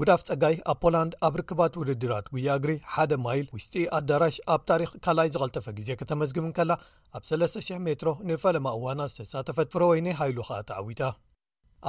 ጉዳፍ 0.00 0.20
ፀጋይ 0.28 0.54
ኣብ 0.72 0.78
ፖላንድ 0.84 1.14
ኣብ 1.26 1.34
ርክባት 1.40 1.74
ውድድራት 1.80 2.28
ጉያ 2.34 2.48
እግሪ 2.60 2.72
ሓደ 2.94 3.12
ማይል 3.24 3.48
ውሽጢ 3.56 3.82
ኣዳራሽ 3.98 4.38
ኣብ 4.54 4.60
ታሪክ 4.70 4.92
ካልኣይ 5.06 5.30
ዝቐልተፈ 5.34 5.66
ግዜ 5.80 5.88
ከተመዝግብን 6.02 6.54
ከላ 6.60 6.72
ኣብ 7.18 7.24
300 7.32 7.82
ሜትሮ 7.88 8.12
ንፈለማ 8.30 8.68
እዋና 8.78 9.00
ዝተሳተፈትፍሮ 9.14 9.82
ወይነ 9.92 10.06
ሃይሉ 10.22 10.38
ኸኣ 10.50 10.60
ተዓዊታ 10.70 11.02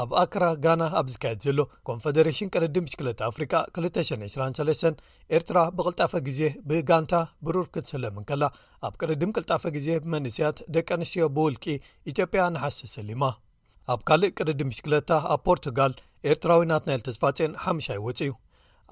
ኣብ 0.01 0.11
ኣክራ 0.21 0.43
ጋና 0.63 0.83
ኣብ 0.99 1.07
ዝካየድ 1.13 1.39
ዘሎ 1.45 1.59
ኮንፈደሬሽን 1.87 2.49
ቅርዲ 2.53 2.77
ምሽክለት 2.85 3.19
ኣፍሪካ 3.27 3.53
223 3.79 5.03
ኤርትራ 5.37 5.57
ብቕልጣፈ 5.77 6.13
ግዜ 6.27 6.39
ብጋንታ 6.69 7.13
ብሩር 7.47 7.67
ክትሰለምን 7.73 8.25
ከላ 8.29 8.43
ኣብ 8.89 8.95
ቅርድም 9.01 9.33
ቅልጣፈ 9.37 9.63
ግዜ 9.77 9.89
ብመንእስያት 10.05 10.57
ደቂ 10.77 10.89
ኣንስትዮ 10.99 11.27
ብውልቂ 11.35 11.65
ኢትዮጵያ 12.13 12.45
ናሓስተ 12.55 12.91
ሰሊማ 12.97 13.23
ኣብ 13.95 14.01
ካልእ 14.09 14.33
ቅርዲ 14.39 14.59
ምሽክለታ 14.71 15.11
ኣብ 15.35 15.41
ፖርቱጋል 15.51 15.93
ኤርትራዊ 16.31 16.63
ናት 16.71 16.83
ናይል 16.91 17.03
ተዝፋፅን 17.09 17.53
ሓሙሻ 17.65 17.89
ይወፅ 17.99 18.19
እዩ 18.25 18.33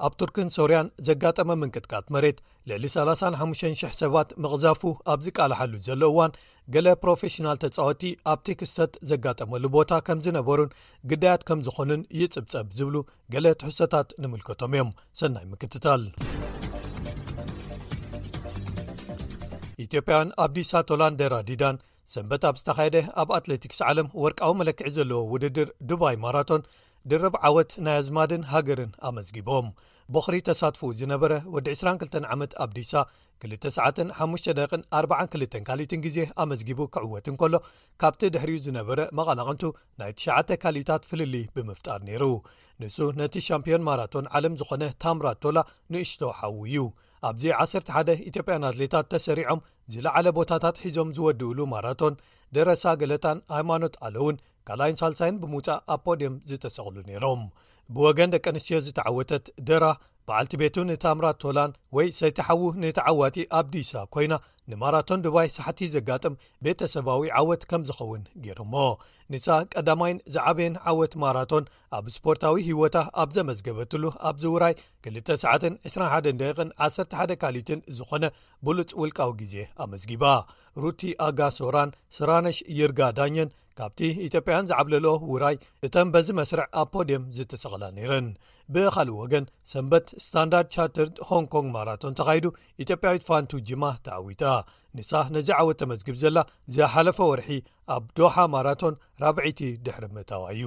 ኣብ 0.06 0.14
ቱርክን 0.20 0.48
ሶርያን 0.56 0.88
ዘጋጠመ 1.08 1.50
ምንቅጥቃት 1.62 2.06
መሬት 2.14 2.38
ልዕሊ 2.70 2.86
35,00 2.94 3.92
ሰባት 4.02 4.30
ምቕዛፉ 4.44 4.82
ኣብ 5.14 5.20
ዝቃልሓሉ 5.26 5.74
ዘሎ 5.88 6.02
እዋን 6.14 6.32
ገለ 6.74 6.88
ፕሮፌሽናል 7.04 7.58
ተፃወቲ 7.64 8.04
ኣብ 8.32 8.40
ቲክስተት 8.48 8.92
ዘጋጠመሉ 9.12 9.64
ቦታ 9.78 9.92
ከም 10.08 10.20
ዝነበሩን 10.28 10.74
ግዳያት 11.12 11.44
ከም 11.50 11.60
ዝኾኑን 11.68 12.02
ይፅብፀብ 12.22 12.68
ዝብሉ 12.80 12.96
ገለ 13.36 13.46
ትሕሶታት 13.62 14.10
ንምልከቶም 14.24 14.74
እዮም 14.78 14.92
ሰናይ 15.22 15.46
ምክትታል 15.54 16.04
ኢትዮጵያውን 19.86 20.30
ኣብ 20.46 20.52
ዲሳቶላንደራዲዳን 20.58 21.78
ሰንበት 22.14 22.44
ኣብ 22.50 22.56
ዝተካየደ 22.62 22.98
ኣብ 23.22 23.30
ኣትለቲክስ 23.40 23.80
ዓለም 23.90 24.08
ወርቃዊ 24.24 24.54
መለክዒ 24.62 24.90
ዘለዎ 25.00 25.20
ውድድር 25.34 25.68
ድባይ 25.90 26.16
ማራቶን 26.26 26.64
ድረብ 27.12 27.34
ዓወት 27.48 27.72
ናይ 27.86 27.96
ኣዝማድን 28.00 28.44
ሃገርን 28.52 28.92
ኣመዝጊቦም 29.08 29.68
በኽሪ 30.14 30.36
ተሳትፉ 30.50 30.82
ዝነበረ 31.00 31.34
ወዲ 31.54 31.68
22 31.78 32.18
ዓመት 32.34 32.52
ኣብ 32.64 32.70
ዲሳ 32.78 32.92
295ደ 33.44 34.60
42 34.98 35.56
ካሊትን 35.68 36.02
ግዜ 36.06 36.18
ኣመዝጊቡ 36.44 36.80
ክዕወትን 36.96 37.38
ከሎ 37.42 37.54
ካብቲ 38.04 38.22
ድሕርኡ 38.36 38.58
ዝነበረ 38.66 39.00
መቐላቕንቱ 39.20 39.64
ናይ 40.02 40.12
9 40.26 40.60
ካሊታት 40.66 41.08
ፍልሊ 41.12 41.36
ብምፍጣር 41.56 42.00
ነይሩ 42.10 42.26
ንሱ 42.84 42.98
ነቲ 43.22 43.36
ሻምፒዮን 43.48 43.86
ማራቶን 43.90 44.30
ዓለም 44.40 44.58
ዝኾነ 44.62 44.84
ታምራ 45.06 45.30
ቶላ 45.46 45.58
ንእሽቶ 45.96 46.22
ሓዊ 46.42 46.58
እዩ 46.70 46.86
ኣብዚ 47.30 47.44
11 47.68 48.14
ኢትዮጵያን 48.30 48.68
ኣትሌታት 48.72 49.10
ተሰሪዖም 49.16 49.66
ዝለዓለ 49.96 50.28
ቦታታት 50.38 50.78
ሒዞም 50.86 51.10
ዝወድውሉ 51.18 51.60
ማራቶን 51.74 52.14
ደረሳ 52.58 52.86
ገለታን 53.02 53.40
ሃይማኖት 53.58 53.96
ኣለ 54.06 54.16
እውን 54.24 54.38
ካልይን 54.68 54.98
ሳልሳይን 55.02 55.36
ብምውፃእ 55.42 55.82
ኣብ 55.94 56.00
ፖዲየም 56.06 56.36
ዝተሰቕሉ 56.50 56.96
ነይሮም 57.10 57.42
ብወገን 57.96 58.30
ደቂ 58.34 58.46
ኣንስትዮ 58.54 58.78
ዝተዓወተት 58.88 59.46
ደራ 59.68 59.86
በዓልቲ 60.28 60.54
ቤቱ 60.62 60.76
ንታምራት 60.90 61.38
ቶላን 61.44 61.72
ወይ 61.96 62.08
ሰቲሓዉ 62.20 62.60
ንተዓዋጢ 62.84 63.38
ኣብ 63.58 63.66
ዲሳ 63.74 63.92
ኮይና 64.16 64.34
ንማራቶን 64.72 65.24
ድባይ 65.26 65.48
ሳሕቲ 65.56 65.80
ዘጋጥም 65.94 66.36
ቤተ 66.66 66.80
ሰባዊ 66.96 67.22
ዓወት 67.40 67.64
ከም 67.70 67.82
ዝኸውን 67.90 68.22
ገር 68.46 68.60
ሞ 68.74 68.76
ንሳ 69.34 69.48
ቀዳማይን 69.74 70.20
ዝዓበየን 70.34 70.76
ዓወት 70.92 71.14
ማራቶን 71.24 71.66
ኣብ 71.98 72.06
ስፖርታዊ 72.16 72.56
ህወታ 72.70 72.98
ኣብ 73.22 73.30
ዘመዝገበትሉ 73.38 74.04
ኣብዚ 74.30 74.44
ውራይ 74.56 74.74
292111 75.08 77.36
ካሊትን 77.44 77.80
ዝኾነ 77.98 78.24
ብሉፅ 78.68 78.92
ውልቃዊ 79.02 79.30
ግዜ 79.42 79.56
ኣመዝጊባ 79.86 80.24
ሩቲ 80.84 81.02
ኣጋሶራን 81.28 81.92
ስራነሽ 82.18 82.58
ይርጋ 82.80 83.00
ዳኘን 83.20 83.50
ካብቲ 83.80 84.00
ኢትዮጵያን 84.28 84.68
ዝዓብለሎ 84.70 85.06
ውራይ 85.32 85.56
እተም 85.88 86.08
በዚ 86.14 86.28
መስርዕ 86.40 86.64
ኣብ 86.80 86.88
ፖዲየም 86.96 87.24
ዝተሰቕላ 87.36 87.84
ነይረን 87.98 88.28
ብካልእ 88.74 89.16
ወገን 89.22 89.46
ሰንበት 89.72 90.06
ስታንዳርድ 90.26 90.68
ቻተርድ 90.76 91.16
ሆን 91.30 91.46
ኮንግ 91.54 91.68
ማራቶን 91.76 92.16
ተካይዱ 92.20 92.46
ኢትዮጵያዊት 92.84 93.24
ፋንቱ 93.30 93.52
ጂማ 93.68 93.84
ተዓዊታ 94.06 94.44
ንሳ 94.98 95.12
ነዚ 95.36 95.50
ዓወት 95.60 95.78
ተመዝግብ 95.82 96.16
ዘላ 96.24 96.38
ዘሓለፈ 96.76 97.18
ወርሒ 97.32 97.50
ኣብ 97.96 98.04
ዶሃ 98.20 98.36
ማራቶን 98.54 98.96
ራብዒቲ 99.24 99.60
ድሕርምታዋእዩ 99.88 100.64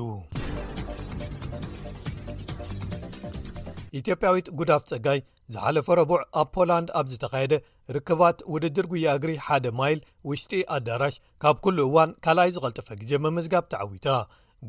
ኢትዮጵያዊት 4.01 4.47
ጉዳፍ 4.61 4.85
ፀጋይ 4.91 5.19
ዝሓለፈ 5.55 5.87
ረቡዕ 6.01 6.21
ኣብ 6.41 6.49
ፖላንድ 6.57 6.89
ኣብዝተካየደ 7.01 7.55
ርክባት 7.97 8.39
ውድድር 8.53 8.87
ጉያ 8.93 9.09
እግሪ 9.19 9.33
1ደ 9.49 9.67
ማይል 9.81 9.99
ውሽጢ 10.29 10.53
ኣዳራሽ 10.77 11.15
ካብ 11.43 11.57
ኩሉ 11.65 11.79
እዋን 11.89 12.11
ካልኣይ 12.27 12.51
ዝቐልጥፈ 12.55 12.89
ግዜ 13.03 13.13
መምዝጋብ 13.27 13.65
ተዓዊታ 13.73 14.09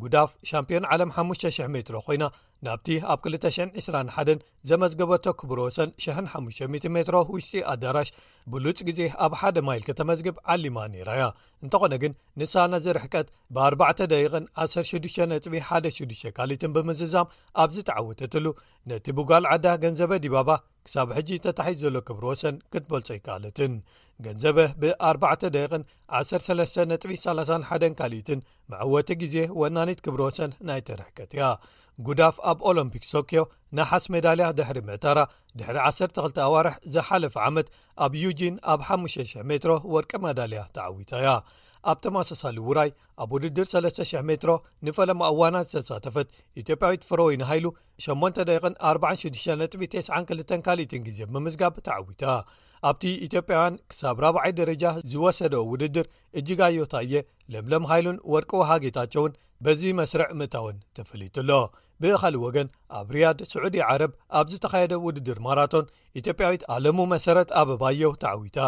ጉዳፍ 0.03 0.31
ሻምፒዮን 0.49 0.85
ዓለም 0.93 1.11
5,00 1.19 1.69
ሜትሮ 1.73 1.97
ኮይና 2.05 2.23
ናብቲ 2.65 2.87
ኣብ 3.13 3.19
221 3.31 4.43
ዘመዝገበቶ 4.69 5.25
ክብሮወሰን 5.39 5.89
15ሚሜትሮ 6.05 7.17
ውሽጢ 7.33 7.51
ኣዳራሽ 7.73 8.09
ብሉፅ 8.51 8.79
ግዜ 8.87 8.99
ኣብ 9.25 9.33
ሓደ 9.41 9.57
ማይል 9.67 9.83
ከተመዝግብ 9.87 10.37
ዓሊማ 10.53 10.77
ነራያ 10.93 11.23
እንተኾነ 11.65 11.93
ግን 12.03 12.13
ንሳናዝርሕቀት 12.41 13.27
ብ4ደ 13.57 14.13
16ጥ16 14.21 16.31
ካሊትን 16.39 16.73
ብምዝዛም 16.77 17.31
ኣብዝተዓወተትሉ 17.65 18.45
ነቲ 18.91 19.05
ቡጓል 19.19 19.45
ዓዳ 19.53 19.67
ገንዘበ 19.85 20.11
ዲባባ 20.25 20.49
ክሳብ 20.87 21.07
ሕጂ 21.19 21.29
ተታሒዩ 21.47 21.77
ዘሎ 21.83 21.97
ክብሮ 22.07 22.25
ወሰን 22.33 22.57
ክትበልጾ 22.71 23.07
ይካኣለትን 23.19 23.73
ገንዘበ 24.25 24.57
ብ4ደን 24.81 25.83
13ጥ31 26.23 27.95
ካሊትን 28.01 28.41
መዐወቲ 28.71 29.09
ግዜ 29.23 29.35
ወናኒት 29.61 29.99
ክብሮ 30.05 30.21
ወ 30.29 30.33
ሰን 30.37 30.51
ናይትርሕቀት 30.67 31.31
እያ 31.37 31.43
ጉዳፍ 32.07 32.37
ኣብ 32.51 32.57
ኦሎምፒክስ 32.69 33.09
ቶኪዮ 33.15 33.41
ናይሓስ 33.77 34.05
ሜዳልያ 34.13 34.47
ድሕሪ 34.57 34.77
ምዕታራ 34.87 35.19
ድሕሪ 35.59 35.77
12 35.89 36.39
ኣዋርሕ 36.47 36.75
ዘሓለፈ 36.93 37.35
ዓመት 37.49 37.67
ኣብ 38.05 38.13
ዩጂን 38.23 38.55
ኣብ 38.73 38.81
5,00 38.89 39.45
ሜትሮ 39.49 39.71
ወርቂ 39.93 40.11
ሜዳልያ 40.25 40.61
ተዓዊታያ 40.77 41.27
ኣብ 41.91 41.97
ተማሳሳሊ 42.05 42.57
ውራይ 42.67 42.89
ኣብ 43.23 43.29
ውድድር 43.35 43.65
3,00 43.73 44.25
ሜትሮ 44.29 44.51
ንፈለማ 44.87 45.21
እዋና 45.33 45.55
ዝተሳተፈት 45.71 46.27
ኢትዮጵያዊት 46.61 47.03
ፍሮወይን 47.09 47.41
ሃይሉ 47.51 47.65
846ቢ92 48.07 50.51
ካልት 50.67 50.91
ግዜ 51.07 51.19
ብምዝጋብ 51.35 51.75
ተዓዊታ 51.87 52.23
ኣብቲ 52.89 53.03
ኢትዮጵያውያን 53.27 53.75
ክሳብ 53.91 54.17
4ብ0ይ 54.25 54.51
ደረጃ 54.59 54.83
ዝወሰደ 55.11 55.53
ውድድር 55.71 56.05
እጅጋዮታ 56.39 56.93
እየ 57.07 57.13
ለምለም 57.53 57.83
ሃይሉን 57.93 58.17
ወርቂ 58.33 58.51
ወሃ 58.61 58.71
ጌታቸውን 58.85 59.31
በዚ 59.65 59.81
መስርዕ 60.01 60.29
ምእታውን 60.41 60.77
ተፈሊት 60.97 61.37
ሎ 61.49 61.51
ብኻሊእ 62.03 62.41
ወገን 62.45 62.67
ኣብ 62.99 63.07
ርያድ 63.15 63.39
ስዑዲ 63.51 63.75
ዓረብ 63.91 64.11
ኣብ 64.39 64.47
ዝተኻየደ 64.53 64.93
ውድድር 65.05 65.37
ማራቶን 65.45 65.85
ኢትዮጵያዊት 66.19 66.63
ኣለሙ 66.75 66.97
መሰረት 67.15 67.49
ኣበ 67.61 67.69
ባየው 67.83 68.13
ተዓዊታ 68.23 68.59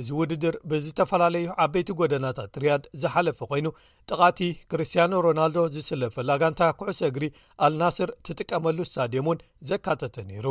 እዚ 0.00 0.08
ውድድር 0.18 0.54
ብዝተፈላለዩ 0.70 1.46
ዓበይቲ 1.64 1.90
ጎደናታት 1.98 2.54
ርያድ 2.62 2.84
ዝሓለፈ 3.02 3.38
ኮይኑ 3.50 3.66
ጥቓቲ 4.10 4.38
ክርስትያኖ 4.70 5.12
ሮናልዶ 5.26 5.58
ዝስለፈላኣጋንታ 5.74 6.60
ኩዕሶ 6.78 7.00
እግሪ 7.10 7.24
ኣልናስር 7.66 8.10
ትጥቀመሉ 8.28 8.78
ስታድየም 8.90 9.28
ን 9.34 9.38
ዘካተተ 9.70 10.16
ነይሩ 10.30 10.46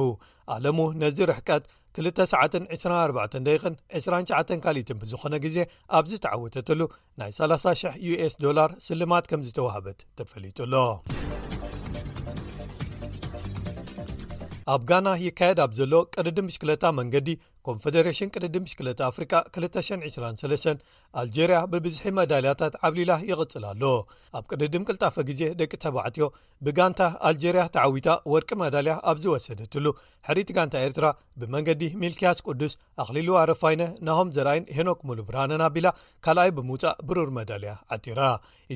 ኣለሙ 0.55 0.79
ነዚ 1.01 1.17
ርሕቀት 1.31 1.65
2924 1.99 3.73
29ካሊትን 4.03 4.99
ብዝኾነ 5.01 5.35
ግዜ 5.47 5.57
ኣብዚ 5.99 6.13
ተዓውተትሉ 6.25 6.81
ናይ 7.23 7.33
3000 7.41 7.99
ዩስ 8.07 8.37
ስልማት 8.89 9.27
ከም 9.33 9.43
ዝተዋህበት 9.49 10.01
ተፈሊጡሎ 10.21 10.73
ኣብ 14.71 14.81
ጋና 14.89 15.07
ይካየድ 15.25 15.59
ኣብ 15.65 15.71
ዘሎ 15.77 15.93
ቀርዲ 16.15 16.37
ምሽክለታ 16.45 16.83
መንገዲ 16.99 17.27
ኮንፈደሬሽን 17.67 18.31
ቅድዲም 18.35 18.63
ሽክለት 18.69 18.99
ኣፍሪካ 19.09 19.33
223 19.57 20.71
ኣልጀርያ 21.21 21.57
ብብዝሒ 21.71 22.05
መዳልያታት 22.17 22.73
ዓብሊላ 22.87 23.11
ይቕፅል 23.29 23.65
ኣሎ 23.69 23.83
ኣብ 24.37 24.45
ቅድድም 24.51 24.85
ቅልጣፈ 24.89 25.15
ግዜ 25.29 25.41
ደቂ 25.61 25.71
ተባዕትዮ 25.85 26.27
ብጋንታ 26.67 27.01
ኣልጀርያ 27.29 27.63
ተዓዊታ 27.75 28.09
ወርቂ 28.33 28.49
መዳልያ 28.63 28.95
ኣብዝወሰደትሉ 29.11 29.85
ሕሪት 30.29 30.51
ጋንታ 30.59 30.75
ኤርትራ 30.87 31.05
ብመንገዲ 31.41 31.83
ሚልክያስ 32.03 32.41
ቅዱስ 32.49 32.73
ኣኽሊልዋረፋይነ 33.03 33.81
ናሆም 34.09 34.33
ዘረኣይን 34.37 34.69
ሄኖክ 34.77 34.99
ሙሉብራነና 35.11 35.63
ቢላ 35.77 35.87
ካልኣይ 36.27 36.51
ብምውፃእ 36.59 36.97
ብሩር 37.09 37.31
መዳልያ 37.39 37.73
ዓጢራ 37.97 38.21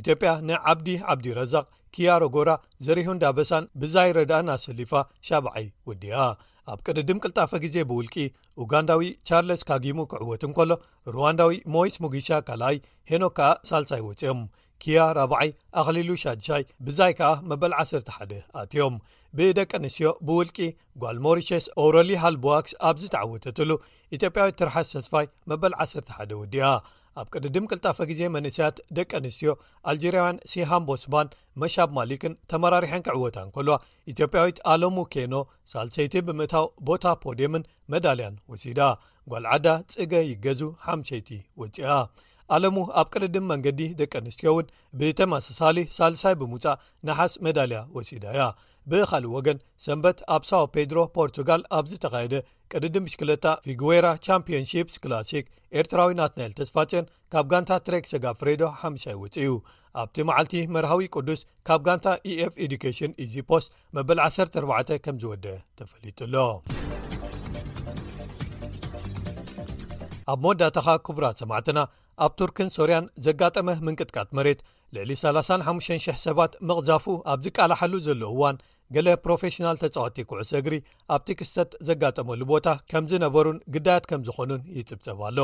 ኢትዮጵያ 0.01 0.33
ንዓብዲ 0.51 0.89
ዓብዲ 1.13 1.27
ረዛቅ 1.41 1.67
ኪያሮጎራ 1.95 2.49
ዘሪሁን 2.85 3.19
ዳ 3.21 3.27
በሳን 3.39 3.65
ብዛይ 3.81 4.09
ረዳእና 4.19 4.49
ሰሊፋ 4.67 4.91
ሸብዓይ 5.27 5.67
ውድያ 5.89 6.15
ኣብ 6.71 6.79
ቅድድም 6.87 7.19
ቅልጣፈ 7.23 7.51
ግዜ 7.63 7.75
ብውልቂ 7.89 8.15
ኡጋንዳዊ 8.61 9.01
ቻርለስ 9.27 9.61
ካጊሙ 9.69 9.99
ክዕወትን 10.11 10.51
ከሎ 10.57 10.71
ሩዋንዳዊ 11.15 11.53
ሞይስ 11.73 11.95
ሙጉሻ 12.03 12.27
ካልኣይ 12.47 12.77
ሄኖ 13.11 13.23
ከኣ 13.37 13.49
ሳልሳይ 13.69 14.01
ውፅኦም 14.07 14.41
ክያ 14.83 14.97
4ብዓይ 15.17 15.49
ኣኽሊሉ 15.81 16.09
ሻድሻይ 16.23 16.63
ብዛይ 16.87 17.13
ከኣ 17.19 17.29
መበል 17.49 17.73
1ስ1ደ 17.85 18.33
ኣትዮም 18.61 18.97
ብደቂ 19.37 19.71
ኣንስትዮ 19.79 20.11
ብውልቂ 20.27 20.57
ጓልሞሪሸስ 21.03 21.67
ኦረሊ 21.83 22.09
ሃልቦዋክስ 22.23 22.73
ኣብዝ 22.89 23.05
ተዓወተትሉ 23.15 23.69
ኢትዮጵያዊ 24.17 24.51
ትርሓስ 24.61 24.91
ተስፋይ 24.97 25.27
መበል 25.51 25.75
1ስ1ደ 25.85 26.31
ወዲያ 26.41 26.65
ኣብ 27.21 27.27
ቅድድም 27.35 27.65
ቅልጣፈ 27.71 27.97
ጊዜ 28.09 28.21
መንእስያት 28.35 28.77
ደቂ 28.97 29.09
ኣንስትዮ 29.19 29.51
አልጀርያውያን 29.89 30.37
ሲሃን 30.51 30.83
ቦስማን 30.89 31.31
መሻብ 31.61 31.89
ማሊክን 31.97 32.33
ተመራሪሐን 32.51 33.03
ክዕወታ 33.07 33.37
እንከልዋ 33.45 33.75
ኢትዮጵያዊት 34.11 34.57
ኣለሙ 34.73 34.97
ኬኖ 35.13 35.35
ሳልሰይቲ 35.71 36.15
ብምእታው 36.27 36.67
ቦታ 36.89 37.05
ፖዴምን 37.23 37.67
መዳልያን 37.93 38.35
ወሲዳ 38.53 38.81
ጓልዓዳ 39.31 39.67
ፅገ 39.93 40.13
ይገዙ 40.31 40.61
ሓምሸይቲ 40.87 41.29
ወፅአ 41.61 41.97
ኣለሙ 42.55 42.75
ኣብ 42.99 43.07
ቅድድም 43.13 43.47
መንገዲ 43.51 43.81
ደቂ 44.01 44.13
ኣንስትዮ 44.21 44.49
እውን 44.53 44.67
ብተማስሳሊ 44.99 45.77
ሳልሳይ 45.97 46.35
ብሙውፃእ 46.41 46.77
ናሓስ 47.07 47.33
መዳልያ 47.45 47.79
ወሲዳያ 47.95 48.41
ብኻልእ 48.91 49.31
ወገን 49.35 49.57
ሰንበት 49.85 50.19
ኣብ 50.33 50.43
ሳው 50.49 50.65
ፔድሮ 50.73 50.97
ፖርቱጋል 51.15 51.61
ኣብ 51.77 51.85
ዝተኻየደ 51.91 52.35
ቅድዲ 52.71 52.95
ምሽክለጣ 53.05 53.43
ፊጉዌራ 53.65 54.07
ቻምፒንሺፕስ 54.25 54.95
ክላሲክ 55.03 55.45
ኤርትራዊ 55.79 56.09
ናት 56.19 56.33
ናኤል 56.39 56.53
ተስፋፅን 56.59 57.05
ካብ 57.33 57.45
ጋንታ 57.53 57.71
ትሬክ 57.87 58.05
ሰጋ 58.11 58.25
ፍሬዶ 58.39 58.61
ሓሻይ 58.81 59.15
ውፅዩ 59.23 59.53
ኣብቲ 60.01 60.17
መዓልቲ 60.29 60.53
መርሃዊ 60.75 61.05
ቅዱስ 61.15 61.41
ካብ 61.67 61.81
ጋንታ 61.87 62.07
eኤf 62.31 62.53
ኤዱኬሽን 62.65 63.11
ዚፖስ 63.33 63.65
መበል 63.97 64.19
14 64.29 64.93
ከም 65.05 65.15
ዝወድአ 65.23 65.55
ተፈሊጡሎ 65.79 66.35
ኣብ 70.31 70.39
መወዳታኻ 70.43 70.87
ክቡራት 71.05 71.37
ሰማዕትና 71.41 71.77
ኣብ 72.25 72.31
ቱርክን 72.39 72.69
ሶርያን 72.75 73.05
ዘጋጠመ 73.25 73.67
ምንቅጥቃት 73.87 74.29
መሬት 74.37 74.59
ልዕሊ 74.95 75.11
35,000 75.21 76.17
ሰባት 76.25 76.53
መቕዛፉ 76.69 77.05
ኣብ 77.31 77.39
ዝቃላሓሉ 77.45 77.93
ዘለ 78.07 78.21
እዋን 78.33 78.57
ገለ 78.95 79.07
ፕሮፌሽናል 79.25 79.77
ተጻዋቲ 79.83 80.17
ኩዕሶ 80.29 80.51
እግሪ 80.59 80.75
ኣብቲ 81.15 81.29
ክስተት 81.39 81.71
ዘጋጠመሉ 81.89 82.41
ቦታ 82.53 82.67
ከም 82.91 83.05
ዝነበሩን 83.11 83.59
ግዳያት 83.75 84.05
ከም 84.11 84.21
ዝኾኑን 84.29 84.61
ይጽብጸብ 84.79 85.19
ኣሎ 85.29 85.39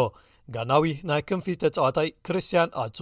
ጋናዊ 0.55 0.85
ናይ 1.09 1.21
ክንፊ 1.29 1.45
ተጻዋታይ 1.63 2.09
ክርስትያን 2.25 2.73
ኣሱ 2.83 2.99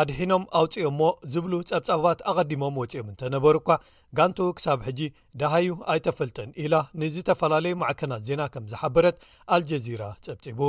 ኣድሒኖም 0.00 0.42
ኣውፂኦም 0.58 0.94
ሞ 1.00 1.04
ዝብሉ 1.32 1.52
ፀብጻባት 1.70 2.18
ኣቐዲሞም 2.30 2.74
ወፂኦም 2.80 3.06
እንተነበሩ 3.12 3.54
እኳ 3.62 3.70
ጋንቱኡ 4.18 4.50
ክሳብ 4.58 4.78
ሕጂ 4.86 5.00
ደሃዩ 5.40 5.68
ኣይተፈልጠን 5.92 6.50
ኢላ 6.64 6.74
ንዝተፈላለዩ 7.00 7.74
ማዕከናት 7.80 8.22
ዜና 8.28 8.42
ከም 8.54 8.64
ዝሓበረት 8.72 9.16
ኣልጀዚራ 9.54 10.02
ፀብፂቡ 10.26 10.60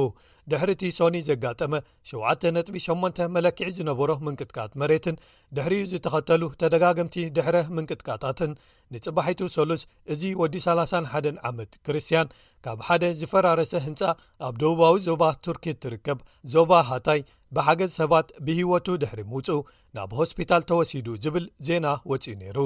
ድሕሪቲ 0.51 0.81
ሶኒ 0.97 1.17
ዘጋጠመ 1.29 1.71
7ጥ8 2.11 3.21
መለክዒ 3.35 3.69
ዝነበሮ 3.79 4.09
ምንቅጥቃት 4.27 4.71
መሬትን 4.83 5.19
ድሕሪኡ 5.57 5.83
ዝተኸተሉ 5.93 6.43
ተደጋገምቲ 6.63 7.17
ድሕረ 7.37 7.55
ምንቅጥቃታትን 7.77 8.53
ንፅባሒቱ 8.95 9.41
ሰሉስ 9.57 9.83
እዚ 10.15 10.21
ወዲ 10.41 10.55
31 10.67 11.41
ዓመት 11.51 11.73
ክርስትያን 11.87 12.33
ካብ 12.65 12.81
ሓደ 12.89 13.03
ዝፈራረሰ 13.21 13.73
ህንፃ 13.87 14.01
ኣብ 14.47 14.55
ደቡባዊ 14.63 14.95
ዞባ 15.09 15.23
ቱርኪ 15.45 15.65
እትርከብ 15.75 16.19
ዞባ 16.55 16.71
ሃታይ 16.91 17.21
ብሓገዝ 17.55 17.91
ሰባት 17.99 18.27
ብሂወቱ 18.47 18.87
ድሕሪ 19.01 19.19
ምውፁ 19.31 19.47
ናብ 19.95 20.11
ሆስፒታል 20.19 20.61
ተወሲዱ 20.69 21.07
ዝብል 21.23 21.45
ዜና 21.67 21.85
ወፂኡ 22.11 22.35
ነይሩ 22.41 22.57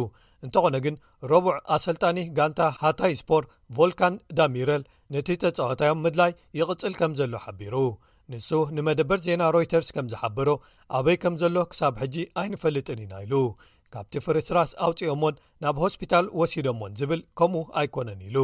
እንተኾነ 0.46 0.76
ግን 0.86 0.96
ረቡዕ 1.32 1.56
ኣሰልጣኒ 1.76 2.18
ጋንታ 2.38 2.60
ሃታይ 2.82 3.14
ስፖርት 3.22 3.48
ቮልካን 3.78 4.16
ዳሚረል 4.40 4.84
ነቲ 5.14 5.30
ተፃወታዮም 5.44 6.02
ምድላይ 6.06 6.32
ይቕፅል 6.60 6.94
ከም 7.00 7.14
ዘሎ 7.20 7.34
ሓቢሩ 7.46 7.76
ንሱ 8.34 8.50
ንመደበር 8.76 9.20
ዜና 9.28 9.42
ሮይተርስ 9.56 9.90
ከም 9.96 10.06
ዝሓበሮ 10.12 10.48
ኣበይ 11.00 11.18
ከም 11.24 11.36
ዘሎ 11.42 11.58
ክሳብ 11.72 11.96
ሕጂ 12.02 12.16
ኣይንፈልጥን 12.42 13.02
ኢና 13.06 13.14
ኢሉ 13.26 13.36
ካብቲ 13.96 14.14
ፍሪ 14.26 14.38
ስራስ 14.50 14.72
ኣውፂኦዎን 14.88 15.36
ናብ 15.64 15.78
ሆስፒታል 15.84 16.28
ወሲዶምዎን 16.40 16.96
ዝብል 17.00 17.22
ከምኡ 17.42 17.64
ኣይኮነን 17.82 18.22
ኢሉ 18.30 18.38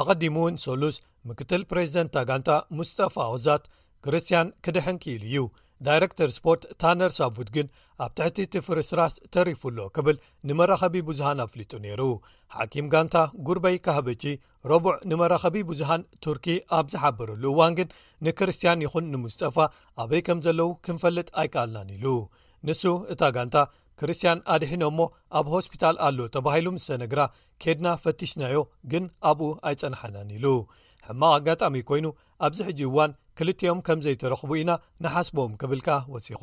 ኣቀዲሙ 0.00 0.36
እውን 0.44 0.56
ሶሉስ 0.66 0.98
ምክትል 1.30 1.62
ፕሬዚደን 1.70 2.10
ጋንታ 2.30 2.50
ሙስጠፋ 2.78 3.14
ኦዛት 3.36 3.64
ክርስትያን 4.06 4.48
ክድሕን 4.66 4.96
ክኢሉ 5.04 5.24
እዩ 5.30 5.38
ዳይረክተር 5.86 6.30
ስፖርት 6.36 6.62
ታነር 6.82 7.10
ሳፉድ 7.16 7.48
ግን 7.56 7.66
ኣብ 8.04 8.10
ትሕቲ 8.18 8.38
ትፍርስራስ 8.54 9.14
ተሪፉሎ 9.34 9.78
ክብል 9.96 10.16
ንመራኸቢ 10.48 11.00
ብዙሃን 11.08 11.42
ኣብ 11.44 11.50
ፍሊጡ 11.54 11.72
ነይሩ 11.86 12.02
ሓኪም 12.54 12.86
ጋንታ 12.94 13.16
ጉርበይ 13.46 13.76
ካሃበቺ 13.86 14.22
ረቡዕ 14.72 14.94
ንመራኸቢ 15.10 15.56
ብዙሃን 15.70 16.02
ቱርኪ 16.26 16.46
ኣብ 16.78 16.86
ዝሓበረሉ 16.92 17.44
እዋን 17.52 17.76
ግን 17.80 17.90
ንክርስትያን 18.28 18.84
ይኹን 18.86 19.10
ንምስጠፋ 19.14 19.56
ኣበይ 20.04 20.22
ከም 20.28 20.40
ዘለው 20.46 20.70
ክንፈልጥ 20.86 21.28
ኣይከኣልናን 21.42 21.90
ኢሉ 21.96 22.06
ንሱ 22.68 22.82
እታ 23.14 23.22
ጋንታ 23.38 23.56
ክርስትያን 24.00 24.40
ኣድሒኖ 24.54 24.82
እሞ 24.92 24.98
ኣብ 25.38 25.46
ሆስፒታል 25.54 25.96
ኣሎ 26.06 26.18
ተባሂሉ 26.36 26.66
ምስተ 26.76 26.88
ነግራ 27.02 27.20
ከድና 27.64 27.86
ፈቲሽናዮ 28.04 28.56
ግን 28.92 29.04
ኣብኡ 29.30 29.46
ኣይፀንሓናን 29.68 30.32
ኢሉ 30.38 30.46
ሕማቕ 31.08 31.32
ኣጋጣሚ 31.38 31.76
ኮይኑ 31.90 32.06
ኣብዚ 32.46 32.58
ሕጂ 32.68 32.80
እዋን 32.90 33.12
ክልቲኦም 33.38 33.80
ከም 33.86 33.98
ዘይተረኽቡ 34.04 34.50
ኢና 34.62 34.70
ንሓስቦም 35.04 35.52
ኪብልካ 35.60 35.88
ወሲኹ 36.12 36.42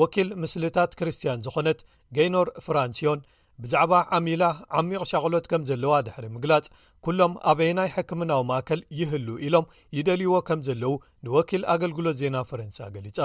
ወኪል 0.00 0.28
ምስልታት 0.42 0.92
ክርስትያን 0.98 1.42
ዝዀነት 1.46 1.80
ገይኖር 2.16 2.48
ፍራንስዮን 2.64 3.20
ብዛዕባ 3.64 3.92
ዓሚላ 4.16 4.44
ዓሚቕ 4.78 5.02
ሻቕሎት 5.10 5.46
ከም 5.50 5.62
ዘለዋ 5.68 5.92
ድሕሪ 6.06 6.24
ምግላጽ 6.34 6.66
ኵሎም 7.06 7.32
ኣበየ 7.50 7.70
ናይ 7.78 7.88
ሕክምናዊ 7.94 8.40
ማእከል 8.48 8.80
ይህሉ 8.98 9.28
ኢሎም 9.46 9.66
ይደልይዎ 9.96 10.34
ከም 10.48 10.60
ዘለዉ 10.68 10.92
ንወኪል 11.26 11.62
ኣገልግሎት 11.74 12.16
ዜና 12.22 12.36
ፈረንሳ 12.50 12.78
ገሊጻ 12.94 13.18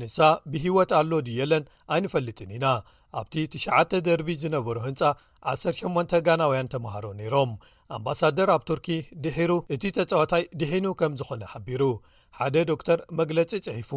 ንሳ 0.00 0.18
ብህይወት 0.52 0.90
ኣሎ 1.00 1.12
ድ 1.26 1.34
የለን 1.40 1.64
ኣይንፈልጥን 1.96 2.50
ኢና 2.56 2.66
ኣብቲ 3.20 3.36
9 3.56 4.00
ደርቢ 4.06 4.28
ዝነበሮ 4.42 4.76
ህንጻ 4.86 5.02
18 5.52 6.16
ጋናውያን 6.28 6.70
ተምሃሮ 6.74 7.06
ነይሮም 7.20 7.52
ኣምባሳደር 7.98 8.50
ኣብ 8.56 8.64
ቱርኪ 8.70 8.88
ድሒሩ 9.26 9.52
እቲ 9.76 9.84
ተጻዋታይ 9.98 10.44
ድሒኑ 10.62 10.86
ከም 11.02 11.14
ዝዀነ 11.20 11.44
ሓቢሩ 11.54 11.82
ሓደ 12.38 12.56
ዶክተር 12.70 12.98
መግለጺ 13.18 13.50
ጽሒፉ 13.66 13.90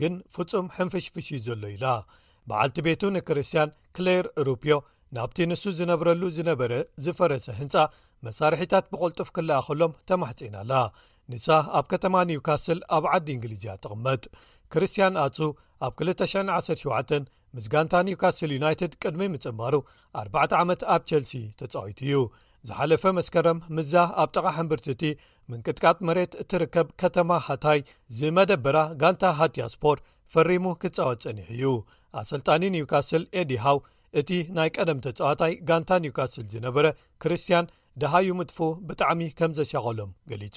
ግን 0.00 0.14
ፍጹም 0.34 0.66
ሕንፍሽፍሽእ 0.76 1.42
ዘሎ 1.46 1.62
ኢላ 1.76 1.86
በዓልቲ 2.48 2.76
ቤቱ 2.86 3.02
ንክርስትያን 3.16 3.74
ክለር 3.96 4.24
ሩፕዮ 4.48 4.74
ናብቲ 5.16 5.38
ንሱ 5.50 5.62
ዝነብረሉ 5.78 6.22
ዝነበረ 6.36 6.72
ዝፈረሰ 7.04 7.46
ህንጻ 7.60 7.74
መሳርሒታት 8.26 8.84
ብቐልጡፍ 8.92 9.28
ክለኣኸሎም 9.36 9.96
ተማሕጺናኣላ 10.10 10.72
ንሳ 11.32 11.48
ኣብ 11.78 11.86
ከተማ 11.92 12.14
ኒውካስል 12.30 12.78
ኣብ 12.96 13.04
ዓዲ 13.14 13.26
እንግሊዝእያ 13.36 13.74
ትቕመጥ 13.84 14.22
ክርስትያን 14.72 15.14
ኣሱ 15.24 15.38
ኣብ 15.86 15.92
217 16.08 17.28
ምስጋንታ 17.58 17.94
ኒውካስትል 18.08 18.50
ዩናይትድ 18.58 18.92
ቅድሚ 19.02 19.22
ምጽማሩ 19.34 19.74
ኣ 20.20 20.24
ዓመት 20.62 20.82
ኣብ 20.94 21.02
ቸልሲ 21.10 21.32
ተጻዊት 21.60 21.98
እዩ 22.08 22.16
ዝሓለፈ 22.68 23.02
መስከረም 23.18 23.58
ምዛ 23.76 23.92
ኣብ 24.22 24.28
ጠቓሕ 24.36 24.56
ምብርት 24.66 24.86
እቲ 24.92 25.02
ምንቅጥቃጥ 25.50 25.96
መሬት 26.08 26.32
እትርከብ 26.42 26.88
ከተማ 27.02 27.30
ሃታይ 27.46 27.78
ዝመደበራ 28.16 28.78
ጋንታ 29.02 29.22
ሃትያ 29.38 29.64
ስፖርት 29.74 30.02
ፈሪሙ 30.34 30.64
ክትፃወት 30.82 31.20
ጸኒሕ 31.24 31.48
እዩ 31.56 31.70
ኣሰልጣኒ 32.20 32.62
ኒውካስል 32.74 33.22
ኤዲ 33.40 33.50
ሃው 33.64 33.78
እቲ 34.20 34.30
ናይ 34.56 34.68
ቀደም 34.76 35.00
ተፀዋታይ 35.06 35.52
ጋንታ 35.68 35.90
ኒውካስል 36.04 36.44
ዝነበረ 36.52 36.86
ክርስትያን 37.22 37.68
ደሃዩ 38.02 38.28
ምጥፉ 38.40 38.58
ብጣዕሚ 38.88 39.20
ከም 39.38 39.52
ዘሸቀሎም 39.58 40.10
ገሊጹ 40.32 40.56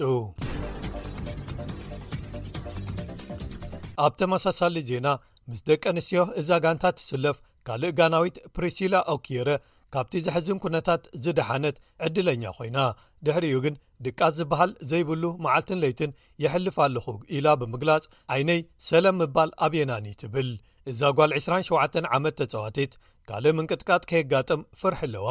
ኣብ 4.06 4.14
ተመሳሳሊ 4.22 4.76
ዜና 4.89 5.08
ምስ 5.49 5.60
ደቂ 5.70 5.84
ኣንስትዮ 5.93 6.22
እዛ 6.41 6.49
ጋንታ 6.66 6.86
ትስለፍ 6.99 7.38
ካልእ 7.68 7.93
ጋናዊት 7.99 8.38
ፕሪስላ 8.56 8.95
ኦኪየረ 9.14 9.49
ካብቲ 9.94 10.14
ዘሕዝን 10.26 10.60
ኩነታት 10.64 11.02
ዝድሓነት 11.24 11.76
ዕድለኛ 12.06 12.44
ኮይና 12.58 12.78
ድሕሪኡ 13.26 13.56
ግን 13.66 13.76
ድቃት 14.06 14.34
ዝበሃል 14.39 14.72
ዘይብሉ 14.91 15.24
መዓልትን 15.46 15.82
ለይትን 15.84 16.12
የሕልፍ 16.44 16.78
ኣለኹ 16.86 17.06
ኢላ 17.38 17.48
ብምግላጽ 17.62 18.06
ዓይነይ 18.36 18.62
ሰለም 18.89 19.18
ምባል 19.22 19.52
ኣብ 19.66 19.74
የናኒ 19.80 20.08
ትብል 20.22 20.50
እዛ 20.91 21.02
ጓል 21.18 21.32
27 21.41 22.08
ዓመት 22.18 22.36
ተጸዋትት 22.41 22.94
ካልእ 23.30 23.54
ምንቅጥቃጽ 23.58 24.04
ከየጋጥም 24.10 24.64
ፍርሒ 24.80 25.00
ኣለዋ 25.08 25.28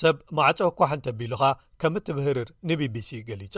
ሰብ 0.00 0.16
ማዕጾ 0.38 0.60
ኳሕንተቢሉኻ 0.80 1.42
ከም 1.82 1.94
እትብህርር 2.00 2.48
ንቢቢሲ 2.70 3.08
ገሊጻ 3.30 3.56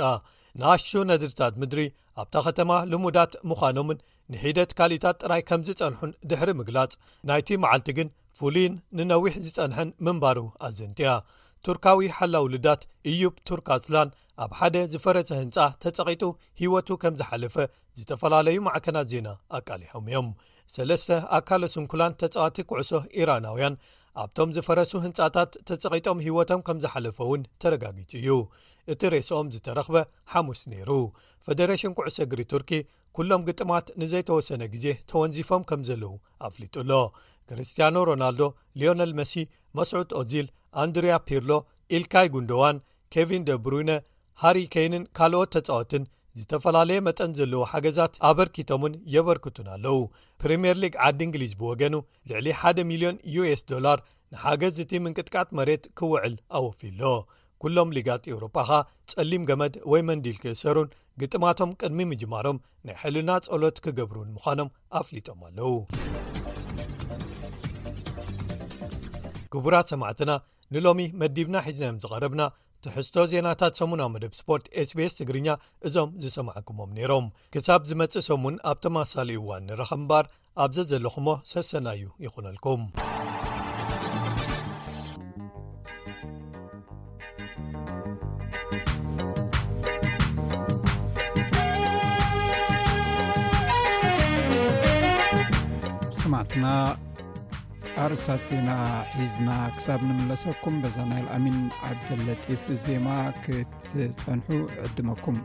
ንኣሹ 0.60 0.88
ነድርታት 1.10 1.54
ምድሪ 1.62 1.82
ኣብታ 2.22 2.34
ኸተማ 2.46 2.72
ልሙዳት 2.92 3.32
ምዃኖምን 3.50 3.98
ንሒደት 4.32 4.70
ካሊእታት 4.78 5.16
ጥራይ 5.24 5.42
ከም 5.50 5.62
ዝፀንሑን 5.68 6.12
ድሕሪ 6.30 6.50
ምግላጽ 6.60 6.92
ናይቲ 7.30 7.48
መዓልቲ 7.64 7.88
ግን 7.98 8.08
ፍሉይን 8.38 8.74
ንነዊሕ 8.98 9.34
ዝፀንሐን 9.46 9.90
ምንባሩ 10.06 10.38
ኣዘንቲያ 10.66 11.10
ቱርካዊ 11.66 12.00
ሓላውሉዳት 12.16 12.82
እዩብ 13.10 13.34
ቱርካትላን 13.48 14.08
ኣብ 14.44 14.50
ሓደ 14.58 14.76
ዝፈረሰ 14.92 15.30
ህንፃ 15.40 15.56
ተፀቒጡ 15.82 16.22
ሂወቱ 16.60 16.88
ከም 17.02 17.14
ዝሓለፈ 17.20 17.54
ዝተፈላለዩ 17.98 18.56
ማዕከናት 18.66 19.06
ዜና 19.12 19.28
ኣቃሊሖም 19.58 20.06
እዮም 20.10 20.28
ሰለስተ 20.74 21.08
ኣካለስንኩላን 21.38 22.16
ተፀዋቲ 22.22 22.56
ኩዕሶ 22.70 22.92
ኢራናውያን 23.20 23.74
ኣብቶም 24.22 24.50
ዝፈረሱ 24.56 24.92
ህንፃታት 25.04 25.52
ተፀቒጦም 25.68 26.18
ሂወቶም 26.26 26.60
ከም 26.66 26.78
ዝሓለፈ 26.84 27.16
እውን 27.28 27.42
ተረጋጊፅ 27.62 28.12
እዩ 28.20 28.36
እቲ 28.92 29.02
ሬሲኦም 29.14 29.48
ዝተረኽበ 29.54 29.96
ሓሙስ 30.32 30.60
ነይሩ 30.70 30.90
ፈደሬሽን 31.46 31.92
ኩዕሶ 31.98 32.16
እግሪ 32.26 32.40
ቱርኪ 32.52 32.70
ኩሎም 33.16 33.42
ግጥማት 33.48 33.86
ንዘይተወሰነ 34.02 34.62
ግዜ 34.74 34.86
ተወንዚፎም 35.10 35.62
ከም 35.70 35.80
ዘለዉ 35.88 36.12
ኣፍሊጡሎ 36.48 36.92
ክርስትያኖ 37.50 37.96
ሮናልዶ 38.10 38.42
ሊዮነል 38.80 39.12
መሲ 39.20 39.32
መስዑት 39.78 40.10
ኦዚል 40.20 40.48
ኣንድሪያ 40.82 41.14
ፒርሎ 41.28 41.50
ኢልካይ 41.98 42.26
ጉንደዋን 42.36 42.76
ኬቪን 43.14 43.42
ደ 43.48 43.52
ብሩነ 43.64 43.90
ሃሪኬንን 44.42 45.04
ካልኦት 45.18 45.50
ተጻወትን 45.56 46.04
ዝተፈላለየ 46.38 47.00
መጠን 47.08 47.32
ዘለዉ 47.38 47.60
ሓገዛት 47.72 48.14
ኣበርኪቶምን 48.30 48.94
የበርክቱን 49.14 49.68
ኣለው 49.74 49.98
ፕሪምየር 50.42 50.78
ሊግ 50.84 50.94
ዓዲ 51.06 51.20
እንግሊዝ 51.28 51.52
ብወገኑ 51.60 51.94
ልዕሊ 52.30 52.46
1 52.72 52.80
0ልዮን 52.88 53.18
ዩስ 53.36 53.62
ዶላር 53.72 54.00
ንሓገዝ 54.34 54.78
እቲ 54.84 54.92
ምንቅጥቃት 55.04 55.48
መሬት 55.60 55.84
ክውዕል 56.00 56.34
ኣወፊሎ 56.60 57.02
ኵሎም 57.66 57.92
ሊጋት 57.96 58.24
ኤውሮጳ 58.30 58.56
ኸ 58.68 58.80
ጸሊም 59.10 59.44
ገመድ 59.50 59.74
ወይ 59.92 60.02
መንዲል 60.08 60.36
ክእሰሩን 60.42 60.88
ግጥማቶም 61.20 61.70
ቅድሚ 61.80 62.00
ምጅማሮም 62.10 62.58
ናይ 62.88 62.96
ሕልና 63.02 63.30
ጸሎት 63.48 63.78
ክገብሩን 63.86 64.28
ምዃኖም 64.36 64.70
ኣፍሊጦም 65.00 65.40
ኣለዉ 65.48 65.70
ክቡራት 69.54 69.86
ሰማዕትና 69.92 70.30
ንሎሚ 70.74 71.00
መዲብና 71.22 71.56
ሒዝናዮም 71.66 71.98
ዝቐረብና 72.02 72.42
ትሕዝቶ 72.84 73.16
ዜናታት 73.32 73.76
ሰሙን 73.80 74.00
ዊ 74.04 74.08
መደብ 74.14 74.32
ስፖርት 74.38 74.64
ስbs 74.88 75.14
ትግርኛ 75.18 75.48
እዞም 75.88 76.08
ዝሰማዓኩሞም 76.22 76.90
ነይሮም 76.96 77.26
ክሳብ 77.54 77.84
ዝመጽእ 77.90 78.26
ሰሙን 78.30 78.56
ኣብቶማኣሳሊዩ 78.72 79.38
እዋን 79.44 79.64
ንረኸ 79.70 79.90
እምባር 80.00 80.26
ኣብዘ 80.64 80.78
ዘለኹሞ 80.92 81.28
ሰሰናእዩ 81.52 82.10
ይኹነልኩምት 82.26 83.02
ኣርስታት 98.02 98.40
ዜና 98.50 98.70
ሒዝና 99.16 99.48
ክሳብ 99.74 100.00
ንምለሰኩም 100.08 100.76
በዛ 100.82 100.96
ናይ 101.10 101.20
ልአሚን 101.26 101.58
ዓደለጢፍ 101.88 102.64
ዜማ 102.84 103.08
ክትፀንሑ 103.44 104.48
ዕድመኩም 104.86 105.36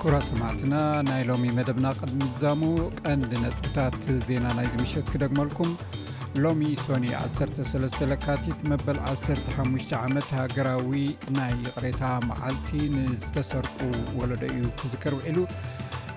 ኩብራ 0.00 0.14
ሰማዕትና 0.30 0.74
ናይ 1.10 1.22
ሎሚ 1.32 1.44
መደብና 1.58 1.86
ቅድምዛሙ 2.00 2.62
ቀንዲ 3.04 3.32
ነጥብታት 3.44 3.96
ዜና 4.28 4.44
ናይ 4.58 4.68
ዝምሸት 4.74 5.06
ክደግመልኩም 5.14 5.70
ሎሚ 6.42 6.62
ሶኒ 6.84 7.04
13 7.40 7.96
ለካቲት 8.10 8.60
መበል 8.70 8.96
15 9.08 9.92
ዓመት 10.04 10.26
ሃገራዊ 10.38 10.92
ናይ 11.36 11.52
ቕሬታ 11.74 12.02
መዓልቲ 12.28 12.70
ንዝተሰርቁ 12.94 13.78
ወለዶ 14.18 14.42
እዩ 14.56 14.64
ክዚከርብዒሉ 14.80 15.38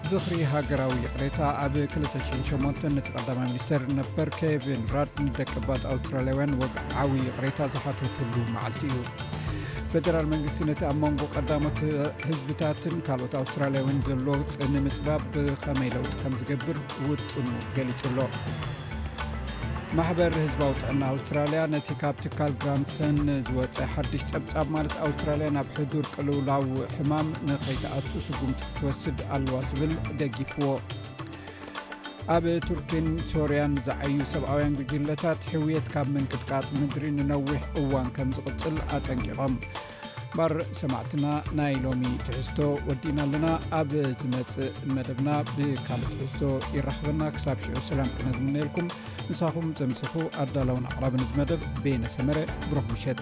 ዝኽሪ 0.10 0.38
ሃገራዊ 0.54 0.96
ቅሬታ 1.12 1.40
ኣብ 1.66 1.76
28 1.82 2.88
ነቲ 2.96 3.08
ቀ 3.14 3.28
ሚኒስር 3.42 3.82
ነፐር 4.00 4.30
ኬቨን 4.40 4.84
ራድ 4.96 5.14
ንደቀባት 5.26 5.84
ኣውስትራላያውያን 5.92 6.56
ወዓዊ 6.62 7.14
ቅሬታ 7.36 7.60
ዝሓትተሉ 7.76 8.36
መዓልቲ 8.56 8.82
እዩ 8.90 9.04
ፈደራል 9.94 10.26
መንግስቲ 10.34 10.60
ነቲ 10.72 10.82
ኣብ 10.90 10.98
መንጎ 11.04 11.22
ቀዳሞት 11.36 11.80
ህዝብታትን 12.30 12.98
ካልኦት 13.10 13.36
ኣውስትራላያውያን 13.44 14.02
ዘሎ 14.10 14.28
ፅኒ 14.56 14.74
ምፅባብ 14.88 15.22
ብከመይ 15.38 15.92
ለውፅ 15.98 16.12
ከም 16.24 16.36
ዝገብር 16.42 16.80
ውጥሙ 17.12 17.46
ገሊፅ 17.78 18.02
ሎ 18.18 18.30
ማሕበር 19.98 20.32
ህዝባዊ 20.38 20.72
ጥዕና 20.80 21.02
ኣውስትራልያ 21.14 21.60
ነቲ 21.74 21.88
ካብ 22.00 22.16
ትካል 22.24 22.54
ብራንተን 22.62 23.18
ዝወፀ 23.48 23.78
ሓድሽ 23.94 24.24
ፀብፃብ 24.32 24.68
ማለት 24.76 24.94
ኣውስትራልያ 25.06 25.48
ናብ 25.58 25.68
ሕዱር 25.78 26.06
ቅልውላው 26.14 26.64
ሕማም 26.96 27.28
ንከይተኣሱ 27.50 28.10
ስጉምቲ 28.28 28.60
ትወስድ 28.78 29.20
ኣለዋ 29.36 29.60
ዝብል 29.70 29.94
ደጊፍዎ 30.22 30.66
ኣብ 32.36 32.46
ቱርኪን 32.68 33.08
ሶርያን 33.32 33.76
ዝዓዩ 33.86 34.16
ሰብውያን 34.34 34.78
ግጅለታት 34.80 35.42
ሕውየት 35.54 35.86
ካብ 35.94 36.08
ምንቅጥቃጽ 36.16 36.68
ምድሪ 36.80 37.06
ንነዊሕ 37.20 37.62
እዋን 37.84 38.10
ከም 38.18 38.32
ዝቕፅል 38.38 38.78
ኣጠንቂቖም 38.98 39.56
ባር 40.36 40.54
ሰማዕትና 40.80 41.26
ናይ 41.60 41.74
ሎሚ 41.84 42.10
ትሕዝቶ 42.26 42.60
ወዲእና 42.88 43.20
ኣለና 43.28 43.48
ኣብ 43.80 43.92
ዝመፅእ 44.22 44.74
መደብና 44.96 45.30
ብካል 45.56 46.02
ትሕዝቶ 46.10 46.42
ይራኽበና 46.78 47.22
ክሳብ 47.36 47.58
ሽዑ 47.68 47.76
ሰላም 47.92 48.12
ክነዝምንኤልኩም 48.18 48.88
ንሳኹም 49.30 49.68
ጽምስኹ 49.82 50.14
ኣዳላውን 50.46 50.90
ኣቅራብንዝመደብ 50.94 51.64
ቤነ 51.86 52.04
ሰመረ 52.18 52.38
ብሩክ 52.70 52.88
ምሸጥ 52.96 53.20